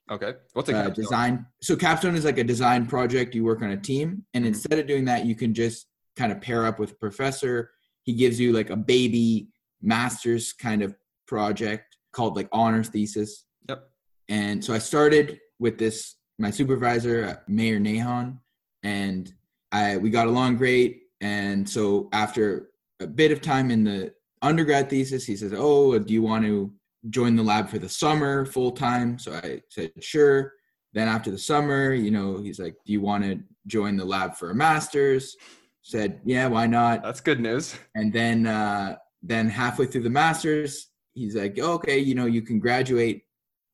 [0.09, 0.35] Okay.
[0.53, 1.45] What's a uh, design?
[1.61, 3.35] So capstone is like a design project.
[3.35, 4.53] You work on a team, and mm-hmm.
[4.53, 7.71] instead of doing that, you can just kind of pair up with a professor.
[8.03, 9.49] He gives you like a baby
[9.81, 10.95] master's kind of
[11.27, 11.86] project
[12.17, 13.45] called like honors thesis.
[13.69, 13.89] Yep.
[14.29, 18.39] And so I started with this my supervisor uh, Meyer Nahon,
[18.83, 19.31] and
[19.71, 21.03] I we got along great.
[21.21, 22.69] And so after
[22.99, 26.71] a bit of time in the undergrad thesis, he says, "Oh, do you want to
[27.09, 29.19] join the lab for the summer full time.
[29.19, 30.53] So I said, sure.
[30.93, 34.35] Then after the summer, you know, he's like, do you want to join the lab
[34.35, 35.35] for a master's?
[35.83, 37.03] Said, yeah, why not?
[37.03, 37.75] That's good news.
[37.95, 42.59] And then, uh, then halfway through the master's, he's like, okay, you know, you can
[42.59, 43.23] graduate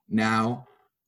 [0.10, 0.66] now,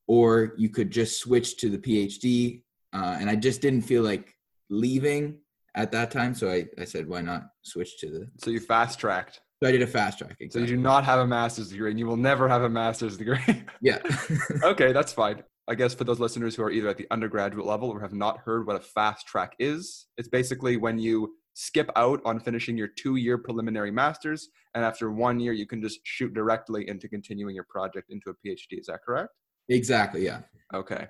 [0.07, 2.63] or you could just switch to the PhD.
[2.93, 4.35] Uh, and I just didn't feel like
[4.69, 5.37] leaving
[5.75, 6.35] at that time.
[6.35, 8.27] So I, I said, why not switch to the.
[8.37, 9.41] So you fast tracked.
[9.63, 10.35] So I did a fast track.
[10.39, 10.49] Exactly.
[10.49, 13.17] So you do not have a master's degree, and you will never have a master's
[13.17, 13.63] degree.
[13.81, 13.99] yeah.
[14.63, 15.43] okay, that's fine.
[15.67, 18.39] I guess for those listeners who are either at the undergraduate level or have not
[18.39, 22.87] heard what a fast track is, it's basically when you skip out on finishing your
[22.87, 27.63] two-year preliminary master's, and after one year, you can just shoot directly into continuing your
[27.63, 28.79] project into a PhD.
[28.79, 29.29] Is that correct?
[29.69, 30.23] Exactly.
[30.23, 30.41] Yeah.
[30.73, 31.07] Okay.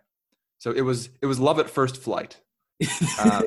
[0.60, 2.40] So it was it was love at first flight.
[3.22, 3.44] Um,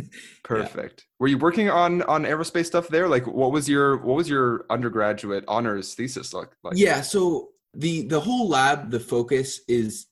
[0.42, 1.04] perfect.
[1.06, 1.14] Yeah.
[1.20, 3.08] Were you working on on aerospace stuff there?
[3.08, 6.50] Like, what was your what was your undergraduate honors thesis like?
[6.64, 6.76] like?
[6.76, 7.02] Yeah.
[7.02, 10.06] So the the whole lab, the focus is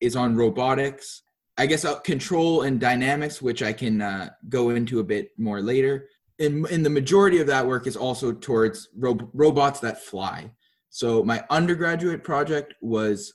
[0.00, 1.22] is on robotics.
[1.60, 5.60] I guess uh, control and dynamics, which I can uh, go into a bit more
[5.60, 6.08] later.
[6.38, 10.50] And, and the majority of that work is also towards ro- robots that fly.
[10.88, 13.34] So my undergraduate project was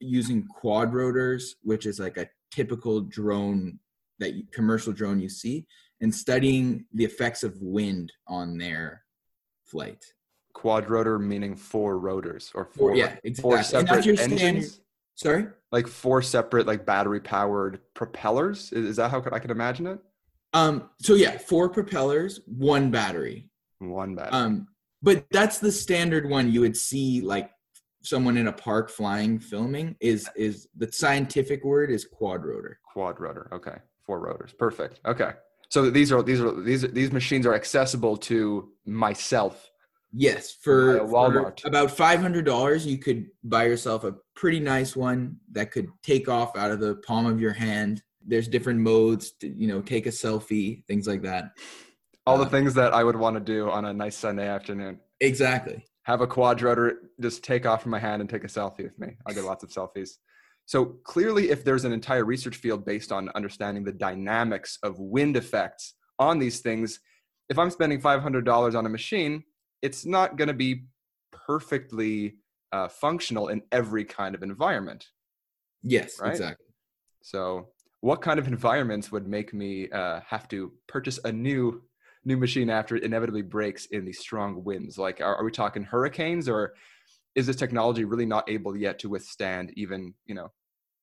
[0.00, 3.78] using quadrotors, which is like a typical drone
[4.18, 5.64] that commercial drone you see
[6.00, 9.04] and studying the effects of wind on their
[9.66, 10.04] flight.
[10.52, 13.42] Quadrotor meaning four rotors or four, four yeah, exactly.
[13.42, 14.80] four separate engines.
[15.14, 15.46] Sorry?
[15.72, 18.72] Like four separate like battery powered propellers.
[18.72, 19.98] Is, is that how I can imagine it?
[20.52, 23.48] Um, so yeah, four propellers, one battery.
[23.78, 24.32] One battery.
[24.32, 24.68] Um,
[25.02, 27.50] but that's the standard one you would see like
[28.02, 32.78] someone in a park flying filming is is the scientific word is quad rotor.
[32.92, 33.48] Quad rotor.
[33.52, 33.76] Okay.
[34.04, 34.52] Four rotors.
[34.52, 35.00] Perfect.
[35.06, 35.32] Okay.
[35.70, 39.70] So these are these are these these machines are accessible to myself.
[40.12, 41.60] Yes, for, Walmart.
[41.60, 45.88] for about five hundred dollars, you could buy yourself a pretty nice one that could
[46.02, 48.02] take off out of the palm of your hand.
[48.24, 51.52] There's different modes, to, you know, take a selfie, things like that.
[52.26, 55.00] All the Uh, things that I would want to do on a nice Sunday afternoon.
[55.20, 55.84] Exactly.
[56.04, 58.98] Have a quad rotor just take off from my hand and take a selfie with
[58.98, 59.16] me.
[59.26, 60.10] I'll get lots of selfies.
[60.66, 65.36] So clearly, if there's an entire research field based on understanding the dynamics of wind
[65.36, 67.00] effects on these things,
[67.48, 69.42] if I'm spending $500 on a machine,
[69.82, 70.84] it's not going to be
[71.32, 72.36] perfectly
[72.70, 75.08] uh, functional in every kind of environment.
[75.82, 76.30] Yes, Right?
[76.30, 76.66] exactly.
[77.22, 77.68] So,
[78.00, 81.82] what kind of environments would make me uh, have to purchase a new
[82.24, 84.96] new machine after it inevitably breaks in these strong winds?
[84.96, 86.74] Like, are, are we talking hurricanes, or
[87.34, 90.52] is this technology really not able yet to withstand even you know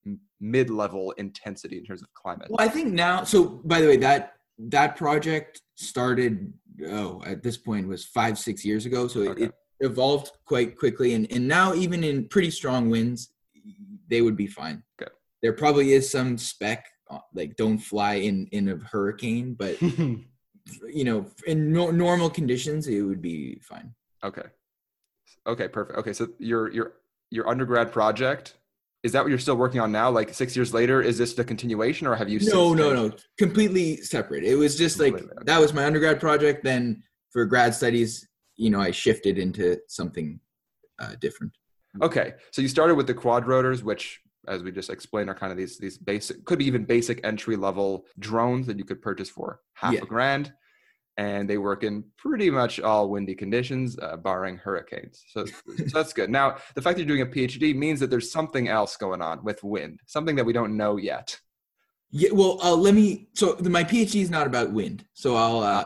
[0.06, 2.48] m- mid level intensity in terms of climate?
[2.50, 3.24] Well, I think now.
[3.24, 6.52] So, by the way, that that project started.
[6.86, 9.08] Oh, at this point was five six years ago.
[9.08, 9.44] So Okay.
[9.44, 13.32] it, it evolved quite quickly, and and now even in pretty strong winds,
[14.08, 14.82] they would be fine.
[14.98, 15.10] Good.
[15.42, 19.80] There probably is some spec uh, like don't fly in in a hurricane, but
[20.88, 23.94] you know, in no, normal conditions, it would be fine.
[24.22, 24.48] okay,
[25.46, 25.98] okay, perfect.
[25.98, 26.92] Okay, so your your
[27.30, 28.54] your undergrad project
[29.02, 30.10] is that what you're still working on now?
[30.10, 32.38] Like six years later, is this the continuation, or have you?
[32.42, 34.44] No, no, no, completely separate.
[34.44, 35.26] It was just like okay.
[35.44, 36.64] that was my undergrad project.
[36.64, 40.38] Then for grad studies, you know, I shifted into something
[40.98, 41.52] uh, different.
[42.02, 45.50] Okay, so you started with the quad rotors, which, as we just explained, are kind
[45.50, 49.30] of these these basic, could be even basic entry level drones that you could purchase
[49.30, 50.00] for half Yeah.
[50.02, 50.52] a grand,
[51.20, 55.22] and they work in pretty much all windy conditions, uh, barring hurricanes.
[55.28, 55.52] So, so
[55.92, 56.30] that's good.
[56.30, 59.44] Now, the fact that you're doing a PhD means that there's something else going on
[59.44, 61.38] with wind, something that we don't know yet.
[62.10, 63.28] Yeah, well, uh, let me.
[63.34, 65.04] So the, my PhD is not about wind.
[65.12, 65.60] So I'll.
[65.60, 65.84] Uh,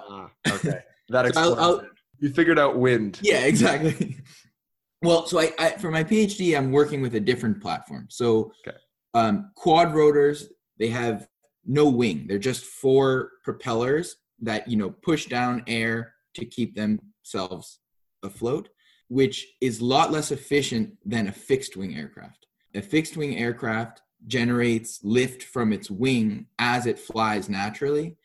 [0.48, 1.36] okay, that So explains.
[1.58, 1.88] I'll- I'll- it.
[2.20, 3.18] You figured out wind.
[3.22, 4.16] yeah, exactly.
[5.02, 8.06] well, so I, I for my PhD, I'm working with a different platform.
[8.08, 8.76] So Okay.
[9.14, 10.48] um, quad rotors,
[10.78, 11.26] they have
[11.66, 12.26] no wing.
[12.28, 17.80] They're just four propellers that you know push down air to keep themselves
[18.22, 18.68] afloat,
[19.08, 22.46] which is a lot less efficient than a fixed wing aircraft.
[22.74, 28.16] A fixed wing aircraft generates lift from its wing as it flies naturally.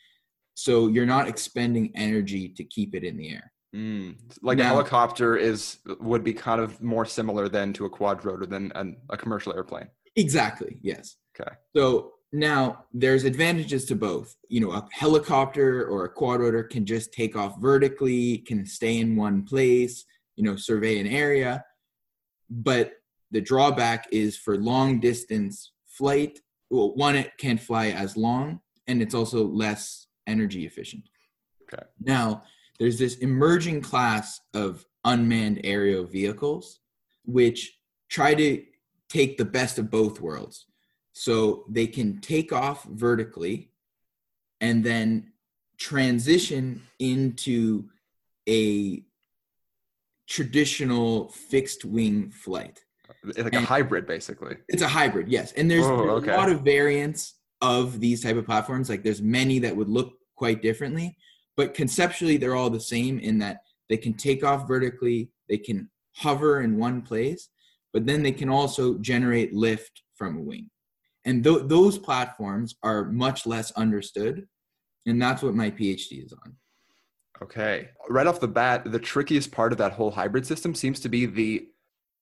[0.55, 3.51] So you're not expending energy to keep it in the air.
[3.75, 4.17] Mm.
[4.41, 8.47] Like a helicopter is would be kind of more similar than to a quad rotor
[8.47, 9.87] than an, a commercial airplane.
[10.15, 10.79] Exactly.
[10.81, 11.17] Yes.
[11.39, 11.51] Okay.
[11.75, 14.35] So now there's advantages to both.
[14.49, 18.99] You know, a helicopter or a quad rotor can just take off vertically, can stay
[18.99, 21.63] in one place, you know, survey an area.
[22.49, 22.93] But
[23.31, 26.39] the drawback is for long distance flight.
[26.69, 31.03] Well, one, it can't fly as long, and it's also less energy efficient.
[31.63, 31.83] Okay.
[31.99, 32.43] Now,
[32.79, 36.79] there's this emerging class of unmanned aerial vehicles,
[37.25, 37.77] which
[38.09, 38.63] try to
[39.09, 40.65] take the best of both worlds.
[41.19, 43.71] So they can take off vertically
[44.61, 45.33] and then
[45.77, 47.89] transition into
[48.47, 49.03] a
[50.29, 52.85] traditional fixed wing flight.
[53.25, 54.55] It's like a hybrid, basically.
[54.69, 55.51] It's a hybrid, yes.
[55.51, 56.31] And there's, Oh, there's okay.
[56.31, 58.89] a lot of variants of these type of platforms.
[58.89, 61.17] Like there's many that would look quite differently,
[61.57, 63.57] but conceptually they're all the same in that
[63.89, 67.49] they can take off vertically, they can hover in one place,
[67.91, 70.69] but then they can also generate lift from a wing.
[71.25, 74.47] And th- those platforms are much less understood,
[75.05, 76.55] and that's what my PhD is on.
[77.41, 77.89] Okay.
[78.09, 81.25] Right off the bat, the trickiest part of that whole hybrid system seems to be
[81.25, 81.67] the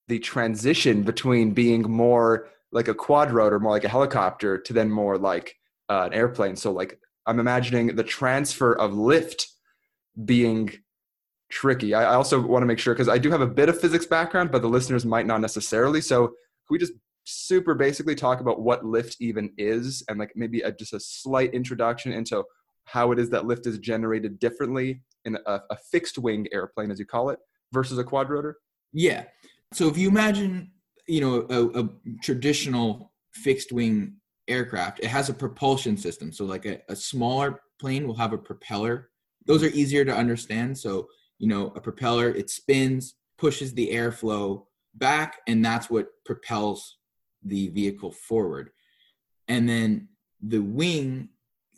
[0.08, 4.90] the transition between being more like a quad rotor, more like a helicopter, to then
[4.90, 5.56] more like
[5.90, 6.56] uh, an airplane.
[6.56, 9.48] So, like, I'm imagining the transfer of lift
[10.24, 10.72] being
[11.50, 11.94] tricky.
[11.94, 14.06] I I also want to make sure because I do have a bit of physics
[14.06, 16.02] background, but the listeners might not necessarily.
[16.02, 16.36] So, can
[16.70, 16.94] we just
[17.30, 21.54] super basically talk about what lift even is and like maybe a, just a slight
[21.54, 22.42] introduction into
[22.86, 27.00] how it is that lift is generated differently in a, a fixed wing airplane, as
[27.00, 27.40] you call it,
[27.74, 28.58] versus a quad rotor?
[28.94, 29.26] Yeah.
[29.74, 30.72] So if you imagine,
[31.06, 31.90] you know, a, a
[32.24, 34.16] traditional fixed wing
[34.48, 36.32] aircraft, it has a propulsion system.
[36.32, 39.10] So like a, a smaller plane will have a propeller.
[39.46, 40.78] Those are easier to understand.
[40.78, 41.10] So,
[41.40, 44.64] you know, a propeller, it spins, pushes the airflow
[44.96, 46.97] back, and that's what propels
[47.48, 48.72] the vehicle forward.
[49.48, 50.10] And then
[50.42, 51.30] the wing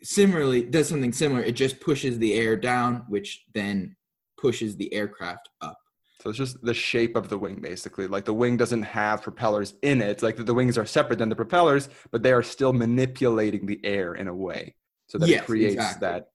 [0.02, 1.42] similarly does something similar.
[1.42, 3.96] It just pushes the air down, which then
[4.38, 5.78] pushes the aircraft up.
[6.22, 8.08] So it's just the shape of the wing, basically.
[8.08, 10.22] Like the wing doesn't have propellers in it.
[10.22, 14.16] Like the wings are separate than the propellers, but they are still manipulating the air
[14.16, 14.76] in a way
[15.08, 16.08] so that Yes, it creates exactly.
[16.08, 16.30] that.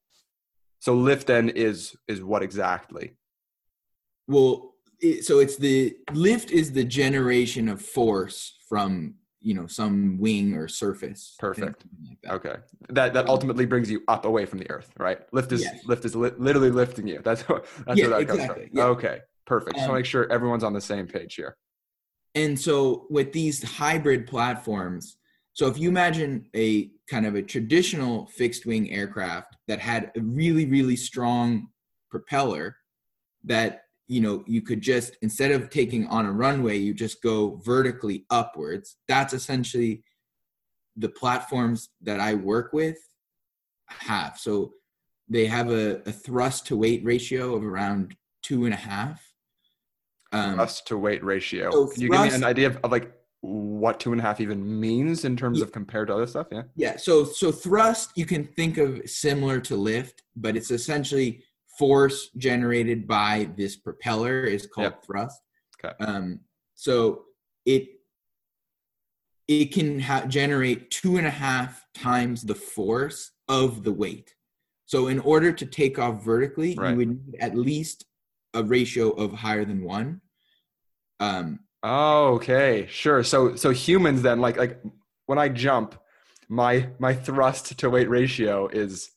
[0.78, 3.16] So lift then is is what exactly?
[4.26, 9.14] Well, it, so it's the lift is the generation of force from
[9.44, 11.36] you know some wing or surface.
[11.38, 11.84] Perfect.
[12.08, 12.32] Like that.
[12.32, 12.56] Okay,
[12.88, 15.20] that that ultimately brings you up away from the earth, right?
[15.32, 15.84] Lift is Yes.
[15.84, 17.20] lift is li- literally lifting you.
[17.24, 18.76] That's what that's Yeah, where that comes exactly, from.
[18.78, 18.84] yeah.
[18.86, 19.78] Okay, perfect.
[19.78, 21.56] Um, to make sure everyone's on the same page here.
[22.34, 25.18] And so with these hybrid platforms,
[25.52, 30.20] so if you imagine a kind of a traditional fixed wing aircraft that had a
[30.20, 31.68] really really strong
[32.10, 32.76] propeller
[33.44, 37.60] that you know you could just instead of taking on a runway you just go
[37.64, 40.02] vertically upwards that's essentially
[40.96, 42.98] the platforms that i work with
[43.88, 44.72] have so
[45.28, 49.22] they have a, a thrust to weight ratio of around two and a half
[50.32, 51.70] um, Thrust to weight ratio.
[51.70, 54.40] so Can you give me an idea of, of like what two and a half
[54.40, 55.64] even means in terms Yeah.
[55.66, 56.48] of compared to other stuff?
[56.50, 56.62] Yeah.
[56.74, 61.44] Yeah, so so thrust you can think of similar to lift, but it's essentially
[61.78, 65.04] force generated by this propeller is called Yep.
[65.04, 65.40] thrust.
[65.84, 65.94] Okay.
[66.04, 66.40] Um,
[66.74, 67.24] so
[67.64, 67.88] it
[69.46, 74.34] it can ha- generate two and a half times the force of the weight.
[74.86, 76.90] So in order to take off vertically, Right.
[76.92, 78.06] you would need at least
[78.54, 80.20] a ratio of higher than one.
[81.20, 83.22] Um, Oh, okay, sure.
[83.22, 84.80] So so humans then like like
[85.26, 85.94] when I jump,
[86.48, 89.10] my my thrust to weight ratio is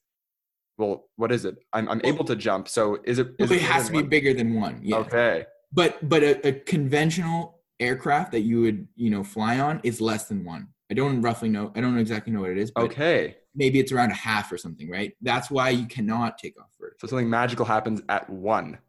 [0.78, 1.58] well, what is it?
[1.74, 2.68] I'm I'm able to jump.
[2.68, 3.30] So is it?
[3.40, 4.10] Is it has to be one?
[4.10, 4.80] bigger than one.
[4.84, 4.98] Yeah.
[4.98, 5.45] Okay.
[5.72, 10.24] but but a, a conventional aircraft that you would you know fly on is less
[10.26, 13.36] than one i don't roughly know i don't exactly know what it is but Okay.
[13.54, 16.98] maybe it's around a half or something right that's why you cannot take off vertical
[17.02, 18.80] So something magical happens at one.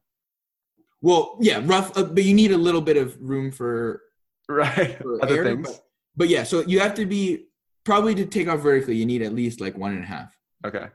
[1.03, 4.03] well yeah rough uh, but you need a little bit of room for,
[4.49, 4.97] Right.
[5.03, 5.69] for Other air, things.
[5.69, 5.81] but,
[6.17, 7.49] but yeah so you have to be
[7.85, 10.35] probably to take off vertically you need at least like one and a half
[10.65, 10.87] Okay.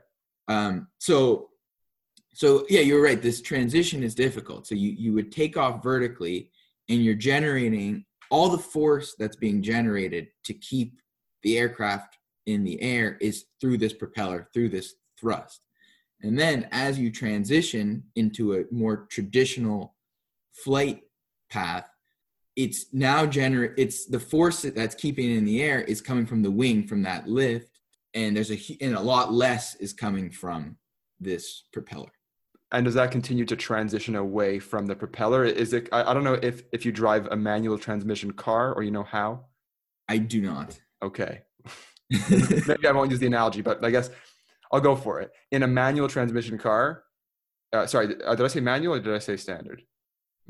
[0.48, 1.48] Um so
[2.32, 3.22] so yeah you're right.
[3.22, 4.66] This transition is difficult.
[4.66, 6.50] So you you would take off vertically
[6.88, 11.00] and you're generating all the force that's being generated to keep
[11.42, 15.66] the aircraft in the air is through this propeller through this thrust.
[16.22, 19.94] And then as you transition into a more traditional
[20.52, 21.02] flight
[21.50, 21.88] path
[22.56, 26.42] it's now generate it's the force that's keeping it in the air is coming from
[26.42, 27.73] the wing from that lift
[28.14, 30.76] and there's a and a lot less is coming from
[31.20, 32.12] this propeller
[32.72, 35.44] And does that continue to transition away from the propeller?
[35.44, 35.88] Is it?
[35.92, 39.04] I, I don't know if if you drive a manual transmission car or you know
[39.04, 39.46] how.
[40.08, 41.42] i do not Okay.
[42.10, 44.10] Maybe I won't use the analogy, but I guess
[44.72, 45.30] I'll go for it.
[45.50, 47.04] In a manual transmission car,
[47.72, 49.82] uh, sorry, uh, did I say manual or did I say standard?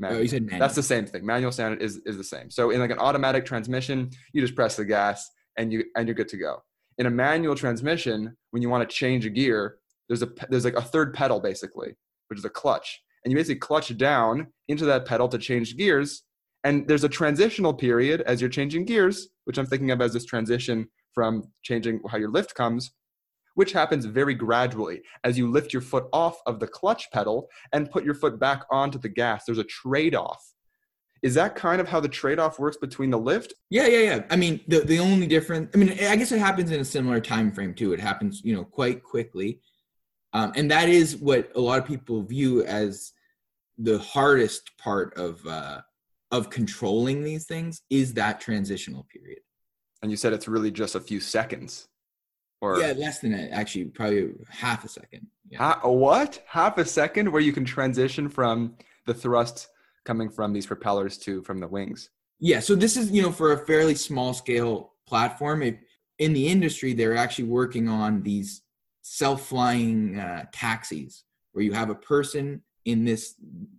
[0.03, 0.59] oh you said manual.
[0.59, 1.25] That's the same thing.
[1.25, 2.49] Manual standard is is the same.
[2.49, 6.15] So in like an automatic transmission, you just press the gas and you and you're
[6.15, 6.63] good to go.
[6.97, 9.77] In a manual transmission, when you want to change a gear,
[10.07, 11.95] there's a there's like a third pedal basically,
[12.27, 16.23] which is a clutch, and you basically clutch down into that pedal to change gears.
[16.63, 20.25] And there's a transitional period as you're changing gears, which I'm thinking of as this
[20.25, 22.91] transition from changing how your lift comes,
[23.53, 27.91] which happens very gradually as you lift your foot off of the clutch pedal and
[27.91, 29.45] put your foot back onto the gas.
[29.45, 30.54] There's a trade off.
[31.21, 33.53] Is that kind of how the trade off works between the lift?
[33.69, 36.71] yeah yeah yeah i mean the, the only difference i mean i guess it happens
[36.71, 39.59] in a similar time frame too it happens you know quite quickly
[40.33, 43.13] um, and that is what a lot of people view as
[43.77, 45.81] the hardest part of uh,
[46.31, 49.39] of controlling these things is that transitional period
[50.01, 51.87] And you said it's really just a few seconds.
[52.61, 55.59] Or yeah less than it actually probably half a second yeah.
[55.59, 56.43] Ha- what?
[56.47, 58.75] Half a second where you can transition from
[59.05, 59.67] the thrust
[60.05, 62.09] coming from these propellers to from the wings.
[62.39, 65.61] Yeah, so this is you know for a fairly small scale platform.
[65.63, 65.75] If
[66.19, 68.61] in the industry they're actually working on these
[69.01, 71.23] self-flying uh, taxis
[71.53, 73.35] where you have a person in this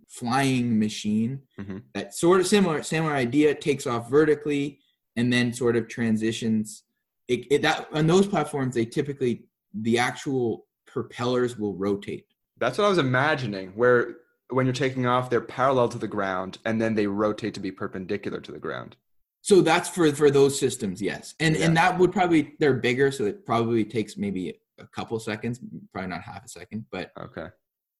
[0.09, 1.83] flying machine Mhm.
[1.95, 4.81] that sort of similar similar idea takes off vertically
[5.17, 6.85] and then sort of transitions.
[7.29, 9.45] It, it, that on those platforms they typically
[9.75, 12.27] the actual propellers will rotate.
[12.59, 14.17] That's what I was imagining, where
[14.51, 17.73] when you're taking off, they're parallel to the ground and then they rotate to be
[17.73, 18.97] perpendicular to the ground.
[19.43, 21.35] So that's for for those systems, yes.
[21.41, 21.67] And Yeah.
[21.67, 25.61] and that would probably they're bigger, so it probably takes maybe a couple seconds,
[25.93, 27.47] probably not half a second, but Okay.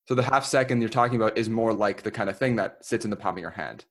[0.09, 2.85] So the half second you're talking about is more like the kind of thing that
[2.85, 3.85] sits in the palm of your hand.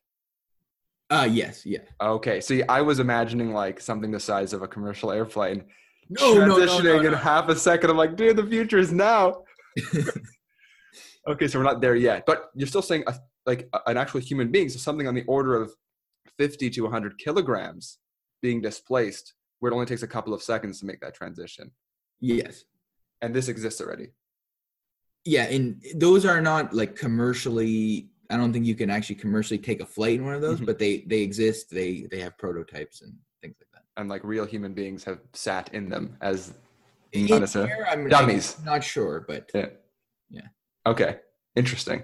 [1.09, 1.79] Uh yes, yeah.
[2.01, 5.65] Okay, see, I was imagining like something the size of a commercial airplane
[6.09, 7.17] No, no, no, transitioning no, in no.
[7.17, 7.89] half a second.
[7.89, 9.43] I'm like, dude, the future is now.
[11.27, 13.15] okay, so we're not there yet, but you're still saying a,
[13.45, 15.73] like a- an actual human being, so something on the order of
[16.37, 17.99] 50 to 100 kilograms
[18.41, 21.71] being displaced, where it only takes a couple of seconds to make that transition,
[22.19, 22.65] yes.
[23.21, 24.09] and this exists already.
[25.23, 29.81] Yeah, and those are not like commercially I don't think you can actually commercially take
[29.81, 30.65] a flight in one of those, Mhm.
[30.65, 31.69] but they they exist.
[31.69, 33.83] They they have prototypes and things like that.
[33.97, 36.53] And like real human beings have sat in them as
[37.11, 38.55] In here, I'm dummies.
[38.59, 39.67] I'm not sure, but Yeah.
[40.31, 40.47] Yeah.
[40.85, 41.17] Okay.
[41.55, 42.03] Interesting.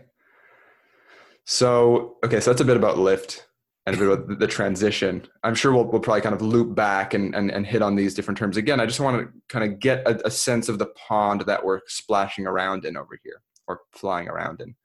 [1.45, 3.47] So, okay, so that's a bit about lift
[3.85, 5.27] and a bit about the, transition.
[5.43, 8.13] I'm sure we'll, we'll probably kind of loop back and, and, and hit on these
[8.13, 8.79] different terms again.
[8.79, 11.81] I just want to kind of get a, a sense of the pond that we're
[11.87, 14.75] splashing around in over here or flying around in.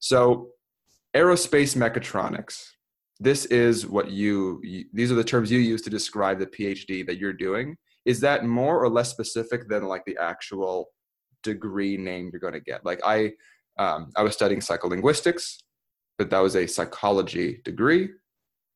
[0.00, 0.48] So,
[1.14, 2.64] aerospace mechatronics.
[3.20, 7.06] This is what you, you, these are the terms you use to describe the PhD
[7.06, 7.76] that you're doing.
[8.04, 10.88] Is that more or less specific than like the actual
[11.42, 12.84] degree name you're going to get.
[12.84, 13.32] Like I,
[13.78, 15.56] um, I was studying psycholinguistics,
[16.18, 18.10] but that was a psychology degree.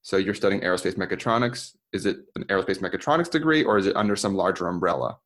[0.02, 1.74] So you're studying aerospace mechatronics.
[1.92, 5.18] Is it an aerospace mechatronics degree, or is it under some larger umbrella?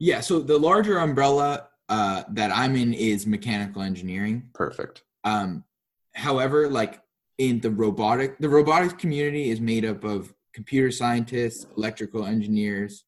[0.00, 0.20] yeah.
[0.20, 4.48] So the larger umbrella uh, that I'm in is mechanical engineering.
[4.54, 5.02] Perfect.
[5.22, 5.62] Um,
[6.14, 7.00] however, like
[7.38, 13.04] in the robotic, the robotics community is made up of computer scientists, electrical engineers,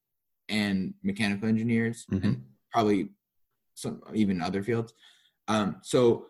[0.49, 2.25] and mechanical engineers, Mhm.
[2.25, 3.09] and probably
[3.77, 4.93] some even other fields.
[5.47, 6.27] Um, so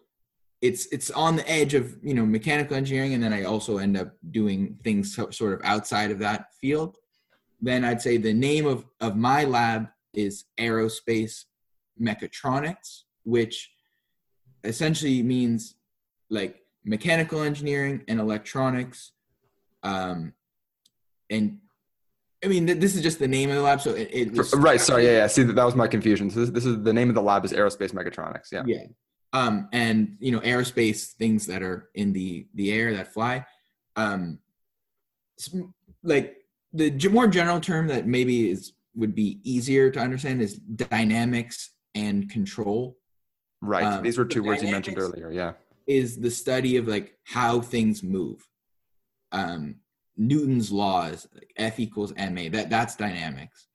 [0.60, 3.96] it's it's on the edge of you know mechanical engineering, and then I also end
[3.96, 6.96] up doing things so, sort of outside of that field.
[7.62, 11.44] Then I'd say the name of of my lab is aerospace
[12.00, 13.70] mechatronics, which
[14.64, 15.76] essentially means
[16.28, 19.12] like mechanical engineering and electronics
[19.82, 20.32] um
[21.30, 21.58] and
[22.44, 24.54] i mean th- this is just the name of the lab so it, it was
[24.54, 24.80] right.
[24.80, 25.04] Sorry.
[25.04, 25.18] Yeah.
[25.18, 25.26] Yeah.
[25.26, 26.30] See, that, that was my confusion.
[26.30, 28.52] So this, this is the name of the lab is aerospace mechatronics.
[28.52, 28.62] Yeah.
[28.66, 28.84] yeah
[29.32, 33.44] um and you know aerospace things that are in the the air that fly
[33.96, 34.38] um
[36.02, 36.36] like
[36.72, 42.30] the more general term that maybe is would be easier to understand is dynamics and
[42.30, 42.96] control
[43.60, 43.84] Right.
[43.84, 45.30] Um, These were two words you mentioned earlier.
[45.30, 45.52] Yeah.
[45.86, 48.46] is the study of like how things move.
[49.32, 49.76] Um,
[50.16, 52.48] Newton's laws, like F equals ma.
[52.50, 53.68] That that's dynamics.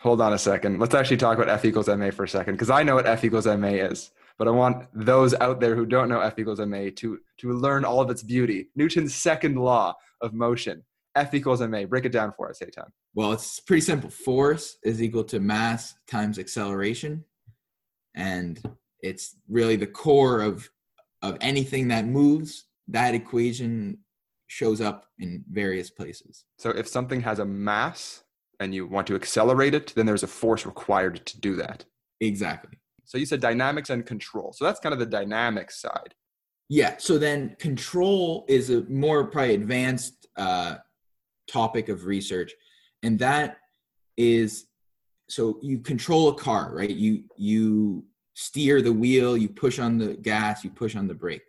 [0.00, 0.80] Hold on a second.
[0.80, 3.24] Let's actually talk about F equals ma for a second, because I know what F
[3.24, 6.88] equals ma is, but I want those out there who don't know F equals ma
[6.96, 8.68] to to learn all of its beauty.
[8.74, 10.82] Newton's second law of motion.
[11.14, 11.84] F equals ma.
[11.84, 12.88] Break it down for us, Eitan.
[13.14, 14.10] Well, it's pretty simple.
[14.10, 17.24] Force is equal to mass times acceleration,
[18.16, 18.60] and
[19.00, 20.68] it's really the core of
[21.20, 22.64] of anything that moves.
[22.88, 23.98] That equation
[24.52, 26.44] shows up in various places.
[26.58, 28.22] So if something has a mass
[28.60, 31.86] and you want to accelerate it, then there's a force required to do that.
[32.20, 32.78] Exactly.
[33.06, 34.52] So you said dynamics and control.
[34.52, 36.14] So that's kind of the dynamics side.
[36.68, 36.96] Yeah.
[36.98, 40.76] So then control is a more probably advanced uh,
[41.50, 42.52] topic of research,
[43.02, 43.56] and that
[44.18, 44.66] is
[45.28, 46.90] so you control a car, right?
[46.90, 48.04] You you
[48.34, 51.42] steer the wheel, you push on the gas, you push on the brake.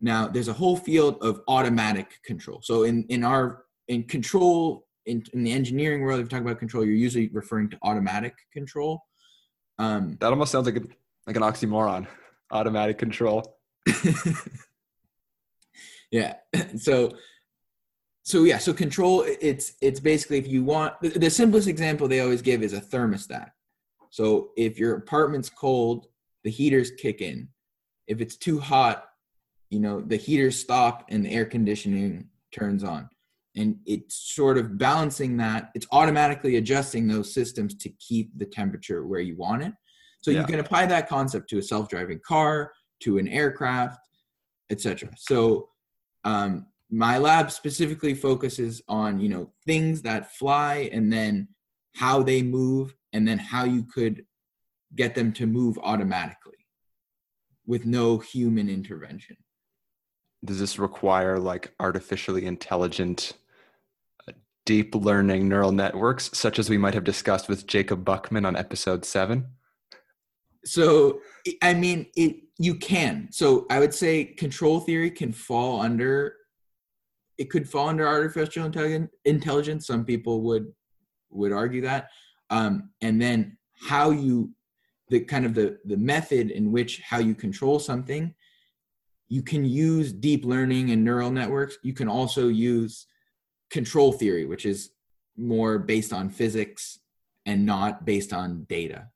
[0.00, 2.60] Now there's a whole field of automatic control.
[2.62, 6.58] So in in our in control in, in the engineering world, if you talk about
[6.58, 9.02] control, you're usually referring to automatic control.
[9.78, 10.82] Um, That almost sounds like a,
[11.26, 12.06] like an oxymoron.
[12.50, 13.58] Automatic control.
[16.10, 16.34] yeah
[16.76, 17.10] so
[18.22, 22.20] so yeah so control it's it's basically if you want the, the simplest example they
[22.20, 23.50] always give is a thermostat
[24.10, 26.06] so if your apartment's cold
[26.44, 27.48] the heaters kick in
[28.06, 29.04] if it's too hot
[29.70, 33.08] you know the heaters stop and the air conditioning turns on.
[33.56, 39.04] And it's sort of balancing that it's automatically adjusting those systems to keep the temperature
[39.06, 39.72] where you want it.
[40.22, 40.40] So Yeah.
[40.40, 44.00] you can apply that concept to a self-driving car to an aircraft
[44.70, 45.68] etc so
[46.24, 51.48] um, my lab specifically focuses on you know things that fly and then
[51.94, 54.24] how they move and then how you could
[54.94, 56.66] get them to move automatically
[57.66, 59.36] with no human intervention
[60.48, 63.34] Does this require like artificially intelligent,
[64.26, 64.32] uh,
[64.66, 69.04] deep learning neural networks, such as we might have discussed with Jacob Buckman on episode
[69.04, 69.46] seven?
[70.64, 71.20] so
[71.62, 73.28] i mean it you can.
[73.30, 76.34] So i would say control theory can fall under
[77.38, 78.64] it could fall under artificial
[79.24, 79.86] intelligence.
[79.86, 80.72] Some people would
[81.30, 82.08] would argue that.
[82.50, 84.52] Um and then how you
[85.08, 88.34] the kind of the the method in which how you control something
[89.28, 91.78] you can use deep learning and neural networks.
[91.82, 93.06] You can also use
[93.70, 94.90] control theory, which is
[95.36, 96.98] more based on physics
[97.46, 99.08] and not based on data.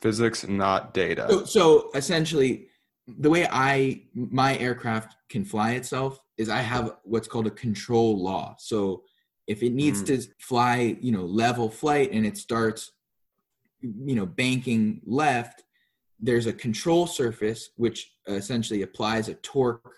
[0.00, 1.26] Physics, not data.
[1.28, 2.68] So, so essentially,
[3.06, 8.22] the way I my aircraft can fly itself is I have what's called a control
[8.22, 8.54] law.
[8.58, 9.02] So
[9.46, 10.06] if it needs Mm.
[10.06, 12.92] to fly, you know, level flight and it starts,
[13.80, 15.64] you know, banking left,
[16.20, 19.94] there's a control surface which essentially applies a torque.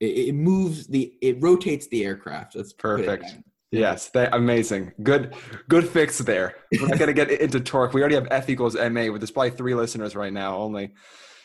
[0.00, 2.56] It, it moves the, it rotates the aircraft.
[2.56, 3.34] It Perfect.
[3.70, 4.92] Yes, they, amazing.
[5.02, 5.34] Good,
[5.68, 6.54] good fix there.
[6.72, 7.92] We're not gonna get into torque.
[7.92, 9.10] We already have F equals ma.
[9.10, 10.92] With there's probably three listeners right now only.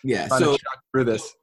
[0.04, 0.28] Yeah.
[0.28, 0.56] So
[0.92, 1.34] through this.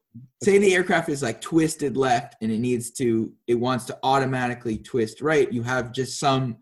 [0.42, 4.78] say the aircraft is like twisted left and it needs to it wants to automatically
[4.78, 6.56] twist right you have just some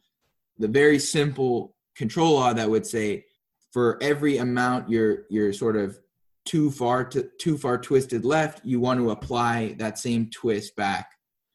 [0.58, 3.24] the very simple control law that would say
[3.74, 5.98] for every amount you're you're sort of
[6.44, 11.10] too far to too far twisted left you want to apply that same twist back.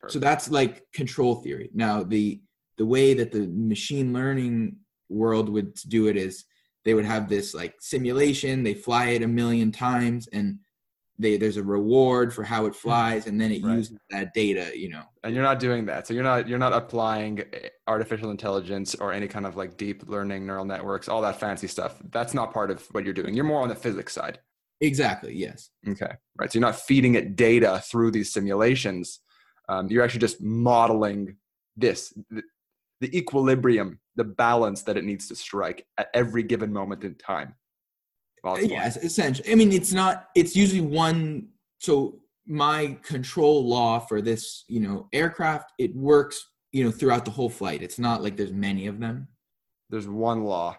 [0.09, 1.69] So that's like control theory.
[1.73, 2.41] Now the
[2.77, 4.75] the way that the machine learning
[5.07, 6.43] world would do it is
[6.83, 8.63] they would have this like simulation.
[8.63, 10.59] They fly it a million times and
[11.21, 13.75] they there's a reward for how it flies and then it Right.
[13.75, 16.07] uses that data you know And you're not doing that.
[16.07, 20.07] So you're not you're not applying eh, artificial intelligence or any kind of like deep
[20.07, 21.93] learning neural networks, all that fancy stuff.
[22.11, 23.33] That's not part of what you're doing.
[23.35, 24.39] You're more on the physics side.
[24.81, 26.13] exactly yes Okay.
[26.39, 26.49] Right.
[26.51, 29.19] So you're not feeding it data through these simulations.
[29.67, 31.35] Um, you're actually just modeling
[31.75, 32.43] this, the,
[33.01, 37.55] the equilibrium, the balance that it needs to strike at every given moment in time.
[38.69, 41.47] Yes essentially i mean it's not it's usually one
[41.79, 47.31] so my control law for this you know aircraft it works you know throughout the
[47.31, 49.27] whole flight it's not like there's many of them
[49.89, 50.77] There's one law: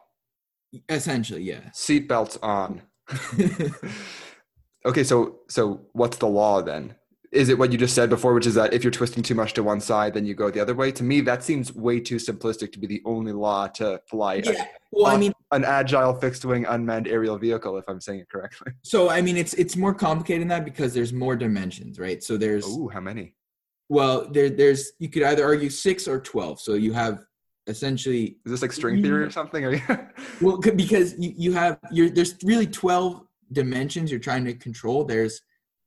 [0.88, 2.82] essentially yes seatbelts on.
[4.86, 5.04] okay.
[5.04, 6.94] So so what's the law then?
[7.32, 9.54] Is it what you just said before, which is that if you're twisting too much
[9.54, 10.90] to one side, then you go the other way?
[10.92, 14.42] To me, that seems way too simplistic to be the only law to fly a-
[14.52, 18.28] yeah well i mean an agile fixed wing unmanned aerial vehicle, if I'm saying it
[18.28, 18.72] correctly.
[18.82, 22.36] so i mean it's it's more complicated than that because there's more dimensions right so
[22.36, 23.34] there's Ooh, how many?
[23.88, 27.20] well there there's you could either argue 6 or 12 so you have
[27.66, 29.64] essentially Is this like string theory or something?
[29.64, 29.82] Are you?
[30.40, 35.04] Well, because you, you have you're there's really twelve dimensions you're trying to control.
[35.04, 35.40] There's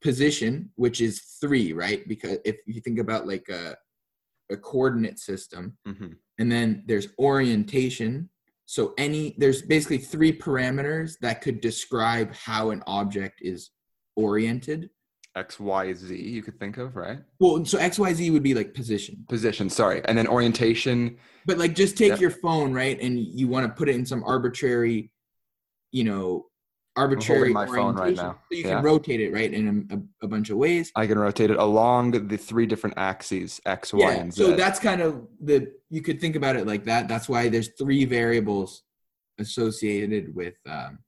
[0.03, 2.07] position, which is three, right?
[2.07, 3.75] Because if you think about like a
[4.51, 6.17] a coordinate system, Mhm.
[6.37, 8.29] and then there's orientation.
[8.65, 13.71] So any there's basically three parameters that could describe how an object is
[14.15, 14.89] oriented.
[15.35, 16.15] X, Y, Z.
[16.15, 17.19] You could think of right.
[17.39, 19.69] Well, so X Y Z would be like position, Position.
[19.69, 21.17] Sorry, and then orientation.
[21.45, 22.21] but like just take Yep.
[22.21, 25.11] your phone, right, and you want to put it in some arbitrary,
[25.91, 26.45] you know,
[26.95, 28.39] arbitrary my phone right now.
[28.51, 28.75] So you Yeah.
[28.75, 29.87] can rotate it right in
[30.21, 30.91] a, a, bunch of ways.
[30.95, 34.19] I can rotate it along the three different axes: X, Y, yeah.
[34.19, 34.43] and Z.
[34.43, 37.07] So that's kind of the you could think about it like that.
[37.07, 38.83] That's why there's three variables
[39.39, 40.99] associated with um,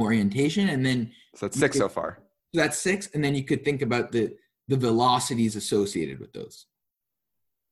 [0.00, 2.18] orientation, and then so that's six could- so far.
[2.54, 4.34] so that's six, and then you could think about the
[4.68, 6.66] the velocities associated with those.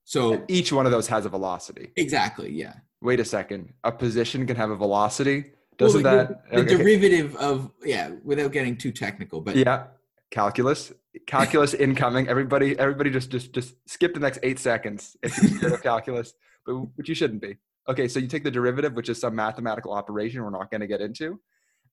[0.05, 1.90] So Each one of those has a velocity.
[1.97, 2.74] exactly, yeah.
[3.01, 3.73] Wait a second.
[3.85, 5.52] A position can have a velocity.
[5.81, 6.51] Well, Doesn't the, that?
[6.51, 6.77] the okay.
[6.77, 9.85] derivative of yeah, without getting too technical, but Yeah.
[10.31, 10.93] Calculus.
[11.27, 12.28] Calculus incoming.
[12.28, 12.78] Everybody.
[12.78, 13.11] Everybody.
[13.11, 13.31] Just.
[13.31, 13.53] Just.
[13.53, 16.35] Just skip the next eight seconds if you're scared of calculus,
[16.65, 17.57] but which you shouldn't be.
[17.89, 18.09] Okay.
[18.09, 21.01] So you take the derivative, which is some mathematical operation we're not going to get
[21.03, 21.39] into,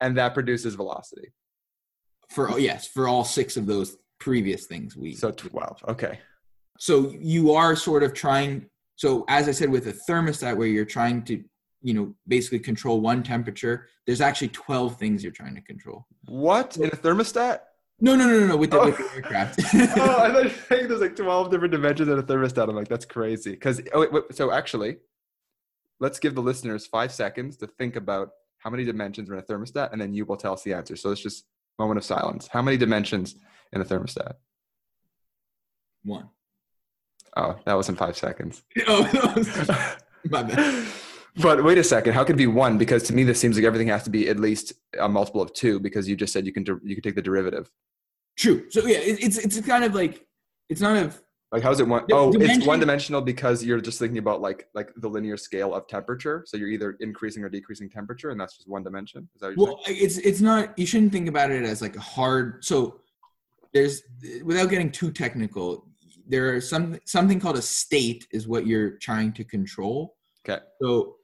[0.02, 1.34] and that produces velocity.
[2.30, 5.84] for oh yes, for all six of those previous things we So twelve.
[5.88, 6.20] Okay.
[6.78, 8.66] so you are sort of trying
[8.98, 11.42] so as i said with a thermostat where you're trying to
[11.82, 16.78] you know basically control one temperature there's actually 12 things you're trying to control What
[16.78, 17.60] in a thermostat?
[18.02, 18.86] no no no no no with the, Oh.
[18.86, 22.24] with the aircraft oh, I thought you saying there's like 12 different dimensions in a
[22.24, 22.70] thermostat.
[22.70, 23.52] I'm like, that's crazy.
[23.52, 24.98] Because, oh, wait, wait, so actually,
[26.00, 28.30] let's give the listeners five seconds to think about
[28.60, 30.96] how many dimensions are in a thermostat, and then you will tell us the answer.
[30.96, 31.46] So it's just
[31.78, 32.48] moment of silence.
[32.48, 33.36] How many dimensions
[33.74, 34.34] in a thermostat?
[36.04, 36.30] one
[37.38, 38.64] Oh, that wasn't five seconds.
[38.88, 39.04] oh
[40.30, 40.86] my bad
[41.38, 42.14] but wait a second.
[42.14, 42.78] How could it be one?
[42.78, 45.54] Because to me, this seems like everything has to be at least a multiple of
[45.54, 45.80] two.
[45.80, 47.70] Because you just said you can you can take the derivative.
[48.38, 50.26] true so yeah it, it's it's kind of like
[50.70, 51.12] it's not a
[51.52, 54.92] Like how's it one oh, it's one dimensional because you're just thinking about like like
[54.98, 56.44] the linear scale of temperature.
[56.46, 59.28] So you're either increasing or decreasing temperature, and that's just one dimension.
[59.36, 61.96] Is that what you're well it's it's not you shouldn't think about it as like
[61.96, 63.00] a hard so
[63.74, 64.02] there's
[64.44, 65.90] without getting too technical
[66.30, 70.16] there are some something called a state is what you're trying to control?
[70.48, 70.64] Okay.
[70.82, 71.16] so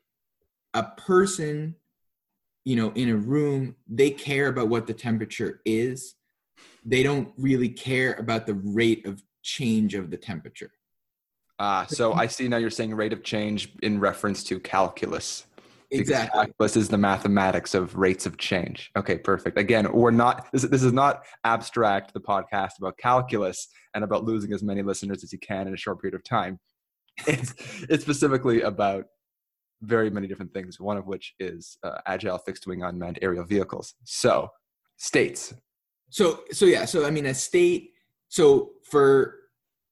[0.75, 1.75] a person
[2.65, 6.15] you know in a room they care about what the temperature is
[6.85, 10.71] they don't really care about the rate of change of the temperature.
[11.57, 15.45] Ah, so I see now you're saying rate of change in reference to calculus.
[15.91, 16.37] Exactly.
[16.37, 18.91] Calculus is the mathematics of rates of change.
[18.97, 19.57] Okay, perfect.
[19.57, 20.51] Again, we're not.
[20.51, 22.13] This, this is not abstract.
[22.13, 25.77] The podcast about calculus and about losing as many listeners as you can in a
[25.77, 26.59] short period of time.
[27.27, 27.53] It's
[27.89, 29.05] it's specifically about
[29.85, 30.79] very many different things.
[30.79, 33.95] One of which is uh, agile fixed wing unmanned aerial vehicles.
[34.03, 34.49] So
[34.97, 35.53] states.
[36.09, 37.91] So so yeah, so I mean a state
[38.27, 39.39] so for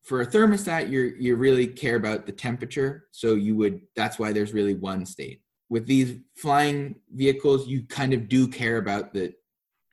[0.04, 3.08] for a thermostat you're you really care about the temperature.
[3.12, 5.42] So you would that's why there's really one state.
[5.70, 9.34] With these flying vehicles, you kind of do care about the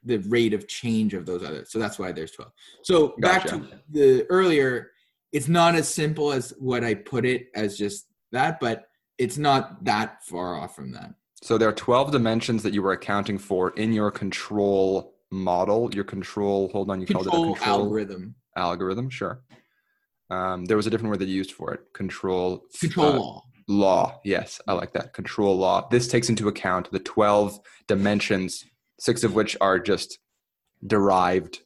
[0.05, 1.71] the rate of change of those others.
[1.71, 2.51] So that's why there's 12.
[2.85, 4.91] So back to the earlier,
[5.33, 8.87] it's not as simple as what I put it as just that, but
[9.21, 11.15] it's not that far off from that.
[11.43, 15.91] So there are 12 dimensions that you were accounting for in your control model.
[15.95, 16.69] Your control.
[16.73, 19.11] Hold on, you called it a Control control algorithm, algorithm.
[19.11, 19.43] Sure.
[20.31, 21.81] Um, there was a different word that you used for it.
[21.95, 22.63] Control.
[22.81, 23.43] control uh, law.
[23.69, 24.21] law.
[24.25, 25.13] Yes, I like that.
[25.13, 25.89] Control law.
[25.91, 28.65] This takes into account the 12 dimensions,
[28.99, 30.19] six of which are just
[30.87, 31.61] derived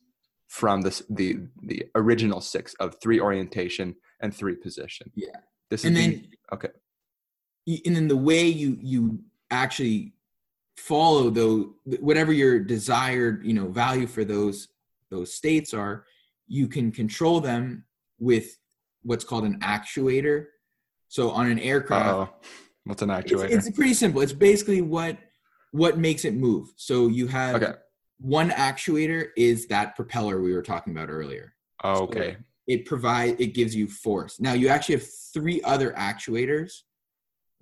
[0.49, 5.11] from this, the the original six of three orientation and three position.
[5.15, 5.29] Yeah.
[5.71, 6.69] This is And the- okay.
[7.67, 9.19] And then the way you you
[9.51, 10.15] actually
[10.77, 14.69] follow though whatever your desired you know value for those
[15.11, 16.05] those states are
[16.47, 17.85] you can control them
[18.19, 18.59] with
[19.03, 20.47] what's called an actuator
[21.09, 22.29] so on an aircraft Uh-oh.
[22.85, 23.51] What's an it's, actuator?
[23.51, 25.17] it's pretty simple it's basically what
[25.71, 27.73] what makes it move so you have okay.
[28.19, 31.55] one actuator is that propeller we were talking about earlier
[31.85, 32.37] oh, Okay.
[32.67, 36.83] it provide it gives you force now you actually have three other actuators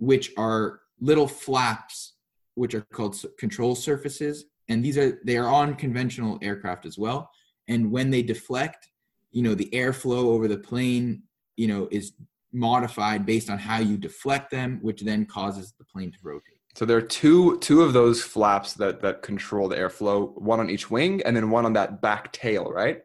[0.02, 2.14] which are little flaps
[2.54, 7.30] which are called control surfaces and these are they are on conventional aircraft as well
[7.68, 8.88] and when they deflect
[9.30, 11.22] you know the airflow over the plane
[11.56, 12.12] you know is
[12.52, 16.84] modified based on how you deflect them which then causes the plane to rotate So
[16.84, 20.18] there are two two of those flaps that that control the airflow,
[20.50, 22.98] one on each wing and then one on that back tail, right?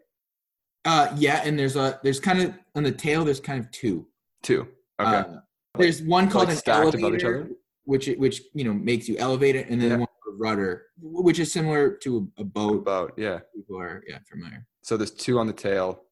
[0.86, 4.08] uh yeah and there's a there's kind of on the tail there's kind of two
[4.44, 4.62] Two.
[5.00, 5.18] Okay.
[5.18, 5.40] Uh,
[5.78, 7.50] there's one called like an elevator, above each other?
[7.86, 9.98] which it- which you know makes you elevate it, and then Yeah.
[9.98, 13.14] one a rudder, which is similar to a, a boat.
[13.18, 13.40] Yeah.
[13.56, 14.66] People are yeah familiar.
[14.82, 16.04] So there's two on the tail.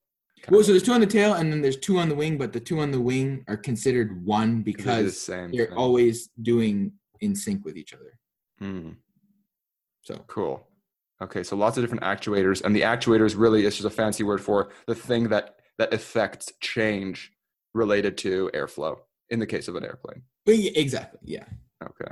[0.50, 2.54] Well, so there's two on the tail, and then there's two on the wing, but
[2.54, 5.52] the two on the wing are considered one Because it is because the same.
[5.52, 5.76] they're thing.
[5.78, 8.20] always doing in sync with each other.
[8.60, 8.92] Hmm.
[10.02, 10.68] So Cool.
[11.22, 14.42] Okay, so lots of different actuators, and the actuators really is just a fancy word
[14.42, 17.32] for the thing that that affects change
[17.74, 18.98] related to airflow
[19.30, 20.24] in the case of an airplane.
[20.46, 21.46] exactly, yeah.
[21.84, 22.12] Okay.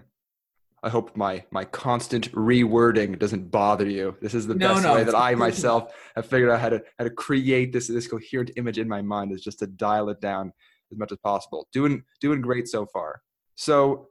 [0.84, 4.18] I hope my my constant rewording doesn't bother you.
[4.22, 6.84] This is the No, best no, way that I myself have figured out how to
[6.98, 10.20] how to create this this coherent image in my mind is just to dial it
[10.20, 10.52] down
[10.92, 11.68] as much as possible.
[11.72, 13.22] Doing doing great so far.
[13.56, 14.10] So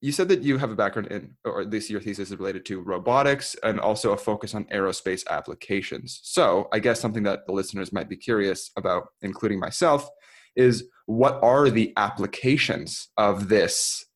[0.00, 2.64] you said that you have a background in, or at least your thesis is related
[2.66, 6.20] to robotics and also a focus on aerospace applications.
[6.24, 10.08] So I guess something that the listeners might be curious about, including myself,
[10.56, 14.06] is what are the applications of this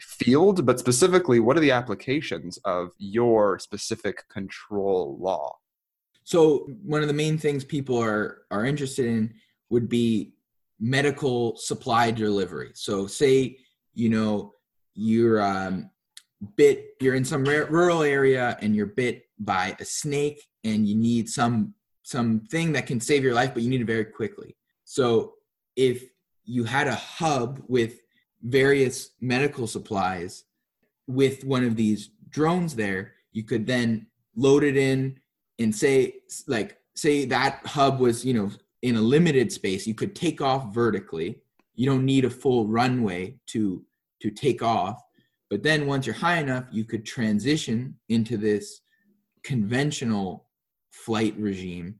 [0.00, 5.56] field, but specifically, what are the applications of your specific control law?
[6.24, 9.34] So one of the main things people are are interested in
[9.70, 10.34] would be
[10.78, 12.72] medical supply delivery.
[12.74, 13.56] So say
[13.94, 14.52] you know
[14.94, 15.90] you're um,
[16.56, 21.28] bit you're in some rural area and you're bit by a snake and you need
[21.28, 24.56] some something that can save your life, but you need it very quickly.
[24.84, 25.34] So
[25.78, 26.10] if
[26.44, 28.00] you had a hub with
[28.42, 30.44] various medical supplies
[31.06, 35.18] with one of these drones there, you could then load it in
[35.60, 36.16] and say
[36.48, 38.50] like say that hub was you know
[38.82, 41.40] in a limited space you could take off vertically.
[41.74, 43.84] You don't need a full runway to
[44.20, 45.00] to take off.
[45.48, 48.80] But then once you're high enough you could transition into this
[49.44, 50.48] conventional
[50.90, 51.94] flight regime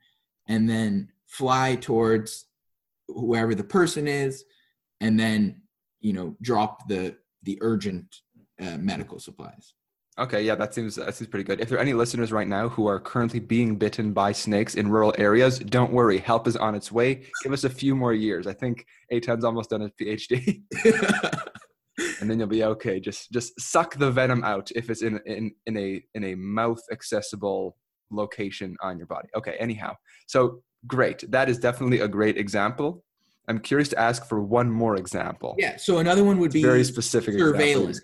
[0.48, 2.47] and then fly towards
[3.08, 4.44] whoever the person is
[5.00, 5.60] and then
[6.00, 8.06] you know drop the the urgent
[8.60, 9.74] uh, medical supplies
[10.18, 11.60] Okay, yeah, that seems that seems pretty good.
[11.60, 14.88] If there are any listeners right now who are currently being bitten by snakes in
[14.88, 17.22] rural areas, don't worry, help is on its way.
[17.44, 18.48] Give us a few more years.
[18.48, 20.62] I think Eitan's almost done his PhD,
[22.20, 22.98] and then you'll be okay.
[22.98, 26.80] Just just suck the venom out if it's in in in a in a mouth
[26.90, 27.76] accessible
[28.10, 29.28] location on your body.
[29.36, 29.94] Okay, anyhow,
[30.26, 31.30] so great.
[31.30, 33.04] That is definitely a great example.
[33.48, 35.54] I'm curious to ask for one more example.
[35.58, 38.00] yeah so another one would be very specific surveillance.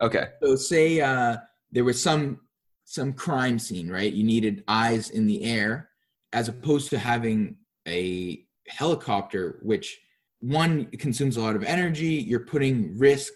[0.00, 0.26] Okay.
[0.42, 1.36] so say uh,
[1.72, 2.40] there was some
[2.84, 5.90] some crime scene right you needed eyes in the air
[6.32, 7.56] as opposed to having
[7.86, 9.98] a helicopter, which
[10.40, 13.32] one consumes a lot of energy, you're putting risk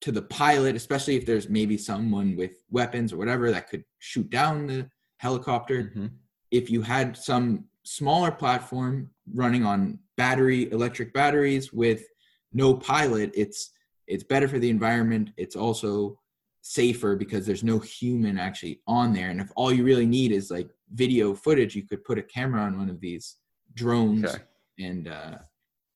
[0.00, 4.28] to the pilot, especially if there's maybe someone with weapons or whatever that could shoot
[4.30, 5.84] down the helicopter.
[5.84, 6.06] Mm-hmm.
[6.50, 12.04] If you had some smaller platform running on battery electric batteries with
[12.52, 13.70] no pilot, it's
[14.06, 15.30] it's better for the environment.
[15.36, 16.18] It's also
[16.62, 19.30] safer because there's no human actually on there.
[19.30, 22.62] And if all you really need is like video footage, you could put a camera
[22.62, 23.36] on one of these
[23.74, 24.42] drones Okay.
[24.80, 25.38] and uh,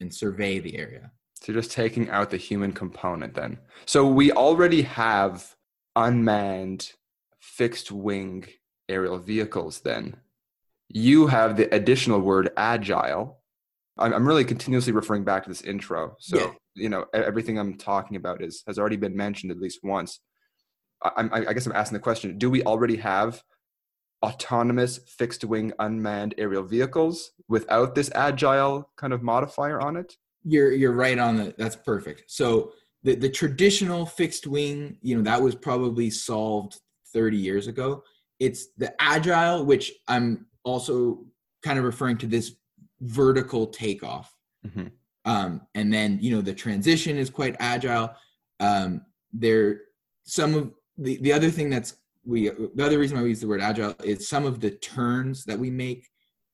[0.00, 1.10] and survey the area.
[1.40, 3.58] So just taking out the human component then.
[3.84, 5.54] So we already have
[5.96, 6.92] unmanned
[7.40, 8.46] fixed wing
[8.88, 10.16] aerial vehicles then.
[10.88, 13.40] You have the additional word agile.
[13.98, 16.16] I'm, I'm really continuously referring back to this intro.
[16.18, 16.50] So, Yeah.
[16.74, 20.20] you know, everything I'm talking about is has already been mentioned at least once.
[21.02, 23.42] I, I'm- I, I guess I'm asking the question, do we already have
[24.24, 30.14] autonomous fixed wing unmanned aerial vehicles without this agile kind of modifier on it?
[30.44, 31.56] You're you're right on that.
[31.58, 32.24] that's perfect.
[32.28, 36.78] So the the traditional fixed wing, you know, that was probably solved
[37.12, 38.02] 30 years ago.
[38.40, 41.24] It's the agile, which I'm also
[41.62, 42.56] kind of referring to this
[43.00, 44.34] vertical takeoff.
[44.66, 44.90] Mhm.
[45.24, 48.14] Um, and then you know the transition is quite agile.
[48.60, 49.82] Um, there
[50.24, 53.48] some of the the other thing that's we the other reason why we use the
[53.48, 56.08] word agile is some of the turns that we make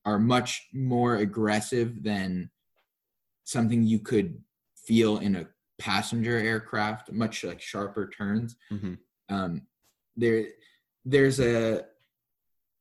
[0.04, 2.50] are much more aggressive than
[3.44, 4.42] something you could
[4.76, 5.46] feel in a
[5.78, 8.98] passenger aircraft much like sharper turns Mhm.
[9.28, 9.62] um
[10.16, 10.46] there
[11.04, 11.84] there's a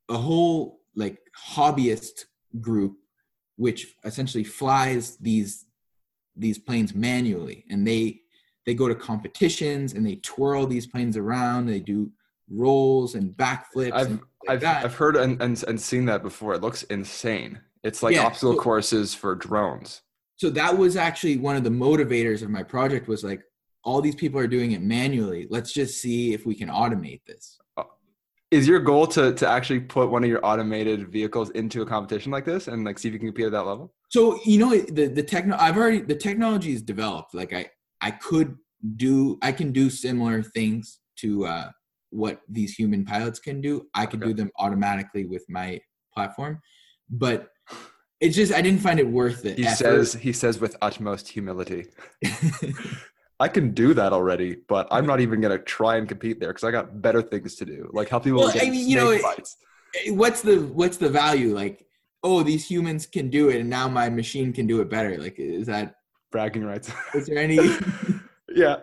[0.09, 1.17] a whole like
[1.53, 2.25] hobbyist
[2.61, 2.93] group
[3.57, 5.65] which essentially flies these
[6.35, 8.19] these planes manually and they
[8.65, 12.09] they go to competitions and they twirl these planes around they do
[12.49, 14.85] rolls and backflips I've and like I've, that.
[14.85, 16.53] I've heard and, and and seen that before.
[16.53, 17.59] It looks insane.
[17.83, 20.01] It's like Yeah, obstacle so- courses for drones.
[20.37, 23.41] so that was actually one of the motivators of my project was like
[23.83, 27.57] all these people are doing it manually let's just see if we can automate this
[28.51, 32.31] Is your goal to to actually put one of your automated vehicles into a competition
[32.31, 33.93] like this and like see if you can compete at that level?
[34.11, 37.63] so you know the the techno i've already the technology is developed like i
[38.01, 38.55] i could
[38.95, 41.69] do i can do similar things to uh
[42.09, 44.29] what these human pilots can do i could Okay.
[44.29, 45.79] do them automatically with my
[46.11, 46.59] platform
[47.11, 47.49] but
[48.19, 51.85] it's just i didn't find it worth it He says he says with utmost humility.
[53.39, 56.63] I can do that already, but I'm not even gonna try and compete there because
[56.65, 59.17] I got better things to do, like help people Well, get I mean, you know,
[59.21, 59.57] bites.
[60.09, 61.85] what's the what's the value like
[62.23, 65.39] oh these humans can do it and now my machine can do it better like
[65.39, 65.95] is that
[66.31, 66.91] Bragging rights.
[67.15, 67.57] is there any
[68.49, 68.77] yeah,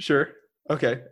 [0.00, 0.30] sure.
[0.70, 1.02] Okay.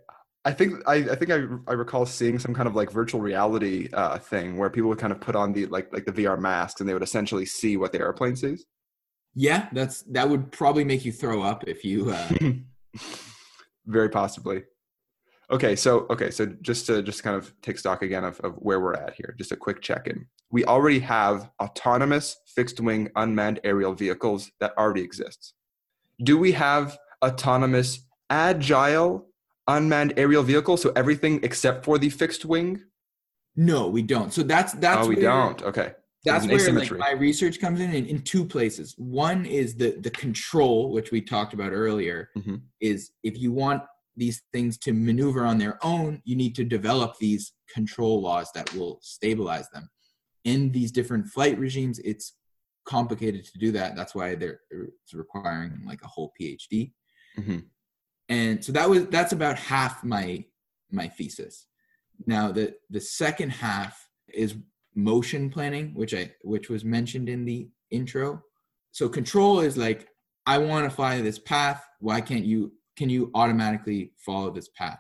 [0.44, 1.36] I think I, I think I,
[1.68, 5.12] I recall seeing some kind of like virtual reality uh, thing where people would kind
[5.12, 7.92] of put on the like like the VR masks and they would essentially see what
[7.92, 8.64] the airplane sees.
[9.34, 12.28] yeah that's that would probably make you throw up if you uh
[13.86, 14.64] Very possibly.
[15.50, 18.80] Okay, so okay, so just to just kind of take stock again of, of where
[18.80, 20.26] we're at here, just a quick check-in.
[20.50, 25.54] We already have autonomous fixed-wing unmanned aerial vehicles that already exists.
[26.22, 29.28] Do we have autonomous agile
[29.68, 30.82] unmanned aerial vehicles?
[30.82, 32.82] So everything except for the fixed wing?
[33.56, 35.62] no we don't so that's that's oh, we don't.
[35.62, 35.92] Okay.
[36.26, 38.94] That's where like, my research comes in, in in two places.
[38.98, 42.62] One is the the control which we talked about earlier Mhm.
[42.80, 43.82] is if you want
[44.16, 48.72] these things to maneuver on their own you need to develop these control laws that
[48.74, 49.88] will stabilize them.
[50.44, 52.26] In these different flight regimes it's
[52.86, 53.96] complicated to do that.
[53.96, 56.92] That's why they're it's requiring like a whole phd
[57.38, 57.64] Mhm.
[58.28, 60.44] and so that was that's about half my
[60.90, 61.66] my thesis.
[62.26, 63.94] Now the the second half
[64.32, 64.54] is
[64.96, 68.42] motion planning which i which was mentioned in the intro.
[68.92, 70.08] So control is like
[70.46, 71.86] i want to fly this path.
[72.00, 74.98] Why can't you can you automatically follow this path?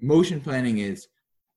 [0.00, 1.08] Motion planning is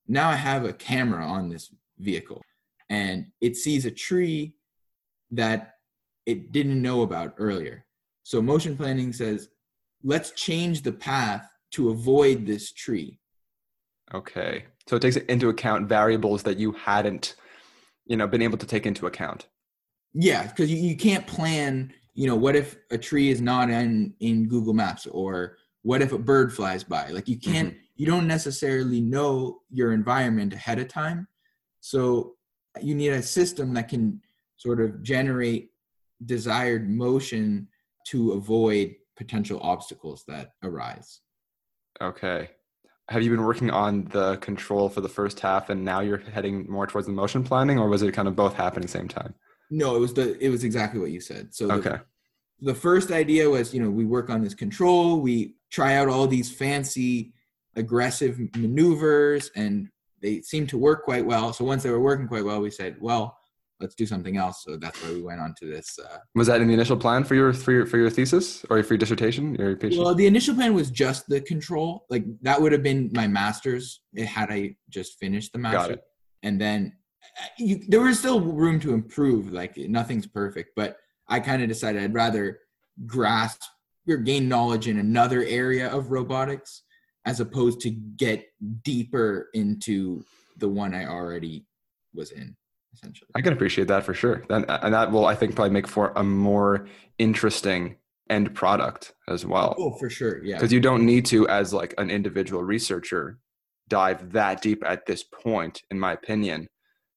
[0.07, 2.41] now i have a camera on this vehicle
[2.89, 4.55] and it sees a tree
[5.31, 5.75] that
[6.25, 7.85] it didn't know about earlier.
[8.23, 9.49] So motion planning says
[10.03, 13.19] let's change the path to avoid this tree.
[14.13, 14.65] Okay.
[14.87, 17.35] So it takes into account variables that you hadn't,
[18.05, 19.47] you know, been able to take into account.
[20.13, 24.13] Yeah, because you, you can't plan, you know, what if a tree is not in,
[24.19, 27.09] in Google Maps or what if a bird flies by?
[27.09, 27.79] Like you can't, mm-hmm.
[27.95, 31.27] you don't necessarily know your environment ahead of time.
[31.81, 32.35] So
[32.81, 34.21] you need a system that can
[34.57, 35.71] sort of generate
[36.25, 37.67] desired motion
[38.07, 41.21] to avoid potential obstacles that arise.
[42.01, 42.49] Okay.
[43.07, 46.69] Have you been working on the control for the first half and now you're heading
[46.69, 49.07] more towards the motion planning or was it kind of both happening at the same
[49.07, 49.33] time?
[49.69, 51.53] No it was the it was exactly what you said.
[51.53, 51.97] So okay.
[52.59, 56.07] the, the first idea was you know we work on this control we try out
[56.07, 57.33] all these fancy
[57.75, 59.89] aggressive maneuvers and
[60.21, 61.53] they seemed to work quite well.
[61.53, 63.37] So once they were working quite well we said well
[63.79, 66.61] let's do something else so that's why we went on to this uh, was that
[66.61, 69.59] in the initial plan for your for your for your thesis or for your dissertation
[69.59, 69.97] or your PhD?
[69.97, 74.01] well the initial plan was just the control like that would have been my master's
[74.17, 75.97] had i just finished the master's
[76.43, 76.93] and then
[77.41, 80.97] uh, you, there was still room to improve like nothing's perfect but
[81.27, 82.59] I kind of decided I'd rather
[83.05, 83.61] grasp
[84.07, 86.83] or gain knowledge in another area of robotics
[87.25, 88.45] as opposed to get
[88.83, 90.23] deeper into
[90.57, 91.65] the one I already
[92.13, 92.55] was in.
[92.95, 94.43] Essentially, I can appreciate that for sure.
[94.49, 97.97] and that will, I think, probably make for a more interesting
[98.29, 99.75] end product as well.
[99.77, 100.55] Oh, for sure, yeah.
[100.55, 103.37] Because you don't need to, as like an individual researcher,
[103.87, 105.81] dive that deep at this point.
[105.91, 106.67] In my opinion,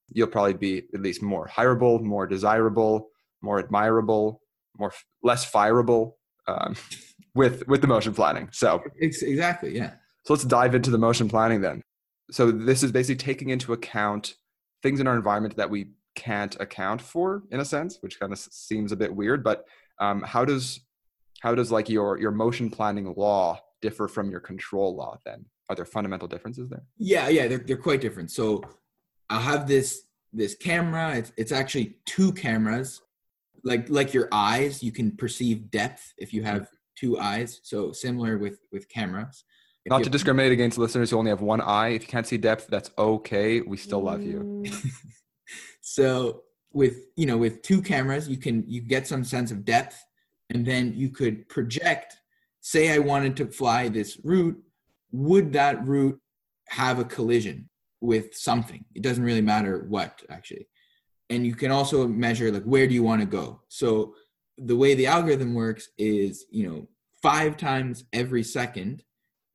[0.09, 3.09] you'll probably be at least more hireable, more desirable,
[3.43, 4.43] more admirable,
[4.79, 4.93] more
[5.23, 6.13] less fireable
[6.47, 6.77] um,
[7.35, 8.49] with with the motion planning.
[8.53, 9.93] So exactly, yeah.
[10.25, 11.83] So let's dive into the motion planning then.
[12.31, 14.35] So this is basically taking into account
[14.83, 18.39] things in our environment that we can't account for, in a sense, which kind of
[18.39, 19.45] seems a bit weird.
[19.45, 19.65] But
[19.99, 20.81] um, how does
[21.41, 25.19] how does like your your motion planning law differ from your control law?
[25.25, 26.85] Then are there fundamental differences there?
[26.97, 28.31] Yeah, yeah, they're they're quite different.
[28.31, 28.63] So
[29.31, 30.03] I'll have this
[30.33, 31.17] this camera.
[31.17, 33.01] It's it's actually two cameras
[33.65, 38.39] like like your eyes you can perceive depth if you have two eyes so similar
[38.39, 39.45] with with cameras
[39.89, 42.67] not to discriminate against listeners who only have one eye if you can't see depth
[42.69, 43.61] that's okay.
[43.61, 44.63] We still love you.
[44.67, 44.91] Mm.
[45.81, 46.43] So
[46.73, 50.05] with you know with two cameras you can you get some sense of depth
[50.51, 52.15] and then you could project
[52.61, 54.63] say i wanted to fly this route
[55.13, 56.21] would that route
[56.69, 57.69] have a collision
[58.01, 58.85] with something?
[58.95, 60.69] It doesn't really matter what actually.
[61.31, 63.63] And you can also measure like where do you want to go?
[63.69, 64.15] So
[64.57, 66.89] the way the algorithm works is you know
[67.23, 69.03] five times every second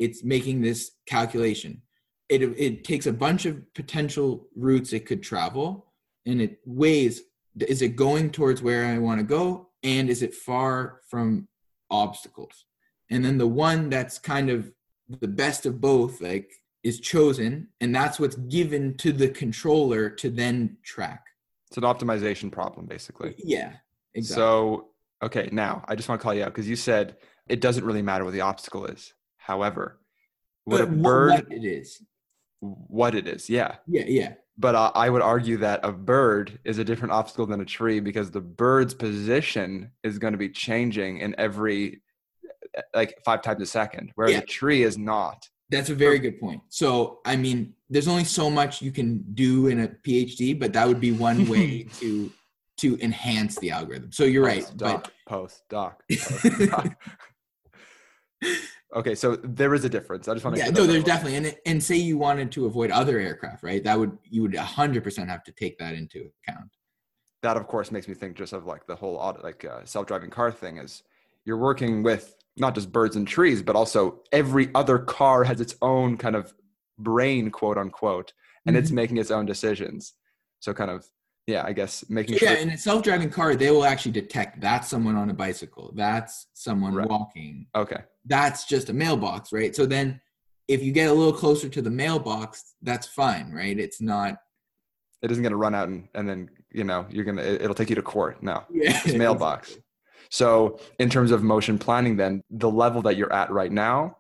[0.04, 1.82] it's making this calculation
[2.30, 5.88] it, it takes a bunch of potential routes it could travel
[6.26, 7.22] and it weighs
[7.68, 11.48] is it going towards where i want to go and is it far from
[11.92, 12.66] obstacles
[13.10, 14.72] and then the one that's kind of
[15.20, 16.52] the best of both like
[16.84, 21.24] is chosen and that's what's given to the controller to then track
[21.74, 23.34] it's an optimization problem, basically.
[23.40, 23.72] Yeah,
[24.14, 24.44] exactly.
[24.44, 24.90] So,
[25.24, 27.18] okay, now I just want to call you out because you said
[27.50, 29.12] it doesn't really matter what the obstacle is.
[29.44, 30.00] However,
[30.64, 32.02] what but a bird what it is,
[32.62, 34.34] what it is, yeah, yeah, yeah.
[34.58, 38.00] But uh, I would argue that a bird is a different obstacle than a tree
[38.00, 42.02] because the bird's position is going to be changing in every
[42.94, 44.40] like five times a second, whereas yeah.
[44.40, 45.46] a tree is not.
[45.70, 46.62] That's a very good point.
[46.70, 50.88] So, I mean, there's only so much you can do in a PhD, but that
[50.88, 52.32] would be one way to
[52.78, 54.12] to enhance the algorithm.
[54.14, 54.78] So you're post, right.
[54.78, 55.14] Doc, but...
[55.28, 56.04] post doc.
[56.10, 56.96] Post, doc.
[58.96, 60.28] okay, so there is a difference.
[60.28, 60.64] I just want to.
[60.64, 63.84] Yeah, no, there's definitely, and and say you wanted to avoid other aircraft, right?
[63.84, 66.70] That would you would 100 percent have to take that into account.
[67.42, 70.30] That of course makes me think just of like the whole auto, like uh, self-driving
[70.30, 71.04] car thing is
[71.46, 75.76] you're working with not just birds and trees, but also every other car has its
[75.82, 76.54] own kind of
[77.00, 78.34] brain, quote unquote,
[78.66, 78.84] and mm-hmm.
[78.84, 80.14] it's making its own decisions.
[80.60, 81.06] So kind of,
[81.48, 82.50] yeah, I guess making sure.
[82.50, 86.48] Yeah, in a self-driving car, they will actually detect that's someone on a bicycle, that's
[86.54, 87.08] someone right.
[87.08, 87.68] walking.
[87.76, 88.02] Okay.
[88.26, 89.76] That's just a mailbox, right?
[89.76, 90.22] So then,
[90.70, 93.78] if you get a little closer to the mailbox, that's fine, right?
[93.78, 94.38] It's not.
[95.22, 97.90] It isn't going to run out and, and then you know you're gonna it'll take
[97.90, 98.42] you to court.
[98.42, 99.70] No, yeah, it's mailbox.
[99.70, 99.84] Exactly.
[100.30, 104.18] So, in terms of motion planning, then the level that you're at right now,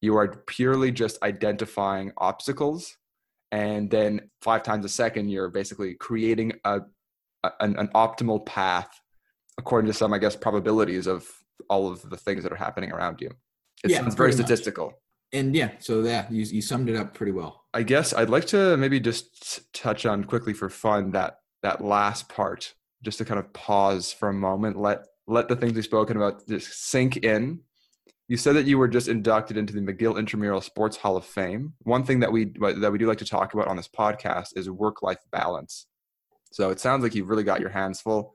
[0.00, 2.96] you are purely just identifying obstacles.
[3.52, 6.80] And then five times a second, you're basically creating a,
[7.44, 8.88] a an, an optimal path
[9.58, 11.26] according to some, I guess, probabilities of
[11.70, 13.30] all of the things that are happening around you.
[13.84, 14.86] It yeah, sounds very statistical.
[14.86, 14.94] Much.
[15.32, 17.64] And yeah, so yeah, you, you summed it up pretty well.
[17.74, 22.28] I guess I'd like to maybe just touch on quickly for fun that that last
[22.28, 26.16] part, just to kind of pause for a moment, let let the things we've spoken
[26.16, 27.60] about just sink in.
[28.28, 31.74] You said that you were just inducted into the McGill Intramural Sports Hall of Fame.
[31.82, 34.68] One thing that we that we do like to talk about on this podcast is
[34.68, 35.86] work-life balance.
[36.52, 38.34] So it sounds like you've really got your hands full,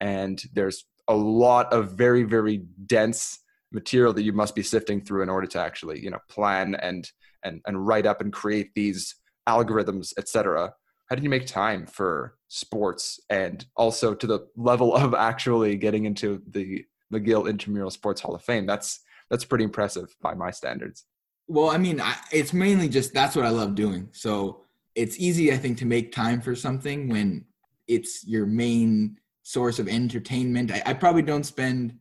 [0.00, 3.38] and there's a lot of very very dense
[3.72, 7.10] material that you must be sifting through in order to actually you know plan and
[7.42, 9.14] and and write up and create these
[9.48, 10.72] algorithms, etc
[11.10, 16.04] how did you make time for sports and also to the level of actually getting
[16.04, 18.64] into the McGill Intramural Sports Hall of Fame?
[18.64, 19.00] That's
[19.30, 21.06] that's pretty impressive by my standards.
[21.46, 24.08] Well, I mean, I, it's mainly just that's what I love doing.
[24.12, 27.44] So it's easy, I think, to make time for something when
[27.88, 30.70] it's your main source of entertainment.
[30.70, 31.96] I, I probably don't spend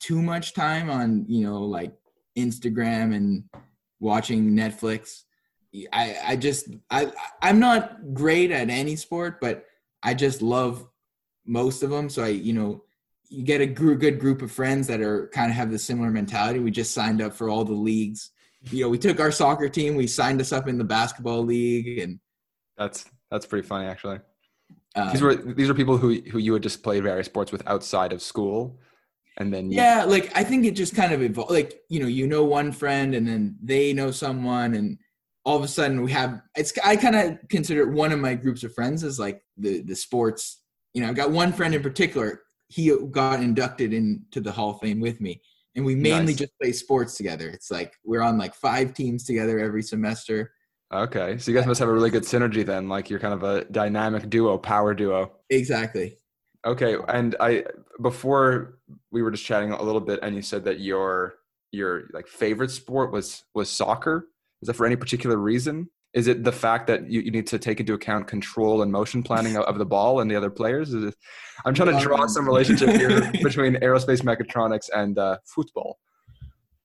[0.00, 1.94] too much time on, you know, like
[2.38, 3.44] Instagram and
[3.98, 5.24] watching Netflix.
[5.92, 7.12] I, I just I
[7.42, 9.66] I'm not great at any sport, but
[10.02, 10.86] I just love
[11.46, 12.08] most of them.
[12.08, 12.84] So I, you know,
[13.30, 16.58] you get a good group of friends that are kind of have the similar mentality.
[16.58, 18.30] We just signed up for all the leagues.
[18.64, 22.00] You know, we took our soccer team, we signed us up in the basketball league,
[22.00, 22.18] and
[22.76, 24.18] that's that's pretty funny actually.
[24.96, 27.66] uh, these were these are people who who you would just play various sports with
[27.68, 28.78] outside of school,
[29.38, 31.52] and then you, yeah, like I think it just kind of evolved.
[31.52, 34.98] Like you know, you know one friend, and then they know someone, and
[35.44, 36.42] all of a sudden we have.
[36.56, 39.94] It's I kind of consider one of my groups of friends as like the the
[39.94, 40.62] sports.
[40.92, 42.42] You know, I've got one friend in particular.
[42.70, 45.42] He got inducted into the Hall of Fame with me,
[45.74, 46.36] and we mainly Nice.
[46.36, 47.48] just play sports together.
[47.48, 50.52] It's like we're on like five teams together every semester.
[50.92, 52.88] Okay, so you guys must have a really good synergy then.
[52.88, 55.32] Like you're kind of a dynamic duo, power duo.
[55.50, 56.16] Exactly.
[56.64, 57.64] Okay, and I
[58.00, 58.78] before
[59.10, 61.34] we were just chatting a little bit, and you said that your
[61.72, 64.28] your like favorite sport was was soccer.
[64.62, 65.88] Is that for any particular reason?
[66.12, 69.22] Is it the fact that you, you need to take into account control and motion
[69.22, 70.92] planning of, of the ball and the other players?
[70.92, 71.14] Is it,
[71.64, 75.98] I'm trying to draw some relationship here between aerospace mechatronics and uh, football.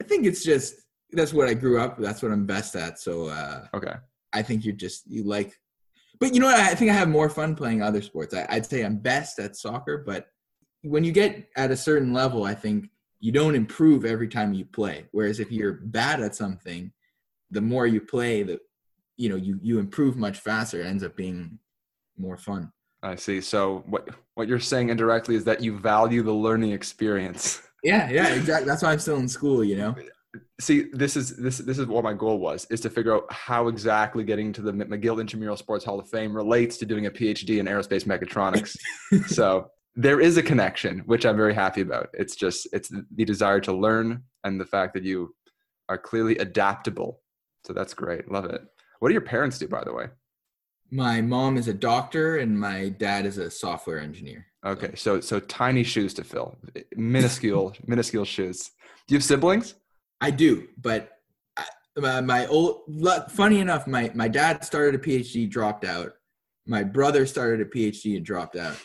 [0.01, 0.75] I think it's just
[1.11, 1.97] that's what I grew up.
[1.97, 2.99] That's what I'm best at.
[2.99, 3.93] So uh, Okay,
[4.33, 5.53] I think you're just you like.
[6.19, 6.59] But you know what?
[6.59, 8.33] I think I have more fun playing other sports.
[8.33, 10.27] I, I'd say I'm best at soccer, but
[10.83, 12.89] when you get at a certain level, I think
[13.19, 15.05] you don't improve every time you play.
[15.11, 16.91] Whereas if you're bad at something,
[17.49, 18.59] the more you play, the
[19.17, 20.81] you know you you improve much faster.
[20.81, 21.59] It ends up being
[22.17, 22.71] more fun.
[23.03, 23.41] I see.
[23.41, 27.61] So what what you're saying indirectly is that you value the learning experience.
[27.83, 28.67] Yeah, yeah, exactly.
[28.67, 29.63] That's why I'm still in school.
[29.63, 29.95] You know.
[30.59, 33.67] see this is this this is what my goal was is to figure out how
[33.67, 37.59] exactly getting to the mcgill intramural sports hall of fame relates to doing a phd
[37.59, 38.75] in aerospace mechatronics
[39.27, 43.59] so there is a connection which i'm very happy about it's just it's the desire
[43.59, 45.33] to learn and the fact that you
[45.87, 47.21] are clearly adaptable
[47.65, 48.61] so that's great love it
[48.99, 50.07] what do your parents do by the way
[50.91, 54.47] My mom is a doctor and my dad is a software engineer.
[54.65, 56.57] okay so so tiny shoes to fill
[56.95, 58.71] minuscule minuscule shoes
[59.07, 59.75] do you have siblings
[60.21, 61.09] I do, but
[61.57, 61.65] I,
[61.97, 62.83] my, my old
[63.29, 66.13] funny enough, my my dad started a PhD, dropped out.
[66.65, 68.77] My brother started a PhD and dropped out.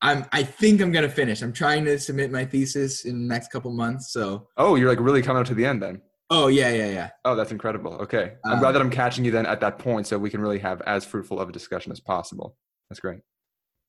[0.00, 1.42] I'm I think I'm gonna finish.
[1.42, 4.12] I'm trying to submit my thesis in the next couple months.
[4.12, 6.02] So oh you're like really coming up to the end then
[6.34, 7.10] oh yeah yeah yeah.
[7.24, 7.92] Oh, that's incredible.
[8.04, 8.32] Okay.
[8.44, 10.58] I'm Um, glad that I'm catching you then at that point so we can really
[10.58, 12.56] have as fruitful of a discussion as possible.
[12.88, 13.20] That's great.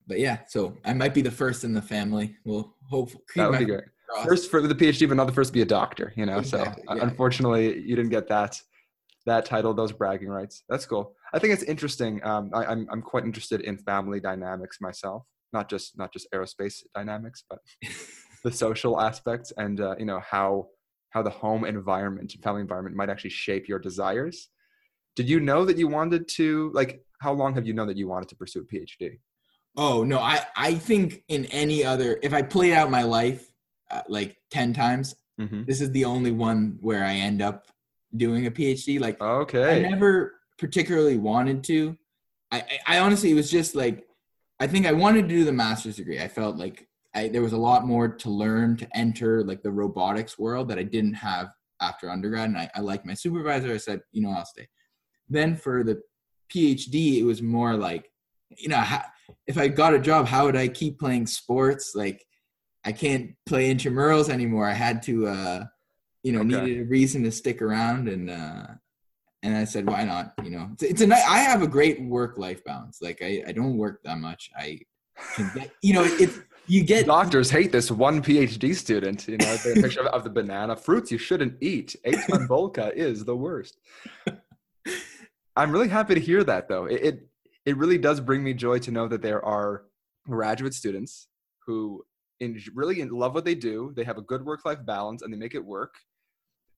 [0.07, 2.35] But yeah, so I might be the first in the family.
[2.45, 3.85] We'll hope That would be great.
[4.09, 4.27] crossed.
[4.27, 6.39] First for the PhD, but not the first to be a doctor, you know?
[6.39, 7.03] Exactly, so yeah.
[7.03, 8.59] unfortunately, you didn't get that
[9.25, 10.63] that title, those bragging rights.
[10.67, 11.15] That's cool.
[11.33, 12.21] I think it's interesting.
[12.25, 16.83] Um, I, I'm, I'm quite interested in family dynamics myself, not just not just aerospace
[16.93, 17.59] dynamics, but
[18.43, 20.67] the social aspects and uh, you know how
[21.13, 24.49] how the home environment and family environment might actually shape your desires.
[25.15, 27.05] Did you know that you wanted to like?
[27.19, 29.19] How long have you known that you wanted to pursue a PhD?
[29.77, 33.51] Oh no, I I think in any other if I played out my life
[33.91, 35.63] uh, like ten times, Mm-hmm.
[35.65, 37.65] this is the only one where I end up
[38.15, 38.99] doing a PhD.
[38.99, 41.97] Like okay I never particularly wanted to.
[42.51, 44.07] I, I I honestly it was just like
[44.59, 46.19] I think I wanted to do the master's degree.
[46.19, 49.71] I felt like I, there was a lot more to learn to enter like the
[49.71, 51.49] robotics world that I didn't have
[51.81, 52.49] after undergrad.
[52.49, 53.71] And I, I liked my supervisor.
[53.71, 54.67] I said, you know, I'll stay.
[55.29, 56.01] Then for the
[56.51, 58.11] PhD, it was more like,
[58.57, 59.03] you know, how,
[59.47, 61.93] if I got a job, how would I keep playing sports?
[61.95, 62.25] Like
[62.83, 64.67] I can't play intramurals anymore.
[64.67, 65.65] I had to, uh,
[66.23, 66.61] you know, Okay.
[66.61, 68.67] needed a reason to stick around and, uh,
[69.43, 70.33] and I said, why not?
[70.43, 73.01] You know, it's, it's a nice, I have a great work life balance.
[73.01, 74.49] Like I, I don't work that much.
[74.57, 74.79] I
[75.35, 76.29] can get, you know, it,
[76.67, 79.27] you get, Doctors hate this one PhD student.
[79.27, 81.95] You know, the picture of, the banana fruits you shouldn't eat.
[82.05, 83.77] Eitan Bulka is the worst.
[85.55, 86.85] I'm really happy to hear that, though.
[86.85, 87.27] It, it
[87.65, 89.85] it really does bring me joy to know that there are
[90.27, 91.27] graduate students
[91.65, 92.03] who
[92.39, 93.93] in, really in love what they do.
[93.95, 95.93] They have a good work life balance and they make it work.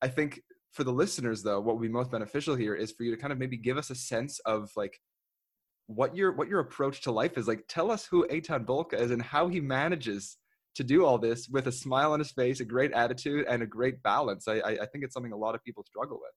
[0.01, 0.41] I think
[0.71, 3.33] for the listeners, though, what would be most beneficial here is for you to kind
[3.33, 4.99] of maybe give us a sense of like
[5.87, 7.47] what your what your approach to life is.
[7.47, 10.37] Like, tell us who Eitan Bulka is and how he manages
[10.75, 13.67] to do all this with a smile on his face, a great attitude, and a
[13.67, 14.47] great balance.
[14.47, 16.31] I I, I think it's something a lot of people struggle with.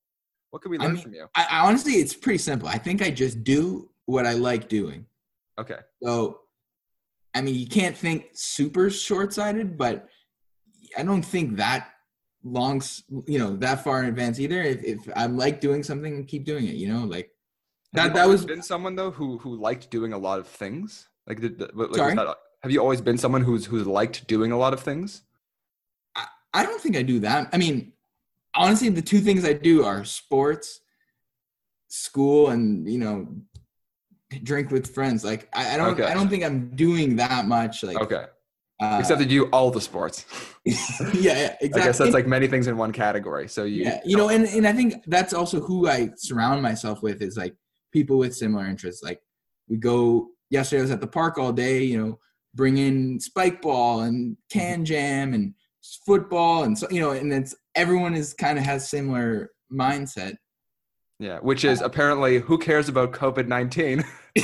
[0.51, 1.27] What can we I learn mean- from you?
[1.35, 2.67] I, I honestly, it's pretty simple.
[2.67, 5.05] I think I just do what I like doing.
[5.59, 5.77] Okay.
[6.01, 6.39] So,
[7.35, 10.07] I mean, you can't think super short sighted, but
[10.97, 11.89] I don't think that
[12.43, 12.81] long,
[13.27, 14.61] you know, that far in advance either.
[14.61, 16.75] If, if I like doing something, keep doing it.
[16.75, 17.29] You know, like
[17.93, 18.13] that.
[18.13, 21.07] That was been someone though who who liked doing a lot of things.
[21.27, 22.15] Like, did, like Sorry?
[22.15, 25.23] that- have you always been someone who's who's liked doing a lot of things?
[26.53, 27.49] I don't think I do that.
[27.53, 27.93] I mean,
[28.55, 30.81] honestly, the two things I do are sports,
[31.87, 33.27] school, and you know,
[34.43, 35.23] drink with friends.
[35.23, 36.03] Like I, I don't, Okay.
[36.03, 37.83] I don't think I'm doing that much.
[37.83, 38.25] Like, Okay,
[38.81, 40.25] uh, except that you do all the sports.
[40.65, 40.73] yeah,
[41.13, 41.69] yeah, exactly.
[41.81, 43.47] I guess that's like many things in one category.
[43.47, 47.03] So you, yeah, you know, and and I think that's also who I surround myself
[47.03, 47.55] with is like
[47.91, 49.03] people with similar interests.
[49.03, 49.21] Like
[49.67, 50.29] we go.
[50.51, 51.83] Yesterday, I was at the park all day.
[51.83, 52.19] You know,
[52.55, 55.53] bring in spike ball and KanJam and
[56.05, 60.35] football, and so you know, and it's everyone is kind of has similar mindset.
[61.19, 64.03] yeah, which is apparently who cares about COVID nineteen?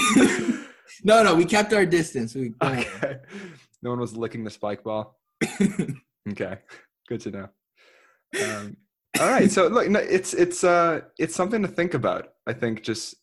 [1.04, 2.36] no, no, we kept our distance.
[2.36, 3.18] We okay,
[3.82, 5.18] no one was licking the spike ball.
[6.32, 6.58] Okay,
[7.08, 7.50] good to know.
[8.44, 8.78] Um,
[9.20, 12.34] all right, so look, no, it's it's uh it's something to think about.
[12.48, 13.16] I think just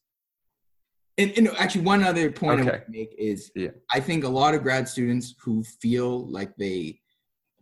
[1.19, 3.71] And, and actually, one other point I want to make is Yeah.
[3.93, 7.01] I think a lot of grad students who feel like they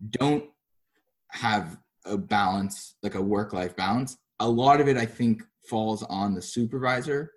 [0.09, 0.45] don't
[1.31, 6.03] have a balance, like a work life balance, a lot of it I think falls
[6.03, 7.31] on the supervisor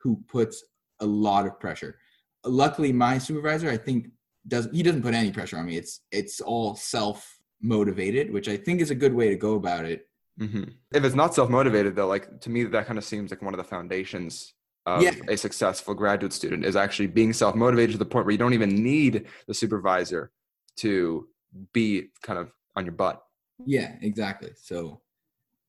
[0.00, 0.62] who puts
[1.00, 1.98] a lot of pressure.
[2.44, 4.08] Luckily, my supervisor, I think,
[4.48, 5.76] does he doesn't put any pressure on me.
[5.76, 9.84] It's it's all self motivated, which I think is a good way to go about
[9.84, 10.08] it.
[10.38, 13.42] hmm If it's not self motivated, though, like to me, that kind of seems like
[13.42, 14.54] one of the foundations
[14.86, 15.14] of Yeah.
[15.28, 18.54] a successful graduate student is actually being self motivated to the point where you don't
[18.54, 20.30] even need the supervisor
[20.76, 21.28] to
[21.72, 23.22] be kind of on your butt.
[23.66, 24.52] Yeah, exactly.
[24.56, 25.02] So,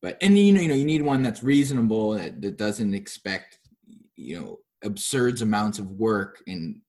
[0.00, 3.58] but and you know, you know, you need one that's reasonable that, that doesn't expect
[4.16, 6.80] you know absurd amounts of work in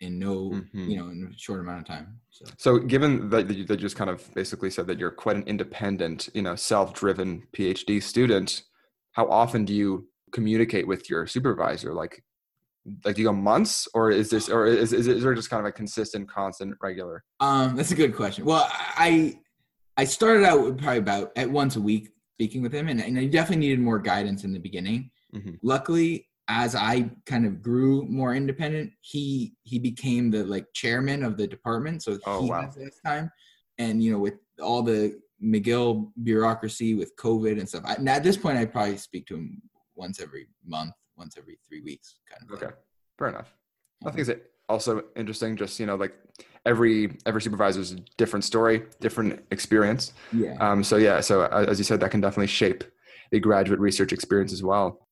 [0.00, 0.88] in no Mhm.
[0.90, 2.20] you know in a short amount of time.
[2.30, 5.36] So So, given that you, that you just kind of basically said that you're quite
[5.36, 8.62] an independent, you know, self-driven PhD student,
[9.12, 11.92] how often do you communicate with your supervisor?
[11.94, 12.22] Like,
[13.04, 15.60] like do you go months, or is this, or is is, is there just kind
[15.60, 17.24] of a consistent, constant, regular?
[17.40, 18.44] um, that's a good question.
[18.44, 19.38] Well, I
[19.96, 23.18] I started out with probably about at once a week speaking with him, and, and
[23.18, 25.10] I definitely needed more guidance in the beginning.
[25.34, 25.58] Mhm.
[25.62, 31.36] Luckily, as I kind of grew more independent, he he became the like chairman of
[31.36, 32.70] the department, so Oh, he wow.
[32.74, 33.30] this time.
[33.78, 38.22] And you know, with all the McGill bureaucracy with COVID and stuff, I, and at
[38.22, 39.60] this point, I probably speak to him
[39.98, 42.56] once every month, once every three weeks, kind of.
[42.56, 42.74] Okay, thing.
[43.18, 43.54] fair enough.
[44.06, 45.56] I think it's also interesting.
[45.56, 46.14] Just you know, like
[46.64, 50.12] every every supervisor's a different story, different experience.
[50.32, 50.56] Yeah.
[50.60, 52.84] Um, so yeah, so uh, as you said, that can definitely shape
[53.30, 55.06] the graduate research experience as well.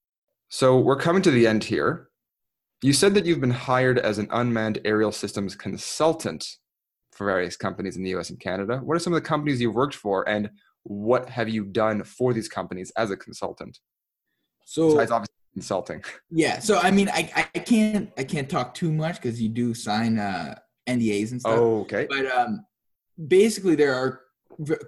[0.49, 2.09] So we're coming to the end here.
[2.83, 6.47] You said that you've been hired as an unmanned aerial systems consultant
[7.13, 8.79] for various companies in the US and Canada.
[8.79, 10.51] What are some of the companies you've worked for and
[10.85, 13.79] what have you done for these companies as a consultant?
[14.67, 16.05] So Besides obviously consulting.
[16.31, 16.59] yeah.
[16.59, 20.19] So I mean, I I can't I can't talk too much because you do sign
[20.19, 21.59] uh, NDAs and stuff.
[21.59, 22.07] Oh, okay.
[22.11, 22.67] but um,
[23.29, 24.21] basically there are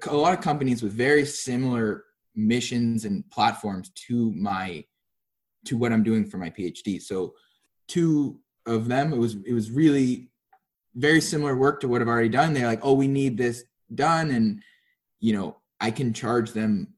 [0.08, 4.84] a lot of companies with very similar missions and platforms to my
[5.64, 7.34] to what i'm doing for my phd so
[7.88, 10.30] two of them it was it was really
[10.94, 13.64] very similar work to what i've already done they're like oh we need this
[13.94, 14.62] done and
[15.20, 16.94] you know i can charge them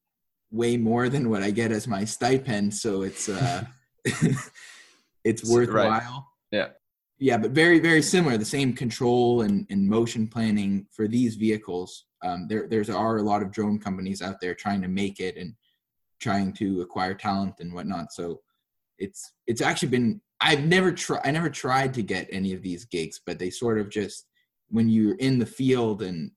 [0.50, 3.64] way more than what i get as my stipend so it's uh
[5.24, 5.68] it's S- right.
[5.68, 6.68] worthwhile Yeah.
[7.18, 12.06] yeah but very very similar the same control and, and motion planning for these vehicles
[12.22, 15.36] um, there there's are a lot of drone companies out there trying to make it
[15.36, 15.54] and
[16.20, 18.40] trying to acquire talent and whatnot so
[18.98, 22.84] it's it's actually been i've never tried i never tried to get any of these
[22.84, 24.26] gigs but they sort of just
[24.68, 26.30] when you're in the field and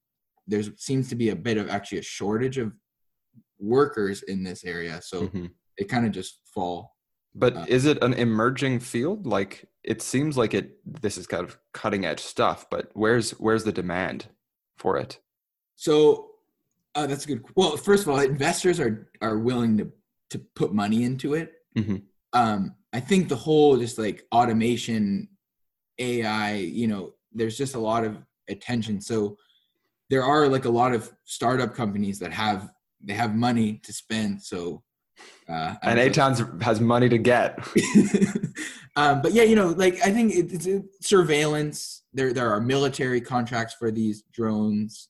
[0.47, 2.73] there seems to be a bit of actually a shortage of
[3.63, 5.51] workers in this area so Mhm.
[5.77, 6.91] they kind of just fall
[7.35, 9.25] But Uh, is it an emerging field?
[9.25, 13.63] Like it seems like it this is kind of cutting edge stuff, but where's where's
[13.63, 14.27] the demand
[14.77, 15.19] for it?
[15.75, 16.29] So
[16.95, 17.43] uh, that's a good.
[17.55, 19.85] Well, first of all, investors are are willing to
[20.29, 21.49] to put money into it.
[21.75, 22.03] Mhm.
[22.33, 25.27] Um, I think the whole just like automation,
[25.97, 28.13] AI, you know, there's just a lot of
[28.47, 29.01] attention.
[29.01, 29.37] So
[30.11, 32.69] there are like a lot of startup companies that have
[33.03, 34.41] they have money to spend.
[34.41, 34.83] So
[35.49, 37.59] uh, And I- Aton's has money to get.
[38.95, 42.03] um, but yeah, you know, like I think it, it's a surveillance.
[42.13, 45.09] There, there are military contracts for these drones.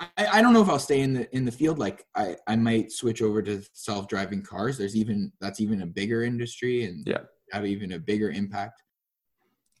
[0.00, 1.78] I, I don't know if I'll stay in the in the field.
[1.78, 4.78] Like I, I might switch over to self driving cars.
[4.78, 7.18] There's even that's even a bigger industry and Yeah.
[7.52, 8.82] have even a bigger impact.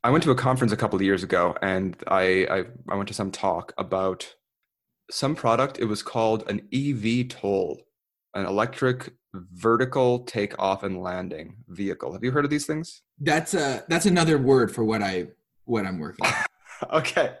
[0.02, 3.08] I went to a conference a couple of years ago, and I, I I went
[3.08, 4.34] to some talk about
[5.10, 5.78] some product.
[5.78, 7.78] It was called an eVTOL,
[8.34, 12.12] an electric vertical takeoff and landing vehicle.
[12.12, 13.02] Have you heard of these things?
[13.18, 15.28] That's a that's another word for what I
[15.64, 16.26] what I'm working.
[16.26, 16.32] on.
[16.92, 17.34] okay,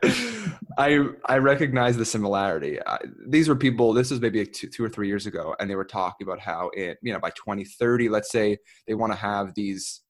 [0.78, 2.78] I I recognize the similarity.
[2.86, 3.92] I, these were people.
[3.92, 6.40] This was maybe like two, two or three years ago, and they were talking about
[6.40, 10.02] how it you know by 2030, let's say they want to have these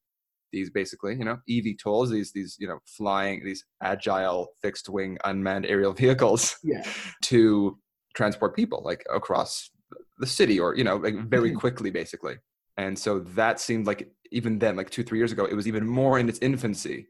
[0.52, 5.66] these basically you know eVTOLs, these these you know flying these agile fixed wing unmanned
[5.66, 6.85] aerial vehicles Yeah.
[7.22, 7.78] to
[8.14, 9.70] transport people like across
[10.18, 11.56] the city or you know like very Mhm.
[11.56, 12.36] quickly basically
[12.77, 15.86] and so that seemed like even then like two three years ago it was even
[15.86, 17.09] more in its infancy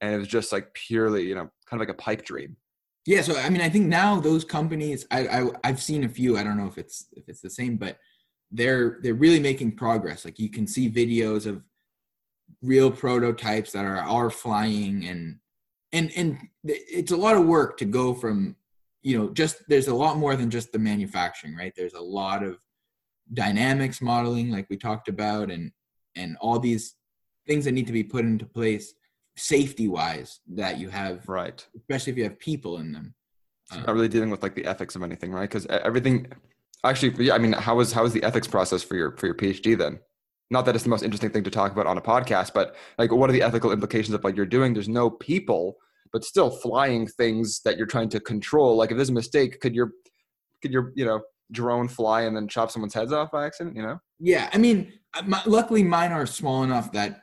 [0.00, 2.56] and it was just like purely you know kind of like a pipe dream
[3.06, 6.36] Yeah, so I mean, I think now those companies, I, I I've seen a few.
[6.36, 7.96] I don't know if it's if it's the same, but
[8.58, 10.24] they're they're really making progress.
[10.26, 11.56] Like you can see videos of
[12.62, 15.38] real prototypes that are are flying, and
[15.92, 18.56] and and it's a lot of work to go from,
[19.02, 21.72] you know, just there's a lot more than just the manufacturing, right?
[21.76, 22.58] There's a lot of
[23.32, 25.72] dynamics modeling, like we talked about, and
[26.16, 26.94] and all these
[27.46, 28.94] things that need to be put into place
[29.36, 33.14] safety wise that you have right especially if you have people in them.
[33.70, 36.26] Um, not really dealing with like the ethics of anything right because everything
[36.84, 39.34] actually yeah i mean how was how was the ethics process for your for your
[39.34, 40.00] phd then
[40.50, 43.12] not that it's the most interesting thing to talk about on a podcast but like
[43.12, 45.76] what are the ethical implications of what you're doing there's no people
[46.12, 49.74] but still flying things that you're trying to control like if there's a mistake could
[49.74, 49.92] your
[50.62, 51.20] could your you know
[51.50, 54.92] drone fly and then chop someone's heads off by accident you know yeah, I mean,
[55.14, 57.22] uh, my, luckily mine are small enough that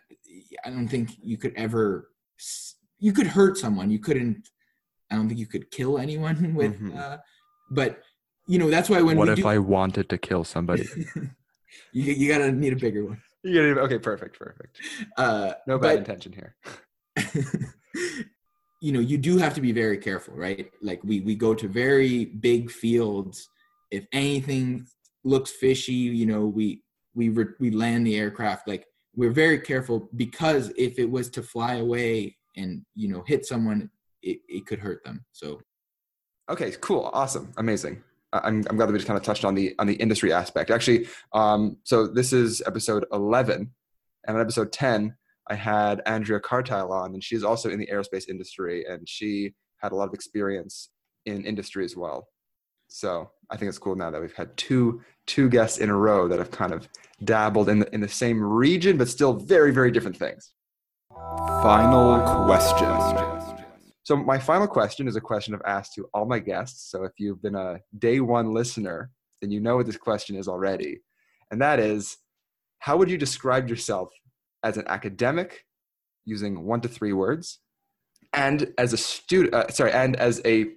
[0.64, 2.10] I don't think you could ever.
[3.00, 3.92] You could hurt someone.
[3.92, 4.48] You couldn't.
[5.12, 6.80] I don't think you could kill anyone with.
[6.80, 6.98] Mhm.
[6.98, 7.18] Uh,
[7.70, 8.00] but
[8.48, 10.88] you know that's why when what if do, i wanted to kill somebody
[11.94, 13.22] you you gotta need a bigger one.
[13.44, 14.80] you gotta- okay perfect perfect.
[15.18, 16.56] Uh, no bad but- intention here.
[18.82, 20.70] You know you do have to be very careful right?
[20.82, 23.48] Like we we go to very big fields.
[23.90, 24.86] If anything
[25.24, 26.84] looks fishy you know we
[27.16, 28.68] we re- we land the aircraft.
[28.68, 28.86] Like
[29.16, 33.90] we're very careful because if it was to fly away and you know hit someone
[34.22, 35.26] it, it could hurt them.
[35.32, 35.62] So
[36.48, 38.04] Okay, cool, awesome, amazing.
[38.44, 40.72] I'm, I'm glad that we just kind of touched on the on the industry aspect.
[40.72, 43.72] Actually, um, so this is episode 11,
[44.28, 45.16] and on episode 10,
[45.48, 49.92] I had Andrea Cartile on, and she's also in the aerospace industry, and she had
[49.92, 50.90] a lot of experience
[51.26, 52.28] in industry as well.
[52.88, 56.28] So I think it's cool now that we've had two two guests in a row
[56.28, 56.88] that have kind of
[57.24, 60.54] dabbled in the, in the same region, but still very very different things.
[61.62, 63.35] Final question.
[64.06, 66.92] So my final question is a question I've asked to all my guests.
[66.92, 69.10] So if you've been a day one listener,
[69.42, 71.00] then you know what this question is already.
[71.50, 72.18] And that is,
[72.78, 74.12] how would you describe yourself
[74.64, 75.66] as an academic
[76.24, 77.60] using one to three words
[78.32, 80.68] and as a student, uh, sorry, and as a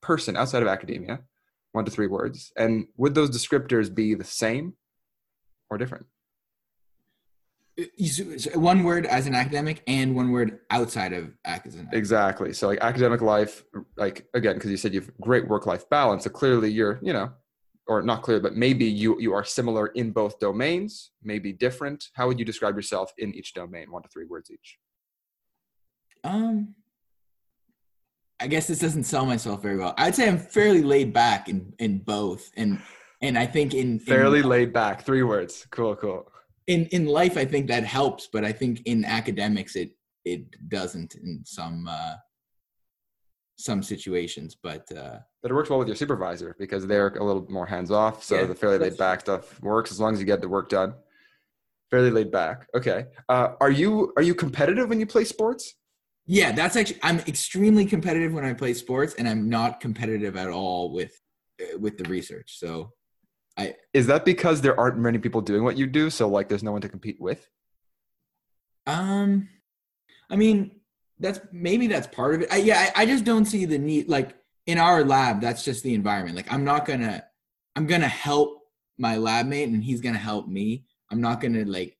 [0.00, 1.20] person outside of academia,
[1.72, 2.52] one to three words.
[2.56, 4.74] And would those descriptors be the same
[5.68, 6.06] or different?
[7.78, 7.86] You
[8.34, 12.52] s- s- one word as an academic and one word outside of academic Exactly.
[12.52, 13.62] So like academic life,
[13.96, 16.24] like again, because you said you have great work-life balance.
[16.24, 17.30] So clearly you're, you know,
[17.86, 22.08] or not clear, but maybe you you are similar in both domains, maybe different.
[22.14, 23.92] How would you describe yourself in each domain?
[23.92, 24.76] One to three words each.
[26.24, 26.74] Um,
[28.40, 29.94] I guess this doesn't sell myself very well.
[29.96, 32.80] I'd say I'm fairly laid back in in both, and
[33.22, 35.02] and I think in Fairly in, laid back.
[35.04, 35.66] Three words.
[35.70, 36.30] Cool, cool.
[36.68, 39.90] In in life, I think that helps, but I think in academics, it
[40.24, 42.14] it doesn't in some uh,
[43.56, 44.56] some situations.
[44.62, 47.90] But uh, But it works well with your supervisor because they're a little more hands
[47.90, 48.22] off.
[48.22, 50.68] So Yeah, the fairly laid back stuff works as long as you get the work
[50.68, 50.94] done.
[51.90, 52.68] Fairly laid back.
[52.76, 53.06] Okay.
[53.28, 55.74] Uh, are you are you competitive when you play sports?
[56.30, 60.50] yeah, that's actually I'm extremely competitive when I play sports, and I'm not competitive at
[60.50, 61.18] all with
[61.62, 62.58] uh, with the research.
[62.58, 62.92] So
[63.92, 66.10] Is that because there aren't many people doing what you do?
[66.10, 67.48] So like, there's no one to compete with.
[68.86, 69.48] Um,
[70.30, 70.80] I mean,
[71.18, 72.52] that's maybe that's part of it.
[72.52, 74.08] I, yeah, I, I just don't see the need.
[74.08, 74.34] Like
[74.66, 76.36] in our lab, that's just the environment.
[76.36, 77.24] Like I'm not gonna,
[77.76, 78.62] I'm gonna help
[78.98, 80.84] my lab mate, and he's gonna help me.
[81.10, 81.96] I'm not gonna like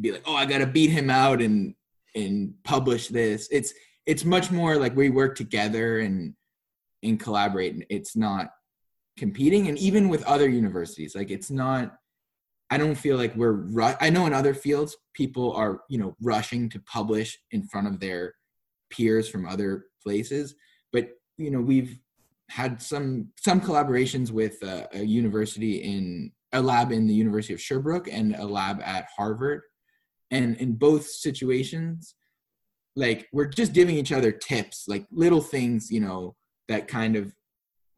[0.00, 1.74] be like, oh, I gotta beat him out and
[2.14, 3.48] and publish this.
[3.50, 3.72] It's
[4.06, 6.34] it's much more like we work together and
[7.02, 7.74] and collaborate.
[7.74, 8.50] And it's not
[9.16, 9.68] competing.
[9.68, 11.96] And even with other universities, like it's not
[12.70, 13.52] I don't feel like we're.
[13.52, 17.86] Ru- I know in other fields, people are you know rushing to publish in front
[17.86, 18.34] of their
[18.90, 20.54] peers from other places,
[20.92, 21.98] but you know we've
[22.50, 27.60] had some some collaborations with a, a university in a lab in the University of
[27.60, 29.62] Sherbrooke and a lab at Harvard,
[30.30, 32.14] and in both situations,
[32.96, 36.34] like we're just giving each other tips, like little things, you know,
[36.68, 37.34] that kind of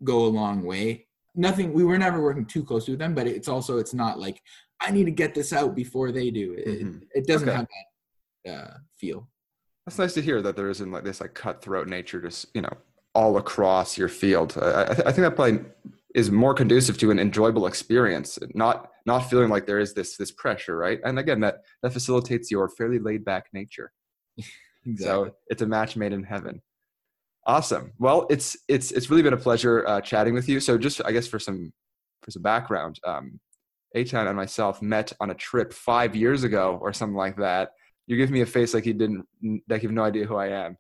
[0.03, 1.06] go a long way.
[1.37, 1.73] Nothing.
[1.75, 4.41] We were never working too close with them, but it's also it's not like
[4.81, 6.55] I need to get this out before they do.
[6.55, 7.03] It, Mhm.
[7.15, 7.57] it doesn't Okay.
[7.59, 7.69] have
[8.47, 9.29] that uh, feel.
[9.85, 12.73] That's nice to hear that there isn't like this like cutthroat nature just you know
[13.15, 14.57] all across your field.
[14.61, 15.65] I, I, th- I think that probably
[16.15, 20.31] is more conducive to an enjoyable experience, not not feeling like there is this this
[20.31, 21.01] pressure, right?
[21.05, 23.93] And again, that that facilitates your fairly laid back nature.
[24.99, 26.63] So it's a match made in heaven.
[27.47, 27.93] Awesome.
[27.99, 30.59] Well, it's it's it's really been a pleasure uh, chatting with you.
[30.59, 31.73] So just I guess for some
[32.23, 33.39] for some background, um,
[33.97, 37.71] Eitan and myself met on a trip five years ago or something like that.
[38.09, 39.27] You give me a face like you didn't
[39.69, 40.77] like you have no idea who I am.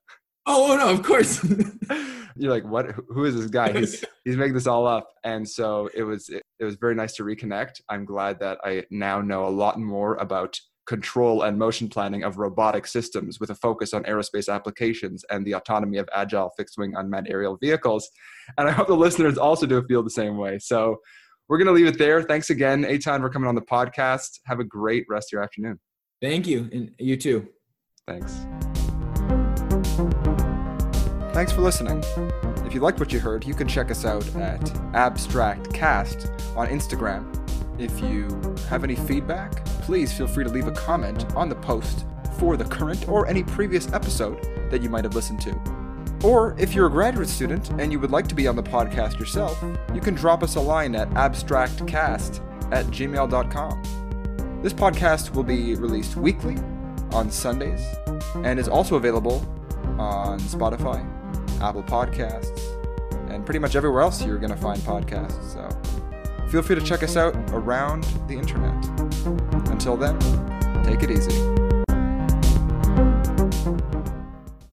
[0.47, 1.44] Oh no, of course.
[2.38, 2.90] You're like, what?
[3.09, 3.72] Who is this guy?
[3.72, 5.09] He's he's making this all up.
[5.22, 7.80] And so it was it, it was very nice to reconnect.
[7.88, 12.38] I'm glad that I now know a lot more about control and motion planning of
[12.38, 16.94] robotic systems with a focus on aerospace applications and the autonomy of agile fixed wing
[16.96, 18.08] unmanned aerial vehicles.
[18.56, 20.58] And I hope the listeners also do feel the same way.
[20.58, 20.98] So
[21.48, 22.22] we're going to leave it there.
[22.22, 24.40] Thanks again, Eitan, for coming on the podcast.
[24.46, 25.78] Have a great rest of your afternoon.
[26.20, 27.48] Thank you, and you too.
[28.08, 28.46] Thanks.
[31.34, 32.02] Thanks for listening.
[32.64, 36.68] If you liked what you heard, you can check us out at Abstract Cast on
[36.68, 37.45] Instagram.
[37.78, 38.28] If you
[38.69, 42.07] have any feedback, please feel free to leave a comment on the post
[42.39, 45.55] for the current or any previous episode that you might have listened to.
[46.24, 49.19] Or if you're a graduate student and you would like to be on the podcast
[49.19, 49.62] yourself,
[49.94, 52.40] you can drop us a line at abstractcast
[52.73, 54.61] at gmail.com.
[54.62, 56.57] This podcast will be released weekly
[57.12, 57.85] on Sundays
[58.36, 59.47] and is also available
[59.98, 61.07] on Spotify,
[61.61, 62.59] Apple Podcasts,
[63.31, 65.53] and pretty much everywhere else you're going to find podcasts.
[65.53, 65.69] So
[66.51, 68.74] feel free to check us out around the internet.
[69.70, 70.18] Until then,
[70.85, 71.65] take it easy.